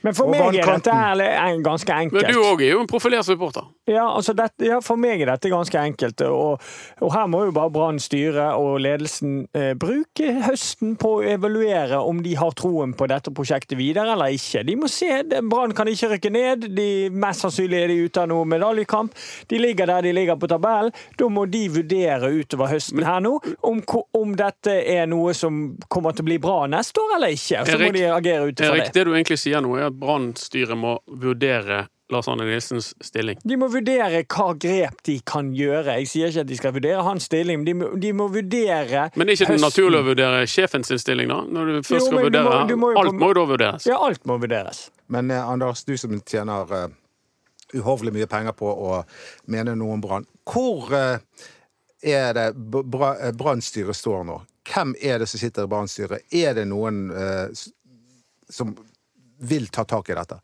Men 0.02 0.16
for 0.18 0.32
meg 0.32 0.56
er 0.58 0.66
dette 0.66 0.92
en- 0.92 1.64
ganske 1.64 1.94
enkelt. 1.94 2.26
Men 2.26 2.34
du 2.34 2.42
òg 2.42 2.62
er 2.66 2.74
jo 2.74 2.82
en 2.82 2.88
profilert 2.90 3.26
supporter. 3.26 3.68
Ja, 3.90 4.06
altså 4.16 4.34
det, 4.38 4.50
ja, 4.66 4.80
For 4.84 4.96
meg 5.00 5.22
er 5.22 5.32
dette 5.34 5.50
ganske 5.52 5.78
enkelt. 5.78 6.22
Og, 6.28 6.62
og 7.02 7.14
her 7.14 7.28
må 7.28 7.44
jo 7.46 7.52
bare 7.56 7.72
Brann 7.74 8.00
styre 8.00 8.52
og 8.60 8.80
ledelsen 8.84 9.48
eh, 9.58 9.74
bruke 9.80 10.32
høsten 10.48 10.96
på 11.02 11.14
å 11.18 11.24
evaluere 11.34 12.00
om 12.02 12.22
de 12.24 12.36
har 12.40 12.52
troen 12.58 12.94
på 12.98 13.08
dette 13.12 13.34
prosjektet 13.36 13.78
videre 13.80 14.14
eller 14.16 14.34
ikke. 14.36 14.64
De 14.68 14.76
må 14.80 14.90
se, 14.92 15.10
Brann 15.50 15.76
kan 15.78 15.90
ikke 15.92 16.14
rykke 16.16 16.32
ned. 16.34 16.68
De, 16.76 16.88
mest 17.12 17.46
sannsynlig 17.46 17.82
er 17.84 17.92
de 17.94 18.00
ute 18.08 18.24
av 18.24 18.30
noe 18.32 18.48
medaljekamp. 18.50 19.16
De 19.52 19.60
ligger 19.62 19.90
der 19.92 20.08
de 20.08 20.14
ligger 20.16 20.40
på 20.40 20.50
tabellen. 20.52 20.94
Da 21.20 21.30
må 21.32 21.46
de 21.52 21.66
vurdere 21.74 22.32
utover 22.42 22.72
høsten 22.72 23.04
her 23.06 23.22
nå 23.24 23.38
om, 23.68 23.82
om 24.18 24.36
dette 24.38 24.78
er 24.94 25.08
noe 25.12 25.34
som 25.38 25.62
kommer 25.92 26.16
til 26.16 26.26
å 26.26 26.30
bli 26.32 26.40
bra 26.42 26.64
neste 26.72 27.02
år 27.04 27.18
eller 27.18 27.36
ikke. 27.36 27.66
Så 27.68 27.80
må 27.82 27.92
de 27.96 28.06
agere 28.12 28.48
ut 28.50 28.56
ifra 28.62 28.76
Erik, 28.76 28.92
det. 28.92 28.96
det 29.00 29.08
du 29.08 29.14
egentlig 29.16 29.40
sier 29.42 29.61
nå, 29.64 29.76
er 29.80 29.90
at 29.90 29.98
Brann-styret 30.02 30.78
må 30.78 30.98
vurdere 31.08 31.88
Lars 32.12 32.28
Arne 32.28 32.44
Nilsens 32.44 32.90
stilling. 33.08 33.38
De 33.48 33.56
må 33.56 33.70
vurdere 33.72 34.20
hva 34.28 34.48
grep 34.60 34.98
de 35.08 35.14
kan 35.24 35.54
gjøre. 35.56 35.94
Jeg 36.02 36.10
sier 36.12 36.28
ikke 36.34 36.42
at 36.44 36.50
de 36.50 36.58
skal 36.60 36.74
vurdere 36.76 37.04
hans 37.08 37.24
stilling, 37.30 37.62
men 37.62 37.70
de 37.70 37.76
må, 37.80 37.88
de 38.04 38.10
må 38.20 38.26
vurdere 38.34 39.06
Men 39.16 39.30
er 39.32 39.38
ikke 39.38 39.46
det 39.48 39.54
høsten. 39.56 39.64
naturlig 39.70 40.02
å 40.02 40.08
vurdere 40.10 40.42
sjefens 40.52 40.92
sin 40.92 41.00
stilling, 41.00 41.30
da? 41.32 41.38
Når 41.48 41.72
du 41.72 41.78
først 41.88 41.96
Jo, 41.96 42.10
skal 42.10 42.26
vurdere 42.26 42.32
du 42.34 42.50
vurdere 42.50 42.66
må- 42.66 42.68
du 42.68 42.76
må 42.84 42.92
Alt 43.00 43.16
må 43.22 43.30
jo 43.32 43.38
da 43.40 43.46
vurderes. 43.54 43.88
Ja, 43.88 44.02
alt 44.10 44.26
må 44.28 44.38
vurderes. 44.44 44.90
Men 45.08 45.32
eh, 45.32 45.48
Anders, 45.54 45.86
du 45.88 45.96
som 45.98 46.20
tjener 46.20 46.76
eh, 46.82 46.88
uhorvelig 47.80 48.12
mye 48.20 48.28
penger 48.28 48.52
på 48.60 48.68
å 48.68 49.02
mene 49.48 49.78
noe 49.80 49.94
om 49.96 50.02
Brann. 50.04 50.28
Hvor 50.52 50.92
eh, 50.92 51.20
er 52.04 52.34
det 52.36 52.50
eh, 52.52 53.32
Brann-styret 53.32 53.96
står 53.96 54.26
nå? 54.28 54.42
Hvem 54.68 54.96
er 55.02 55.24
det 55.24 55.30
som 55.32 55.40
sitter 55.40 55.64
i 55.64 55.72
Brann-styret? 55.72 56.28
Er 56.36 56.54
det 56.60 56.68
noen 56.68 57.06
eh, 57.16 57.48
som 58.52 58.76
vil 59.42 59.68
ta 59.74 59.86
tak 59.90 60.10
i 60.10 60.18
dette? 60.18 60.40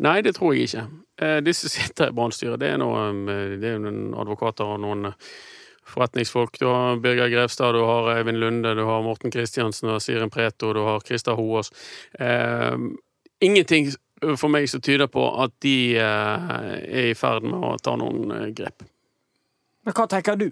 Nei, 0.00 0.20
det 0.24 0.34
tror 0.38 0.54
jeg 0.56 0.70
ikke. 0.70 0.84
De 1.20 1.30
Disse 1.44 1.68
sitter 1.68 2.08
i 2.08 2.16
Brann-styret. 2.16 2.60
Det 2.60 2.70
er 2.72 2.78
noen, 2.80 3.26
eh, 3.28 3.56
det 3.60 3.74
er 3.74 3.80
noen 3.82 4.14
advokater 4.16 4.64
og 4.76 4.80
noen 4.80 5.10
eh, 5.10 5.32
forretningsfolk. 5.90 6.58
Du 6.60 6.66
har 6.66 6.96
Birger 6.96 7.28
Grevstad, 7.28 7.74
du 7.74 7.84
har 7.84 8.10
Eivind 8.16 8.40
Lunde, 8.40 8.74
du 8.74 8.84
har 8.84 9.02
Morten 9.02 9.30
Kristiansen, 9.30 9.88
du 9.88 9.92
har 9.92 9.98
Siren 10.00 10.30
Preto, 10.30 10.72
du 10.72 10.80
har 10.80 11.00
Christer 11.00 11.32
Hoas. 11.32 11.72
Eh, 12.18 12.76
ingenting 13.40 13.90
for 14.36 14.48
meg 14.52 14.68
som 14.70 14.80
tyder 14.84 15.08
på 15.10 15.24
at 15.42 15.52
de 15.64 15.96
eh, 15.96 16.50
er 16.80 17.10
i 17.10 17.16
ferd 17.18 17.46
med 17.46 17.58
å 17.60 17.76
ta 17.82 17.96
noen 18.00 18.32
eh, 18.36 18.48
grep. 18.56 18.84
Men 19.86 19.96
hva 19.96 20.06
tenker 20.10 20.36
du? 20.40 20.50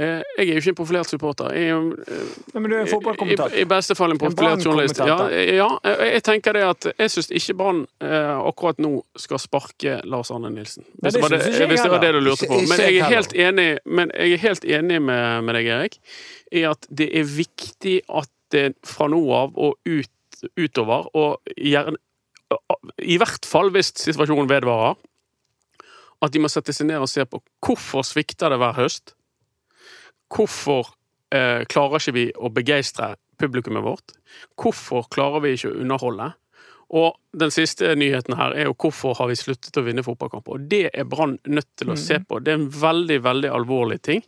Eh, 0.00 0.22
jeg 0.38 0.46
er 0.46 0.56
jo 0.56 0.60
ikke 0.62 0.72
en 0.72 0.76
profilert 0.78 1.10
supporter. 1.10 1.50
Jeg 1.52 1.68
er 1.68 1.74
jo 1.74 1.80
eh, 2.08 2.28
men 2.54 2.70
du 2.70 2.76
er 2.76 2.84
en 2.86 2.88
fotballkommentator. 2.88 3.56
I, 3.56 3.64
I 3.66 3.68
beste 3.68 3.96
fall 3.98 4.14
en 4.14 4.20
profilert 4.22 4.64
journalist. 4.64 5.02
Ja, 5.04 5.18
ja, 5.28 5.68
jeg 6.08 6.22
tenker 6.24 6.56
det 6.56 6.62
at 6.64 6.88
jeg 6.94 7.12
syns 7.12 7.28
ikke 7.36 7.56
Brann 7.58 7.82
eh, 8.00 8.30
akkurat 8.48 8.80
nå 8.80 8.94
skal 9.20 9.42
sparke 9.42 9.98
Lars 10.08 10.32
Arne 10.32 10.52
Nilsen. 10.54 10.86
Hvis 11.02 11.18
det 11.18 11.22
det, 11.34 11.42
det, 11.44 11.68
hvis 11.68 11.84
det 11.84 11.92
var 11.92 12.04
det 12.06 12.14
du 12.16 12.20
lurte 12.24 12.48
på. 12.48 12.62
Men 12.70 12.84
jeg 12.86 12.96
er 12.96 13.12
helt 13.12 13.36
enig, 13.36 13.68
er 13.84 14.36
helt 14.46 14.64
enig 14.64 15.02
med, 15.04 15.44
med 15.44 15.60
deg, 15.60 15.70
Erik, 15.76 16.00
i 16.50 16.64
at 16.70 16.88
det 16.88 17.10
er 17.20 17.28
viktig 17.28 18.00
at 18.08 18.32
det 18.54 18.66
fra 18.86 19.10
nå 19.10 19.20
av 19.36 19.54
og 19.60 19.76
ut, 19.84 20.42
utover, 20.56 21.12
og 21.14 21.54
gjerne 21.60 22.00
I 23.04 23.20
hvert 23.20 23.46
fall 23.46 23.68
hvis 23.74 23.92
situasjonen 24.00 24.48
vedvarer, 24.50 24.96
at 26.20 26.32
de 26.32 26.40
må 26.42 26.48
sette 26.52 26.72
seg 26.76 26.88
ned 26.88 27.04
og 27.04 27.08
se 27.08 27.24
på 27.28 27.38
hvorfor 27.64 28.04
svikter 28.04 28.52
det 28.52 28.58
hver 28.60 28.76
høst. 28.80 29.14
Hvorfor 30.30 30.92
eh, 31.34 31.66
klarer 31.70 32.00
ikke 32.00 32.16
vi 32.16 32.26
å 32.36 32.52
begeistre 32.54 33.14
publikummet 33.40 33.84
vårt? 33.84 34.14
Hvorfor 34.60 35.08
klarer 35.12 35.44
vi 35.44 35.56
ikke 35.56 35.72
å 35.72 35.80
underholde? 35.82 36.32
Og 36.90 37.14
den 37.38 37.52
siste 37.54 37.92
nyheten 37.94 38.34
her 38.34 38.54
er 38.58 38.66
jo 38.66 38.74
hvorfor 38.82 39.14
har 39.20 39.28
vi 39.30 39.36
sluttet 39.38 39.76
å 39.78 39.84
vinne 39.86 40.02
fotballkamper? 40.02 40.56
Og 40.56 40.70
det 40.72 40.88
er 40.90 41.06
Brann 41.06 41.36
nødt 41.46 41.68
til 41.78 41.92
å 41.92 41.98
se 41.98 42.18
på. 42.18 42.40
Det 42.42 42.50
er 42.50 42.58
en 42.58 42.70
veldig, 42.74 43.20
veldig 43.22 43.52
alvorlig 43.54 44.00
ting 44.02 44.24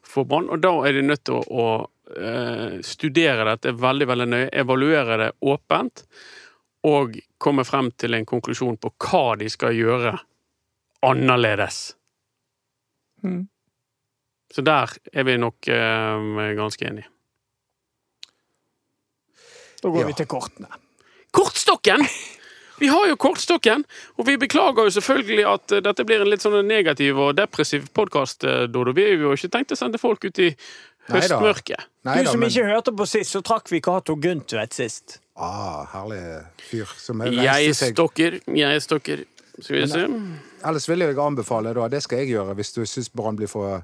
for 0.00 0.24
Brann, 0.28 0.48
og 0.48 0.62
da 0.64 0.72
er 0.88 0.96
de 0.96 1.04
nødt 1.04 1.26
til 1.28 1.36
å, 1.36 1.42
å 1.44 2.16
eh, 2.16 2.78
studere 2.86 3.44
dette 3.50 3.74
veldig, 3.76 4.08
veldig 4.08 4.28
nøye, 4.32 4.48
evaluere 4.64 5.18
det 5.20 5.28
åpent, 5.44 6.06
og 6.88 7.18
komme 7.42 7.66
frem 7.68 7.90
til 8.00 8.16
en 8.16 8.24
konklusjon 8.28 8.80
på 8.80 8.94
hva 9.04 9.36
de 9.36 9.50
skal 9.52 9.76
gjøre 9.76 10.14
annerledes. 11.04 11.82
Mm. 13.26 13.44
Så 14.52 14.62
der 14.64 14.92
er 15.12 15.24
vi 15.26 15.36
nok 15.42 15.68
eh, 15.68 16.54
ganske 16.56 16.86
enige. 16.86 17.08
Da 19.82 19.88
går 19.88 20.00
Ja. 20.00 20.06
vi 20.06 20.12
til 20.12 20.26
kortene. 20.26 20.68
Kortstokken! 21.30 22.06
Vi 22.78 22.86
har 22.92 23.06
jo 23.08 23.16
kortstokken, 23.16 23.84
og 24.18 24.26
vi 24.26 24.34
beklager 24.36 24.84
jo 24.84 24.90
selvfølgelig 24.92 25.44
at 25.48 25.72
eh, 25.72 25.80
dette 25.84 26.04
blir 26.04 26.20
en 26.20 26.28
litt 26.30 26.42
sånn 26.44 26.58
negativ 26.68 27.18
og 27.18 27.36
depressiv 27.38 27.86
podkast, 27.96 28.44
Dodo. 28.68 28.92
Vi 28.96 29.02
har 29.06 29.16
jo 29.24 29.32
ikke 29.36 29.50
tenkt 29.52 29.72
å 29.72 29.78
sende 29.80 29.98
folk 30.00 30.24
ut 30.28 30.38
i 30.44 30.50
Neida. 30.50 31.14
høstmørket. 31.14 31.86
Du 32.04 32.26
som 32.26 32.40
men 32.40 32.50
ikke 32.50 32.66
hørte 32.68 32.92
på 32.96 33.06
sist, 33.08 33.32
så 33.32 33.40
trakk 33.42 33.70
vi 33.72 33.80
Cato 33.80 34.16
Guntvedt 34.16 34.72
sist. 34.76 35.18
ah, 35.36 35.86
Herlig 35.92 36.20
fyr 36.70 36.86
som 36.96 37.20
reiste 37.20 37.44
Jeg 37.44 37.74
stokker, 37.94 38.40
jeg 38.56 38.82
stokker. 38.82 39.24
Skal 39.60 39.76
vi 39.76 39.86
se. 39.88 40.04
Ellers 40.68 40.88
vil 40.88 41.00
jeg 41.00 41.16
anbefale, 41.16 41.72
da, 41.74 41.88
det 41.88 42.02
skal 42.04 42.18
jeg 42.18 42.34
gjøre 42.34 42.54
hvis 42.58 42.74
du 42.74 42.82
syns 42.84 43.08
Brann 43.08 43.36
blir 43.38 43.48
for 43.48 43.82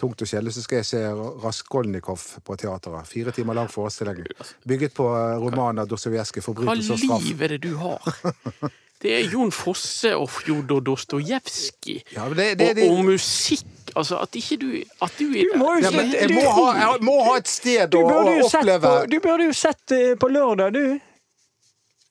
tungt 0.00 0.22
og 0.22 0.28
kjedelig, 0.28 0.54
så 0.56 0.64
skal 0.64 0.80
jeg 0.82 0.88
se 0.88 1.02
Raskolnikov 1.44 2.24
på 2.44 2.56
teateret. 2.60 3.08
Fire 3.08 3.32
timer 3.36 3.54
lang 3.58 3.70
forestilling. 3.72 4.24
Bygget 4.68 4.94
på 4.96 5.08
eh, 5.16 5.36
romanen 5.42 5.84
av 5.84 5.88
Dostojevskij, 5.90 6.42
Hva 6.42 6.52
'Forbrytelse 6.52 6.92
og 6.92 6.98
straff'. 7.04 7.28
liv 7.28 7.42
er 7.42 7.48
det 7.56 7.62
du 7.62 7.76
har? 7.76 8.02
Det 9.02 9.12
er 9.12 9.26
Jon 9.28 9.50
Fosse 9.52 10.16
og 10.16 10.30
Fjodor 10.30 10.80
Dostojevskij. 10.80 12.02
Ja, 12.16 12.28
men 12.28 12.38
det, 12.38 12.58
det, 12.58 12.90
Og, 12.90 13.04
musikk. 13.04 13.66
Altså, 13.96 14.16
at 14.18 14.34
ikke 14.36 14.56
du 14.56 14.70
At 15.02 15.12
du, 15.18 15.24
Du 15.24 15.58
må 15.58 15.74
jo 15.76 15.84
ja, 15.84 15.90
jeg 16.20 16.30
må 16.32 16.42
ha, 16.50 16.64
jeg 16.76 17.04
må 17.04 17.14
ha 17.24 17.36
et 17.36 17.48
sted 17.48 17.92
Du 17.92 17.98
å, 17.98 18.08
å 18.08 18.32
oppleve 18.44 18.80
på, 18.82 19.06
du 19.08 19.20
burde 19.20 19.46
jo 19.46 19.52
sett 19.56 19.92
eh, 19.92 20.16
på 20.20 20.28
lørdag, 20.28 20.72
du. 20.74 20.98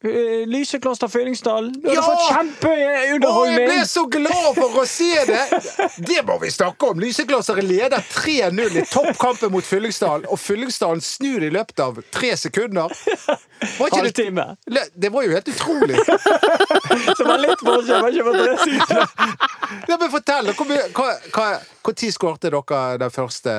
Eh, 0.04 0.48
Lysekloster 0.48 1.08
Fyllingsdal. 1.08 1.72
Du 1.74 1.88
hadde 1.90 1.96
Ja! 1.96 2.02
fått 2.02 2.36
kjempeunderholdning! 2.36 3.60
jeg 3.60 3.70
ble 3.70 3.86
så 3.88 4.04
glad 4.12 4.50
for 4.58 4.76
å 4.82 4.86
se 4.86 5.08
det! 5.26 5.46
Det 5.98 6.20
må 6.28 6.36
vi 6.42 6.52
snakke 6.52 6.90
om! 6.92 7.00
Lysekloster 7.00 7.62
leder 7.64 8.04
3-0 8.12 8.78
i 8.82 8.84
toppkampen 8.92 9.52
mot 9.56 9.66
Fyllingsdal, 9.66 10.28
og 10.30 10.40
Fyllingsdalen 10.40 11.02
snur 11.02 11.44
i 11.48 11.50
løpet 11.50 11.80
av 11.80 12.02
tre 12.14 12.36
sekunder. 12.38 12.92
Halvtime. 13.80 14.46
det. 14.68 14.84
Det 14.94 15.10
var 15.16 15.24
jo 15.26 15.32
helt 15.32 15.48
utrolig. 15.50 15.98
Det 17.18 17.26
var 17.26 17.40
litt 17.42 17.62
forskjell, 17.64 18.02
var 18.02 18.10
ikke 18.12 18.26
på 18.28 18.34
tre 18.36 18.58
sekunder. 18.62 19.08
Ja, 19.90 19.98
men 19.98 20.12
fortell, 20.14 20.52
tid 21.98 22.14
skårte 22.14 22.52
dere 22.54 22.82
den 23.02 23.12
første 23.14 23.54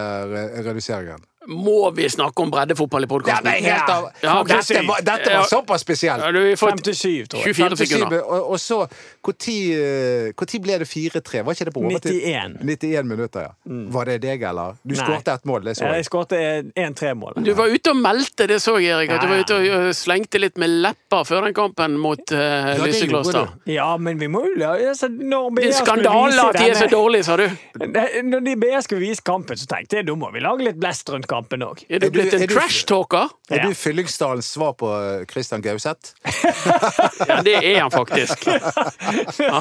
reduseringen? 0.66 1.24
Må 1.48 1.90
vi 1.96 2.08
snakke 2.10 2.42
om 2.42 2.50
breddefotball 2.50 3.04
i 3.04 3.06
Ja, 3.06 3.08
podkasten? 3.08 3.50
Ja, 3.52 3.74
helt 3.76 3.90
av. 3.90 4.08
Ja, 4.22 4.36
dette, 4.48 4.82
var, 4.88 5.02
dette 5.06 5.36
var 5.36 5.48
såpass 5.50 5.84
spesielt. 5.86 6.22
Ja, 6.22 6.32
har 6.50 6.56
fått 6.56 6.82
57, 6.84 7.26
tror 7.26 7.46
jeg. 7.46 7.54
24 7.56 7.76
sekunder. 7.86 8.22
Og, 8.24 8.50
og 8.50 8.60
så 8.60 8.80
Når 9.26 10.62
ble 10.62 10.78
det 10.80 10.88
4-3? 10.88 11.42
Var 11.44 11.56
ikke 11.56 11.68
det 11.68 11.74
på 11.74 11.82
overtid? 11.84 12.18
91. 12.22 12.56
91 12.62 13.08
minutter, 13.10 13.48
ja. 13.48 13.52
Var 13.96 14.10
det 14.10 14.18
deg, 14.24 14.42
eller? 14.42 14.76
Du 14.82 14.94
skåret 14.96 15.26
skårte 15.26 15.48
mål, 15.48 15.64
det 15.66 15.76
så 15.76 15.86
jeg. 15.86 15.94
Jeg 16.00 16.08
skåret 16.08 16.32
1-3-mål. 16.76 17.38
Du 17.46 17.52
var 17.58 17.72
ute 17.72 17.92
og 17.92 18.00
meldte, 18.00 18.46
det 18.50 18.58
så 18.62 18.76
jeg, 18.82 18.94
Erik. 18.96 19.12
At 19.16 19.24
du 19.24 19.30
var 19.30 19.42
ute 19.42 19.58
og 19.76 19.90
slengte 19.96 20.40
litt 20.40 20.58
med 20.60 20.72
lepper 20.84 21.26
før 21.28 21.46
den 21.48 21.56
kampen 21.56 21.96
mot 22.00 22.22
uh, 22.32 22.38
ja, 22.38 22.76
Lysekloster. 22.82 23.52
Ja, 23.70 23.88
men 24.00 24.20
vi 24.20 24.28
må 24.32 24.44
jo 24.46 24.54
la 24.60 24.74
altså, 24.76 25.08
Når 25.10 25.50
Det 25.56 25.66
er 25.68 25.76
skulle 25.76 25.96
skandale 25.96 26.32
vise 26.32 26.46
at 26.46 26.58
de 26.60 26.70
er 26.70 26.80
så 26.80 26.88
dårlige, 26.92 27.26
sa 27.26 27.36
du. 27.40 27.46
Når 28.30 28.46
de 28.46 28.56
BS 28.62 28.88
skulle 28.88 29.02
vise 29.04 29.24
kampen, 29.26 29.58
så 29.58 29.68
tenkte 29.70 30.00
jeg 30.00 30.08
da 30.08 30.16
må 30.18 30.30
vi 30.34 30.42
lage 30.44 30.66
litt 30.66 30.78
blest 30.80 31.10
rundt 31.12 31.28
kampen 31.30 31.64
òg. 31.66 31.84
Er 31.90 32.02
du 32.02 32.08
blitt 32.14 32.34
en 32.36 32.46
trash-talker? 32.50 33.32
Er 33.50 33.56
Ja. 33.62 33.68
du 33.68 33.74
Fyllingsdalens 33.78 34.48
svar 34.52 34.72
på 34.74 34.88
eh, 34.90 35.24
Christian 35.30 35.62
Gauseth? 35.62 36.14
Ja, 37.26 37.40
det 37.42 37.54
er 37.64 37.80
han 37.80 37.90
faktisk. 37.90 38.46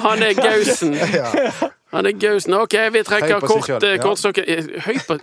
Han 0.06 0.24
er 0.24 0.34
gausen. 0.38 0.96
Han 1.96 2.06
er 2.10 2.16
gausen. 2.20 2.54
OK, 2.60 2.74
vi 2.92 3.04
trekker 3.08 3.40
kort, 3.40 3.70
eh, 3.84 3.98
kortstokken 4.04 4.48
Eh, 4.48 4.66
Høy 4.88 4.98
på 5.08 5.20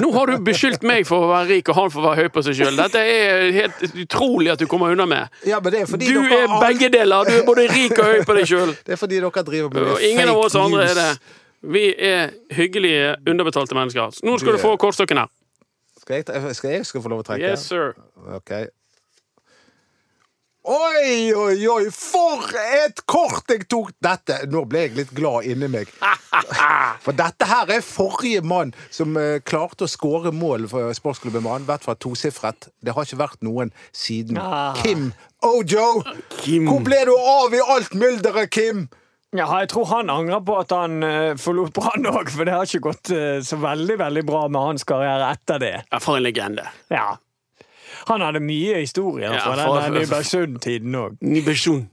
Nå 0.00 0.10
har 0.12 0.26
du 0.28 0.38
beskyldt 0.44 0.82
meg 0.86 1.06
for 1.08 1.24
å 1.24 1.28
være 1.30 1.46
rik, 1.48 1.68
og 1.72 1.74
han 1.74 1.90
for 1.90 2.02
å 2.04 2.10
være 2.10 2.26
høy 2.26 2.28
på 2.34 2.42
seg 2.46 2.54
sjøl. 2.58 2.76
Dette 2.78 3.00
er 3.00 3.46
helt 3.56 3.80
utrolig 4.04 4.52
at 4.52 4.60
du 4.60 4.66
kommer 4.70 4.92
unna 4.92 5.06
med. 5.08 5.32
Ja, 5.48 5.58
men 5.64 5.72
det 5.72 5.80
er 5.80 6.02
Du 6.04 6.20
er 6.36 6.52
begge 6.60 6.90
deler. 6.92 7.24
Du 7.26 7.32
er 7.40 7.46
både 7.48 7.64
rik 7.72 7.96
og 7.98 8.04
høy 8.04 8.20
på 8.28 8.36
deg 8.36 8.46
sjøl. 8.46 8.74
Det 8.86 8.94
er 8.94 9.00
fordi 9.00 9.18
dere 9.24 9.44
driver 9.48 9.72
med 9.74 9.88
Og 9.96 10.04
ingen 10.04 10.30
av 10.30 10.42
oss 10.44 10.54
andre 10.60 10.84
er 10.90 10.98
det. 11.00 11.08
Vi 11.74 11.84
er 11.96 12.30
hyggelige, 12.56 13.16
underbetalte 13.28 13.74
mennesker. 13.74 14.20
Nå 14.22 14.36
skal 14.38 14.52
Du 14.52 14.58
du 14.60 14.62
få 14.62 14.76
kortstokken 14.80 15.24
her. 15.24 15.32
Skal 16.00 16.20
jeg, 16.20 16.54
skal 16.56 16.70
jeg 16.70 16.86
skal 16.86 17.02
få 17.04 17.10
lov 17.12 17.24
å 17.24 17.26
trekke? 17.26 17.50
Yes, 17.50 17.66
sir. 17.72 17.92
Ok. 18.36 18.52
Oi, 20.68 21.32
oi, 21.32 21.68
oi! 21.72 21.86
For 21.94 22.50
et 22.52 22.98
kort 23.08 23.48
jeg 23.48 23.64
tok! 23.72 23.94
Dette, 24.04 24.42
Nå 24.52 24.66
ble 24.68 24.82
jeg 24.84 24.96
litt 24.98 25.14
glad 25.16 25.48
inni 25.48 25.70
meg. 25.72 25.88
For 27.04 27.16
dette 27.16 27.48
her 27.48 27.72
er 27.72 27.84
forrige 27.84 28.42
mann 28.44 28.74
som 28.92 29.16
eh, 29.16 29.40
klarte 29.40 29.86
å 29.86 29.90
skåre 29.90 30.34
mål 30.36 30.66
for 30.70 30.92
sportsklubben 30.96 31.42
med 31.46 31.64
I 31.64 31.78
fra 31.80 31.94
tosifret. 31.96 32.68
Det 32.84 32.92
har 32.92 33.08
ikke 33.08 33.22
vært 33.22 33.40
noen 33.46 33.72
siden. 33.96 34.36
Ah. 34.40 34.76
Kim 34.82 35.10
Ojo! 35.40 36.02
Kim. 36.42 36.68
Hvor 36.68 36.84
ble 36.84 37.00
du 37.08 37.14
av 37.16 37.56
i 37.56 37.62
alt 37.64 37.96
mylderet, 37.96 38.52
Kim? 38.52 38.84
Ja, 39.32 39.46
jeg 39.62 39.70
tror 39.72 39.88
han 39.94 40.12
angrer 40.12 40.42
på 40.44 40.58
at 40.60 40.74
han 40.74 41.00
uh, 41.06 41.38
forlot 41.40 41.72
Brann 41.72 42.08
òg, 42.10 42.28
for 42.34 42.44
det 42.44 42.52
har 42.56 42.68
ikke 42.68 42.82
gått 42.90 43.12
uh, 43.14 43.38
så 43.46 43.56
veldig 43.62 43.96
veldig 44.02 44.24
bra 44.28 44.44
med 44.50 44.72
hans 44.72 44.84
karriere 44.84 45.32
etter 45.32 45.62
det. 45.62 45.74
Ja, 45.86 46.00
for 46.02 46.18
en 46.18 46.26
legende. 46.26 46.66
Ja. 46.92 47.14
Han 48.08 48.20
hadde 48.20 48.40
mye 48.40 48.80
historier 48.80 49.32
Ja, 49.32 49.38
fra 49.44 49.66
for- 49.66 49.80
den 49.80 49.92
Nybergsund-tiden 50.00 50.94
òg. 50.94 51.16
Nybergsund. 51.20 51.86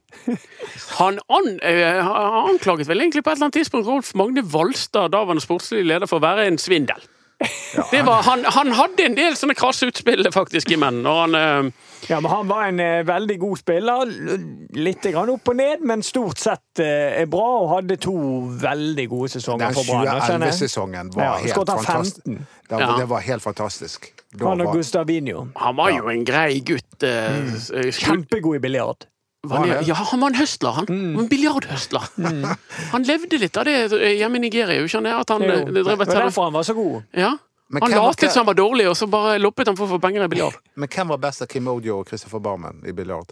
Han 1.00 1.20
an, 1.30 1.60
eh, 1.62 2.02
han 2.04 2.50
anklaget 2.54 2.88
vel 2.88 3.02
egentlig 3.02 3.24
på 3.24 3.30
et 3.32 3.36
eller 3.38 3.46
annet 3.50 3.60
tidspunkt 3.60 3.88
Rolf 3.88 4.14
Magne 4.16 4.42
Valstad, 4.54 5.12
daværende 5.12 5.42
sportslig 5.44 5.84
leder, 5.86 6.08
for 6.08 6.20
å 6.20 6.24
være 6.24 6.48
en 6.48 6.58
svindel. 6.58 7.02
Det 7.92 8.00
var, 8.02 8.24
han, 8.26 8.42
han 8.50 8.72
hadde 8.74 9.04
en 9.06 9.16
del 9.18 9.36
sånne 9.38 9.54
krasse 9.58 9.86
utspill 9.92 10.26
faktisk 10.34 10.72
i 10.74 10.78
menn. 10.82 11.04
og 11.06 11.20
han, 11.28 11.36
eh, 11.38 11.84
Ja, 12.10 12.18
men 12.24 12.32
han 12.32 12.48
var 12.50 12.64
en 12.72 12.80
eh, 12.82 13.04
veldig 13.06 13.36
god 13.44 13.60
spiller. 13.60 14.10
Litt 14.74 15.06
grann 15.14 15.30
opp 15.30 15.52
og 15.52 15.58
ned, 15.60 15.84
men 15.86 16.02
stort 16.06 16.42
sett 16.42 16.82
eh, 16.82 17.20
er 17.22 17.30
bra, 17.30 17.46
og 17.62 17.70
hadde 17.76 17.98
to 18.02 18.16
veldig 18.64 19.06
gode 19.12 19.30
sesonger 19.36 19.68
Den 19.68 19.78
for 19.78 19.92
Brann. 19.92 20.08
Den 20.10 20.48
2011-sesongen 20.48 21.12
var 21.14 21.24
Ja, 21.28 21.36
helt 21.44 21.60
fantastisk. 21.62 22.24
Det 22.26 22.74
var, 22.74 22.82
Ja. 22.82 22.96
det 22.98 23.08
var 23.14 23.20
helt 23.28 23.44
fantastisk. 23.46 24.10
Da 24.34 24.50
Han 24.50 24.62
og 24.62 24.68
var- 24.72 24.74
Gustavinho. 24.82 25.48
han 25.56 25.76
var 25.78 25.90
jo 25.94 26.10
en 26.10 26.26
grei 26.26 26.60
gutt. 26.66 27.04
eh, 27.04 27.38
mm. 27.38 27.92
Kjempegod 27.92 28.56
i 28.56 28.60
biljard. 28.66 29.06
Var 29.44 29.66
det, 29.68 29.76
ja, 29.88 29.94
han 29.94 30.20
var 30.20 30.30
en 30.34 30.36
høstler, 30.36 30.72
han. 30.72 30.86
Mm. 30.90 31.20
En 31.20 31.28
biljardhøstler. 31.30 32.08
Han 32.94 33.04
levde 33.04 33.38
litt 33.38 33.58
av 33.58 33.66
det 33.70 33.76
eh, 33.94 34.16
hjemme 34.18 34.40
i 34.40 34.42
Nigeria. 34.48 34.80
ikke 34.82 34.88
skjønner 34.90 35.20
At 35.22 35.30
han 35.30 35.44
Jo, 35.46 35.52
eh, 35.54 35.66
Det 35.72 35.84
drev 35.86 35.98
var 36.02 36.06
derfor 36.10 36.44
han 36.50 36.54
var 36.58 36.64
så 36.68 36.74
god. 36.74 37.04
Ja. 37.14 37.36
Men 37.70 37.84
Han 37.84 37.92
hvem 37.92 38.02
latet 38.02 38.32
som 38.32 38.40
han 38.42 38.48
var 38.48 38.58
dårlig, 38.58 38.88
og 38.90 38.96
så 38.98 39.08
bare 39.12 39.38
loppet 39.40 39.68
han 39.68 39.76
for 39.78 39.86
å 39.88 39.96
få 39.96 40.00
penger 40.02 40.24
i 40.26 40.28
biljard. 40.32 40.58
Men 40.80 40.90
hvem 40.90 41.08
var 41.14 41.18
best 41.18 41.42
av 41.46 41.48
Kim 41.52 41.68
Odio 41.68 42.00
og 42.02 42.08
Christopher 42.10 42.40
Barmen 42.40 42.82
i 42.88 42.92
biljard? 42.98 43.32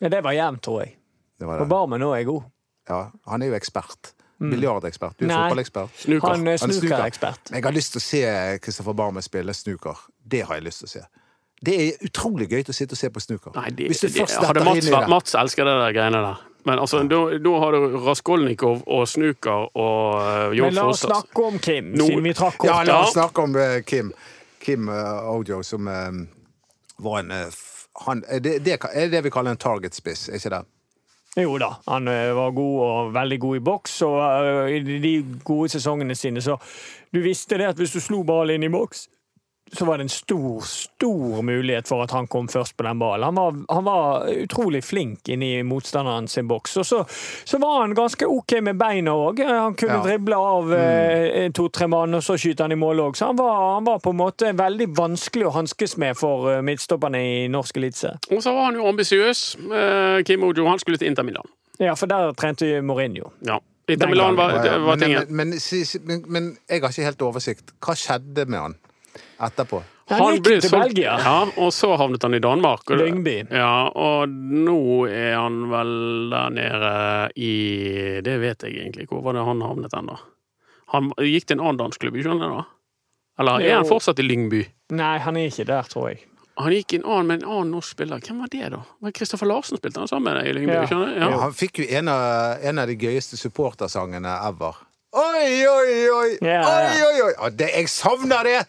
Ja, 0.00 0.08
det 0.12 0.20
var 0.24 0.32
jevnt, 0.36 0.62
tror 0.66 0.82
jeg. 0.82 0.96
Det 1.38 1.46
var 1.48 1.60
Og. 1.62 1.68
Barmen 1.70 2.02
òg 2.02 2.16
er 2.18 2.24
god. 2.28 2.42
Ja, 2.88 3.00
han 3.30 3.42
er 3.42 3.52
jo 3.52 3.56
ekspert. 3.56 4.12
Biljardekspert. 4.40 5.16
Du 5.18 5.24
er 5.24 5.30
Mm. 5.30 5.36
Fotballekspert. 5.36 5.90
Snooker. 5.96 6.28
Han 6.28 6.40
er 6.40 6.44
Han 6.44 6.52
er 6.52 6.56
snooker. 6.58 6.88
snookerekspert. 6.88 7.50
Jeg 7.52 7.64
har 7.64 7.72
lyst 7.72 7.92
til 7.94 8.00
å 8.00 8.04
se 8.04 8.22
Christopher 8.64 8.92
Barmen 8.92 9.22
spille 9.24 9.54
snooker. 9.56 9.96
Det 10.28 10.42
har 10.44 10.54
jeg 10.58 10.64
lyst 10.66 10.82
til 10.84 10.88
å 10.90 10.92
se. 10.92 11.04
Det 11.64 11.74
er 11.88 12.04
utrolig 12.04 12.48
gøy 12.50 12.62
til 12.66 12.72
å 12.74 12.76
sitte 12.76 12.92
og 12.92 12.98
se 13.00 13.08
på 13.10 13.20
snooker. 13.22 13.54
Nei, 13.56 13.70
det, 13.70 13.86
Hvis 13.88 14.00
du 14.04 14.08
det, 14.08 14.20
først 14.20 14.36
hadde 14.42 14.60
detter 14.60 14.64
Mats, 14.68 14.76
inn 14.84 14.90
i 14.92 14.94
vært- 14.96 15.06
det. 15.06 15.08
Mats 15.14 15.34
elsker 15.34 15.64
det 15.64 15.76
der 15.80 15.92
greiene 15.96 16.20
der. 16.26 16.42
Men 16.66 16.78
altså, 16.82 17.00
da, 17.08 17.18
nå 17.38 17.52
har 17.62 17.72
du 17.72 17.96
Raskolnikov 18.04 18.82
og 18.90 19.04
Snooker 19.08 19.68
og 19.78 20.16
uh, 20.18 20.54
Jon 20.56 20.66
Men 20.66 20.74
la 20.74 20.86
oss 20.90 21.00
Fosse. 21.04 21.12
snakke 21.12 21.44
om 21.46 21.58
Kim, 21.62 21.92
Nå- 21.94 22.06
siden 22.10 22.24
vi 22.26 22.32
trakk 22.34 22.58
opp. 22.60 22.66
Ja, 22.66 22.82
la 22.82 22.96
oss 23.04 23.12
snakke 23.14 23.42
om 23.44 23.54
uh, 23.56 23.80
Kim. 23.86 24.10
Kim 24.60 24.88
uh, 24.90 25.30
Ojo, 25.30 25.60
som 25.62 25.86
uh, 25.86 26.10
var 26.98 27.18
en 27.22 27.30
eh, 27.30 27.46
han, 28.06 28.24
er 28.28 28.40
det, 28.44 28.58
det 28.66 28.78
er 28.82 29.08
det 29.08 29.22
vi 29.24 29.30
kaller 29.30 29.54
en 29.54 29.60
target-spiss, 29.62 30.28
er 30.28 30.36
ikke 30.40 30.50
det? 30.56 30.62
Jo 31.40 31.54
da, 31.60 31.70
han 31.86 32.08
eh, 32.08 32.32
var 32.36 32.50
god 32.56 32.76
og 32.84 33.10
veldig 33.14 33.38
god 33.40 33.56
i 33.56 33.60
boks, 33.70 33.94
og 34.02 34.16
eh, 34.24 34.74
i 34.76 34.98
de 35.00 35.12
gode 35.44 35.68
sesongene 35.72 36.16
sine 36.16 36.40
så 36.44 36.56
Du 37.14 37.20
visste 37.24 37.56
det 37.60 37.66
at 37.70 37.76
hvis 37.80 37.92
du 37.94 38.00
slo 38.00 38.22
ballen 38.26 38.56
inn 38.58 38.66
i 38.68 38.72
boks, 38.72 39.06
så 39.72 39.84
var 39.84 39.98
det 39.98 40.02
en 40.06 40.08
stor, 40.08 40.60
stor 40.62 41.42
mulighet 41.42 41.88
for 41.88 42.02
at 42.04 42.12
han 42.14 42.26
kom 42.30 42.46
først 42.48 42.76
på 42.78 42.84
den 42.86 42.98
ballen. 43.00 43.24
Han 43.24 43.34
var, 43.34 43.56
han 43.74 43.84
var 43.84 44.28
utrolig 44.30 44.84
flink 44.84 45.28
inni 45.28 45.62
motstanderen 45.66 46.28
sin 46.30 46.46
boks. 46.48 46.76
Og 46.76 46.86
så, 46.86 47.00
så 47.44 47.58
var 47.58 47.80
han 47.80 47.94
ganske 47.98 48.28
OK 48.30 48.54
med 48.62 48.78
beina 48.78 49.10
òg. 49.16 49.42
Han 49.42 49.74
kunne 49.74 49.96
Ja. 49.98 50.02
drible 50.04 50.36
av 50.38 50.72
eh, 50.76 51.50
to-tre 51.56 51.88
mann, 51.90 52.14
og 52.14 52.22
så 52.22 52.36
skyte 52.38 52.62
han 52.62 52.72
i 52.72 52.78
mål 52.78 53.00
òg. 53.08 53.18
Så 53.18 53.26
han 53.32 53.36
var, 53.40 53.74
han 53.74 53.84
var 53.88 53.98
på 54.04 54.14
en 54.14 54.20
måte 54.22 54.52
veldig 54.56 54.88
vanskelig 54.96 55.46
å 55.50 55.54
hanskes 55.58 55.96
med 55.98 56.16
for 56.16 56.46
eh, 56.54 56.62
midtstopperne 56.62 57.20
i 57.26 57.46
norsk 57.52 57.76
eliteserie. 57.82 58.20
Og 58.36 58.42
så 58.46 58.54
var 58.54 58.70
han 58.70 58.78
jo 58.78 58.86
ambisiøs. 58.90 59.44
eh, 59.66 60.22
Kim 60.28 60.44
Ojo 60.46 60.66
han 60.70 60.78
skulle 60.78 60.98
til 61.02 61.10
Inter 61.10 61.26
Milan. 61.26 61.46
Ja, 61.82 61.94
for 61.98 62.06
der 62.06 62.32
trente 62.38 62.78
Mourinho. 62.82 63.32
Ja. 63.44 63.58
Inter 63.88 64.08
Milan 64.10 64.34
var, 64.38 64.56
var 64.82 64.96
tingen. 64.98 65.26
men, 65.28 65.52
men, 65.54 65.58
men, 66.06 66.24
men 66.26 66.46
jeg 66.70 66.80
har 66.82 66.90
ikke 66.94 67.04
helt 67.10 67.22
oversikt. 67.22 67.74
Hva 67.82 67.94
skjedde 67.98 68.46
med 68.50 68.58
han 68.62 68.74
etterpå? 69.40 69.82
Han 70.08 70.38
ble 70.40 70.60
til 70.60 70.70
solgt- 70.70 70.92
Belgia. 70.94 71.16
Ja, 71.18 71.38
og 71.58 71.72
så 71.74 71.96
havnet 71.98 72.22
han 72.22 72.34
i 72.34 72.38
Danmark. 72.38 72.84
Lyngby. 72.94 73.48
ja, 73.50 73.88
og 73.90 74.28
nå 74.30 75.08
er 75.10 75.34
han 75.34 75.56
vel 75.70 76.30
der 76.30 76.50
nede 76.54 76.92
i 77.36 78.20
Det 78.22 78.36
vet 78.40 78.62
jeg 78.62 78.76
egentlig. 78.78 79.08
Hvor 79.10 79.22
var 79.24 79.32
det 79.34 79.42
han 79.44 79.60
havnet 79.66 79.92
hen, 79.96 80.06
da? 80.06 80.16
Han 80.94 81.10
gikk 81.18 81.46
til 81.48 81.58
en 81.58 81.64
annen 81.66 81.80
dansklubb, 81.82 82.14
skjønner 82.22 82.48
du? 82.48 82.56
da? 82.60 82.64
Eller 83.42 83.60
er 83.66 83.74
han 83.80 83.84
fortsatt 83.90 84.18
i 84.22 84.22
Lyngby? 84.22 84.62
Nei, 84.96 85.18
han 85.18 85.36
er 85.36 85.50
ikke 85.50 85.66
der, 85.66 85.82
tror 85.90 86.08
jeg. 86.12 86.22
Han 86.56 86.72
gikk 86.72 86.94
en 86.96 87.04
annen 87.04 87.26
med 87.26 87.42
en 87.42 87.50
annen 87.50 87.70
norsk 87.74 87.90
spiller. 87.98 88.22
Hvem 88.24 88.38
var 88.40 88.48
det, 88.48 88.70
da? 88.72 88.78
Var 89.02 89.10
det 89.10 89.18
Kristoffer 89.18 89.46
Larsen 89.50 89.76
spilte 89.76 89.98
han 90.00 90.08
sammen 90.08 90.30
med 90.30 90.38
deg? 90.38 90.48
i 90.48 90.54
Lyngby? 90.56 90.72
Ja. 90.72 90.86
skjønner 90.88 91.10
du? 91.12 91.18
Ja, 91.20 91.28
Ja. 91.34 91.40
han 91.42 91.52
fikk 91.52 91.82
jo 91.82 91.88
en 91.98 92.08
av, 92.08 92.62
en 92.62 92.78
av 92.78 92.86
de 92.86 92.96
gøyeste 92.96 93.36
supportersangene 93.36 94.38
ever. 94.48 94.78
Oi, 95.12 95.66
oi, 95.66 96.08
oi! 96.14 96.30
Ja, 96.40 96.62
ja. 96.62 96.94
Oi, 96.94 97.20
oi, 97.26 97.32
oi! 97.42 97.50
Det, 97.50 97.68
jeg 97.74 97.88
savner 97.92 98.44
det! 98.44 98.62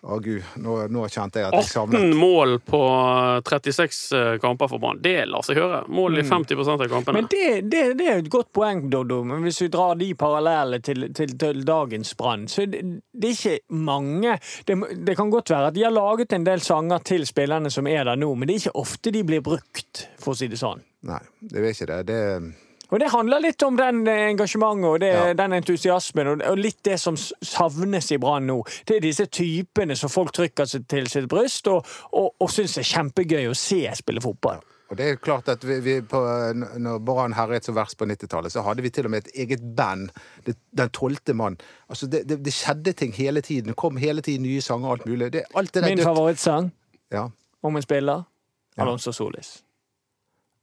Å 0.00 0.16
gud, 0.24 0.40
nå, 0.64 0.74
nå 0.88 1.02
kjente 1.12 1.42
jeg 1.42 1.50
at 1.50 1.58
jeg 1.58 1.66
savnet 1.68 2.00
18 2.00 2.14
mål 2.16 2.54
på 2.64 2.78
36 3.44 3.98
kamper 4.40 4.70
for 4.70 4.80
Brann. 4.80 5.02
Det 5.04 5.26
lar 5.28 5.44
seg 5.44 5.60
høre. 5.60 5.82
Mål 5.92 6.22
i 6.22 6.24
50% 6.24 6.86
av 6.86 6.88
kampene. 6.88 7.18
Men 7.18 7.28
det, 7.28 7.68
det, 7.68 7.82
det 7.98 8.06
er 8.08 8.22
et 8.22 8.30
godt 8.32 8.48
poeng, 8.56 8.86
Doddo. 8.92 9.18
Men 9.28 9.44
hvis 9.44 9.60
vi 9.60 9.68
drar 9.72 10.00
de 10.00 10.08
parallellene 10.16 10.80
til, 10.86 11.10
til, 11.16 11.36
til 11.40 11.60
dagens 11.68 12.14
Brann, 12.16 12.48
så 12.48 12.64
det, 12.64 12.80
det 13.12 13.28
er 13.28 13.36
ikke 13.36 13.76
mange 13.76 14.38
det, 14.64 14.78
det 15.04 15.18
kan 15.20 15.32
godt 15.32 15.52
være 15.52 15.68
at 15.68 15.76
de 15.76 15.84
har 15.84 15.92
laget 15.92 16.32
en 16.32 16.48
del 16.48 16.64
sanger 16.64 17.04
til 17.04 17.28
spillerne 17.28 17.68
som 17.72 17.88
er 17.90 18.08
der 18.08 18.16
nå, 18.16 18.32
men 18.32 18.48
det 18.48 18.56
er 18.56 18.64
ikke 18.64 18.80
ofte 18.80 19.12
de 19.12 19.26
blir 19.28 19.44
brukt, 19.44 20.06
for 20.20 20.32
å 20.32 20.40
si 20.40 20.48
det 20.48 20.62
sånn. 20.62 20.80
Nei, 21.12 21.20
det 21.44 21.60
er 21.60 21.72
ikke 21.74 21.92
det. 21.92 22.02
det 22.08 22.20
Og 22.90 22.98
det 23.00 23.10
handler 23.12 23.40
litt 23.44 23.62
om 23.62 23.76
den 23.78 24.00
eh, 24.10 24.28
engasjementet 24.32 24.88
og 24.90 25.00
det, 25.00 25.12
Ja. 25.14 25.32
den 25.38 25.52
entusiasmen, 25.52 26.32
og, 26.42 26.58
litt 26.58 26.82
det 26.84 26.96
som 27.00 27.16
savnes 27.16 28.10
i 28.12 28.18
Brann 28.18 28.46
nå. 28.50 28.58
Det 28.86 28.96
er 28.96 29.00
disse 29.04 29.26
typene 29.26 29.96
som 29.96 30.10
folk 30.10 30.32
trykker 30.34 30.66
seg 30.66 30.88
til 30.90 31.06
sitt 31.10 31.28
bryst 31.30 31.68
og, 31.70 31.86
og, 32.12 32.32
og 32.40 32.50
syns 32.50 32.74
det 32.74 32.82
er 32.84 32.90
kjempegøy 32.90 33.48
å 33.50 33.54
se 33.54 33.84
spille 34.00 34.20
fotball. 34.24 34.60
Og 34.90 34.96
det 34.98 35.06
er 35.06 35.20
klart 35.22 35.46
at 35.52 35.62
vi, 35.62 35.76
vi 35.84 35.92
på, 36.02 36.18
når 36.82 36.98
Brann 37.06 37.36
herjet 37.38 37.68
som 37.68 37.76
verst 37.76 37.94
på 38.00 38.08
90-tallet, 38.10 38.50
så 38.50 38.64
hadde 38.66 38.82
vi 38.82 38.90
til 38.90 39.06
og 39.06 39.12
med 39.14 39.22
et 39.28 39.36
eget 39.44 39.62
band. 39.78 40.10
Det, 40.42 40.56
den 40.74 40.90
tolvte 40.90 41.30
mann. 41.38 41.60
Altså, 41.86 42.08
det, 42.10 42.24
det, 42.26 42.40
det 42.42 42.52
skjedde 42.56 42.96
ting 42.98 43.14
hele 43.14 43.38
tiden. 43.40 43.70
Det 43.70 43.76
kom 43.78 44.00
hele 44.02 44.20
tiden 44.26 44.42
nye 44.42 44.58
sanger 44.60 44.88
og 44.90 44.96
alt 44.98 45.06
mulig. 45.06 45.28
Det, 45.36 45.44
alt 45.54 45.78
Min 45.86 46.02
favorittsang 46.02 46.72
Ja. 47.14 47.28
om 47.62 47.76
en 47.78 47.82
spiller. 47.86 48.24
Alonso 48.78 49.12
Solis. 49.12 49.60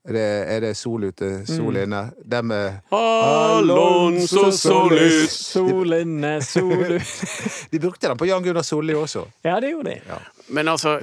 Er 0.08 0.14
det, 0.16 0.28
er 0.56 0.60
det 0.64 0.70
sol 0.80 1.04
ute, 1.04 1.30
sol 1.48 1.74
Mm. 1.76 1.82
inne? 1.84 2.02
Det 2.24 2.40
med 2.46 2.78
Alonso 2.92 4.52
Solis. 4.52 5.32
Sol 5.36 5.94
inne, 5.94 6.42
sol 6.42 6.72
ute. 6.72 7.02
De 7.72 7.80
brukte 7.80 8.08
den 8.08 8.18
på 8.18 8.26
Jan 8.30 8.44
Gunnar 8.44 8.64
Solli 8.64 8.94
også. 8.96 9.26
Ja, 9.44 9.60
det 9.60 9.74
gjorde 9.74 9.90
de. 9.92 10.02
Ja. 10.08 10.20
Men 10.50 10.68
altså, 10.72 10.98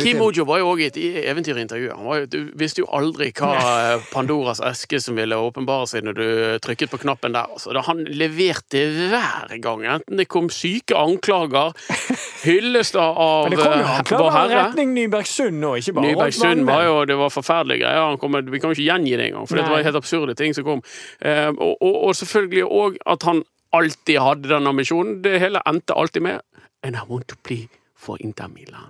Kim. 0.00 0.20
Ojo 0.20 0.44
var 0.44 0.58
jo 0.60 0.72
òg 0.74 0.80
i- 0.82 0.86
et 0.90 0.96
eventyrintervju. 1.30 1.94
Han 1.96 2.04
var 2.04 2.26
du 2.26 2.50
visste 2.54 2.82
jo 2.82 2.86
aldri 2.92 3.30
hva 3.32 3.54
Pandoras 4.12 4.60
eske 4.60 5.00
som 5.00 5.16
ville 5.16 5.36
åpenbare 5.40 5.86
seg 5.88 6.04
når 6.04 6.14
du 6.18 6.24
trykket 6.66 6.90
på 6.92 7.00
knappen 7.00 7.32
der. 7.32 7.48
Altså, 7.48 7.72
han 7.86 8.04
leverte 8.04 8.82
hver 9.10 9.54
gang, 9.64 9.86
enten 9.96 10.20
det 10.20 10.28
kom 10.28 10.50
syke 10.52 10.96
anklager, 11.00 11.72
hyllester 12.46 13.00
av 13.00 13.48
Men 13.48 13.56
det 13.56 13.62
kom 13.64 13.78
jo 13.78 13.86
eh, 13.86 13.98
anklager 14.02 14.52
i 14.52 14.58
retning 14.60 14.92
Nybergsund 14.96 15.60
nå, 15.60 15.74
ikke 15.80 15.96
bare 15.96 16.10
Nybergsund 16.10 16.66
var 16.68 16.84
jo 16.84 16.98
Det 17.08 17.16
var 17.20 17.32
forferdelige 17.34 17.84
greier. 17.84 18.04
Han 18.10 18.18
kom, 18.20 18.36
vi 18.52 18.60
kan 18.60 18.70
jo 18.70 18.76
ikke 18.78 18.88
gjengi 18.90 19.16
det 19.16 19.30
engang, 19.30 19.48
for 19.48 19.56
det 19.60 19.64
Nei. 19.66 19.72
var 19.78 19.88
helt 19.88 20.00
absurde 20.02 20.36
ting 20.38 20.54
som 20.56 20.64
kom. 20.66 20.84
Eh, 21.24 21.48
og, 21.56 21.76
og, 21.80 21.96
og 22.10 22.14
selvfølgelig 22.20 22.64
òg 22.68 23.00
at 23.06 23.22
han 23.28 23.42
alltid 23.72 24.18
hadde 24.20 24.48
den 24.50 24.66
ambisjonen. 24.66 25.20
Det 25.24 25.38
hele 25.40 25.60
endte 25.70 25.94
alltid 25.96 26.22
med 26.26 26.40
And 26.82 26.96
I 26.96 27.00
want 27.08 27.28
to 27.28 27.36
play 27.44 27.68
for 28.00 28.20
Inter 28.24 28.48
Milan. 28.48 28.88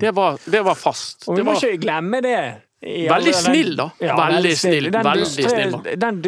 Det, 0.00 0.10
var, 0.16 0.38
det 0.50 0.62
var 0.66 0.74
fast. 0.74 1.28
Og 1.28 1.36
vi 1.36 1.40
Det 1.42 1.46
må 1.46 1.54
var, 1.54 1.64
ikke 1.68 1.82
glemme 1.84 2.20
det. 2.24 2.40
Veldig 2.80 3.32
snill, 3.36 3.74
da. 3.76 3.90
Veldig 4.00 4.52
snill. 4.56 4.86
Den 4.94 5.04
Veldig 5.04 5.26
snill. 5.28 5.74
Den, 6.00 6.20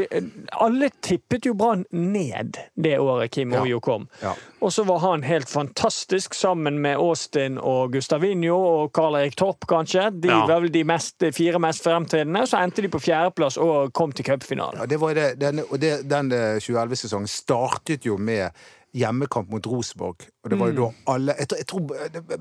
alle 0.52 0.90
tippet 1.00 1.46
jo 1.48 1.54
Brann 1.56 1.86
ned 1.96 2.58
det 2.76 2.98
året 3.00 3.32
Kim 3.32 3.54
Ja. 3.56 3.62
Ojo 3.64 3.78
kom. 3.80 4.04
Ja. 4.20 4.34
Og 4.60 4.72
så 4.76 4.84
var 4.84 4.98
han 5.06 5.24
helt 5.24 5.48
fantastisk 5.48 6.34
sammen 6.36 6.76
med 6.84 7.00
Austin 7.00 7.56
og 7.58 7.94
Gustavinho 7.96 8.58
og 8.58 8.92
Karl 8.92 9.16
Erik 9.22 9.36
Torp, 9.40 9.64
kanskje. 9.66 10.10
De 10.20 10.28
Ja. 10.28 10.42
var 10.46 10.60
vel 10.66 10.72
de 10.76 10.84
mest, 10.84 11.24
fire 11.32 11.58
mest 11.58 11.82
fremtredende. 11.88 12.44
Så 12.46 12.60
endte 12.60 12.82
de 12.84 12.88
på 12.92 13.00
fjerdeplass 13.00 13.56
og 13.56 13.92
kom 13.96 14.12
til 14.12 14.24
cupfinalen. 14.28 14.78
Ja, 14.84 14.86
det 14.92 15.00
var 15.00 15.14
det, 15.16 15.38
den, 15.40 15.64
og 15.70 15.80
den 15.80 16.32
eh, 16.36 16.60
2011-sesongen 16.60 17.32
startet 17.32 18.04
jo 18.04 18.18
med 18.20 18.50
hjemmekamp 18.92 19.48
mot 19.48 19.66
Rosenborg. 19.66 20.26
Og 20.44 20.50
det 20.52 20.58
var 20.60 20.68
jo 20.68 20.74
da 20.82 21.12
alle 21.14 21.34
Jeg, 21.38 21.48
tror- 21.48 21.58
jeg 21.58 21.66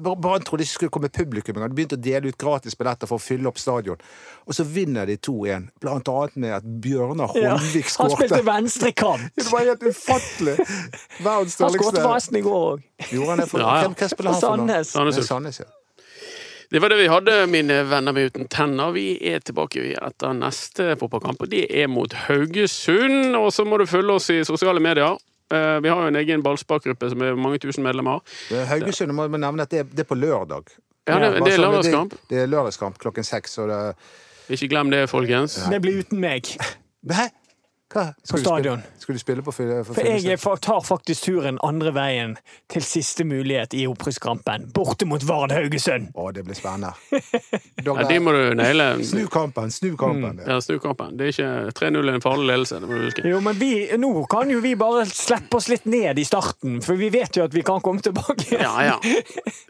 tror 0.04 0.16
Brann 0.20 0.44
trodde 0.44 0.66
ikke 0.66 0.74
skulle 0.74 0.90
komme 0.92 1.10
publikum 1.10 1.56
engang. 1.56 1.70
De 1.72 1.76
begynte 1.80 1.96
å 1.96 2.02
dele 2.04 2.28
ut 2.28 2.38
gratis 2.38 2.76
billetter 2.76 3.08
for 3.08 3.16
å 3.16 3.24
fylle 3.24 3.48
opp 3.48 3.58
stadion. 3.58 3.98
Og 4.48 4.54
så 4.58 4.66
vinner 4.68 5.06
de 5.08 5.16
2-1, 5.18 5.70
blant 5.80 6.08
annet 6.12 6.36
med 6.36 6.52
at 6.58 6.64
Bjørnar 6.84 7.32
Ja. 7.40 7.56
Holmvik 7.56 7.88
Han 7.98 8.10
skårte. 8.12 8.28
spilte 8.28 8.44
venstrekant. 8.46 9.30
Det 9.38 9.48
var 9.52 9.60
helt 9.70 9.84
ufattelig! 9.84 10.58
Verdens 11.24 11.58
Han 11.62 11.70
skåret 11.72 11.80
dårligste 11.80 12.02
forresten 12.04 12.36
i 12.36 12.42
går 12.42 12.60
òg. 12.74 12.84
Gjorde 13.12 13.30
han 13.30 13.40
det? 13.46 13.50
For, 13.50 13.60
Ja, 13.60 13.76
ja. 13.76 13.82
Hvem, 13.88 13.96
hvem 13.96 14.10
spiller 14.10 14.32
han 14.32 14.42
For 14.42 14.58
nå? 14.58 15.22
Sandnes. 15.24 15.60
Ja. 15.62 15.66
det 16.72 16.80
var 16.82 16.90
det 16.90 16.98
vi 17.02 17.08
hadde, 17.12 17.48
mine 17.52 17.80
venner 17.90 18.12
med 18.16 18.32
uten 18.32 18.48
tenner. 18.48 18.92
Vi 18.96 19.18
er 19.28 19.40
tilbake 19.40 19.88
etter 19.96 20.34
neste 20.36 20.96
fotballkamp, 21.00 21.42
og 21.42 21.50
det 21.52 21.66
er 21.72 21.88
mot 21.88 22.12
Haugesund. 22.28 23.36
Og 23.40 23.52
så 23.56 23.66
må 23.68 23.78
du 23.80 23.86
følge 23.86 24.14
oss 24.20 24.30
i 24.32 24.42
sosiale 24.48 24.80
medier. 24.84 25.16
Eh, 25.52 25.80
Vi 25.84 25.90
har 25.90 26.02
jo 26.02 26.08
en 26.08 26.16
egen 26.22 26.44
ballsparkgruppe 26.46 27.10
som 27.12 27.22
er 27.22 27.36
mange 27.36 27.60
tusen 27.60 27.84
medlemmer. 27.84 28.22
Det 28.50 28.62
er 28.64 28.66
Haugesund 28.72 29.12
må 29.18 29.28
vi 29.28 29.42
nevne 29.42 29.66
at 29.68 29.72
det 29.74 29.80
er, 29.84 29.90
det 29.92 30.06
er 30.06 30.10
på 30.10 30.16
lørdag. 30.20 30.72
Ja, 31.10 31.18
det, 31.20 31.44
det 31.44 31.54
er 31.54 31.64
lørdagskamp. 31.64 32.12
Det, 32.16 32.30
det 32.30 32.42
er 32.44 32.52
lørdagskamp 32.52 32.98
klokken 33.02 33.26
seks. 33.28 33.56
Det, 33.56 33.80
Ikke 34.56 34.68
glem 34.72 34.92
det, 34.94 35.10
folkens. 35.10 35.58
Det 35.72 35.82
blir 35.84 36.00
uten 36.04 36.22
meg. 36.24 36.48
Hæ? 37.12 37.28
Hva? 37.92 38.14
På 38.32 38.38
stadion. 38.38 38.82
Skal 38.98 39.16
du 39.16 39.20
spille 39.20 39.44
på 39.44 39.52
for 39.52 39.84
For 39.92 40.08
jeg 40.08 40.38
tar 40.40 40.82
faktisk 40.86 41.26
turen 41.26 41.58
andre 41.66 41.92
veien 41.96 42.36
til 42.72 42.84
siste 42.86 43.26
mulighet 43.28 43.74
i 43.76 43.84
opprykkskampen. 43.90 44.70
Borte 44.76 45.08
mot 45.10 45.24
Vard 45.28 45.52
Haugesund. 45.52 46.12
Å, 46.16 46.30
det 46.32 46.46
blir 46.48 46.58
spennende. 46.58 46.94
Ja, 47.82 47.96
de 48.06 48.18
må 48.22 48.32
du 48.36 48.54
naile. 48.56 48.86
Snu 49.04 49.26
kampen, 49.32 49.72
snu 49.74 49.96
kampen. 49.98 50.38
Mm. 50.38 50.44
Ja. 50.46 50.60
snu 50.62 50.78
kampen. 50.80 51.16
Det 51.18 51.26
er 51.26 51.32
ikke 51.34 51.72
3-0 51.80 51.98
er 52.12 52.18
en 52.20 52.24
farlig 52.24 52.46
ledelse, 52.52 52.78
det 52.80 52.90
må 52.90 53.00
du 53.00 53.06
huske. 53.08 53.24
Jo, 53.26 53.40
men 53.44 53.58
vi, 53.58 53.72
nå 54.00 54.12
kan 54.30 54.52
jo 54.54 54.60
vi 54.62 54.76
bare 54.78 55.08
slippe 55.10 55.58
oss 55.58 55.68
litt 55.72 55.88
ned 55.90 56.20
i 56.22 56.26
starten, 56.28 56.78
for 56.86 57.00
vi 57.00 57.10
vet 57.14 57.40
jo 57.40 57.48
at 57.48 57.56
vi 57.56 57.64
kan 57.66 57.82
komme 57.84 58.04
tilbake. 58.06 58.60
Ja, 58.62 58.76
ja. 58.86 58.98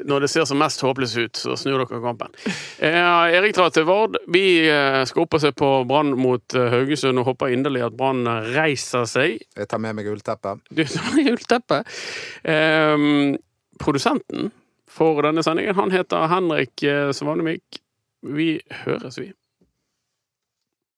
Når 0.04 0.26
det 0.26 0.32
ser 0.34 0.46
som 0.50 0.60
mest 0.60 0.84
håpløst 0.84 1.22
ut, 1.22 1.40
så 1.40 1.56
snur 1.60 1.80
dere 1.86 2.02
kampen. 2.04 2.36
Eh, 2.84 3.38
Erik 3.38 3.56
drar 3.56 3.72
til 3.72 3.88
Vard. 3.88 4.20
Vi 4.28 4.44
eh, 4.68 5.02
skal 5.08 5.24
opp 5.24 5.40
og 5.40 5.44
se 5.46 5.54
på 5.56 5.72
Brann 5.88 6.12
mot 6.20 6.58
eh, 6.58 6.68
Haugesund 6.76 7.24
og 7.24 7.32
håper 7.32 7.56
inderlig 7.56 7.86
at 7.88 7.96
Brann 7.98 8.11
reiser 8.55 9.07
seg. 9.09 9.41
Jeg 9.57 9.70
tar 9.72 9.82
med 9.84 9.97
meg 9.97 10.09
ullteppet. 10.12 10.64
Du, 10.70 10.84
tar 10.86 11.12
med 11.18 11.32
ullteppet. 11.34 11.99
Um, 12.43 13.36
produsenten 13.82 14.51
for 14.91 15.24
denne 15.24 15.43
sendingen, 15.45 15.78
han 15.78 15.93
heter 15.93 16.28
Henrik 16.32 16.84
Svanemik. 17.16 17.80
Vi 18.22 18.53
høres, 18.84 19.18
vi. 19.22 19.32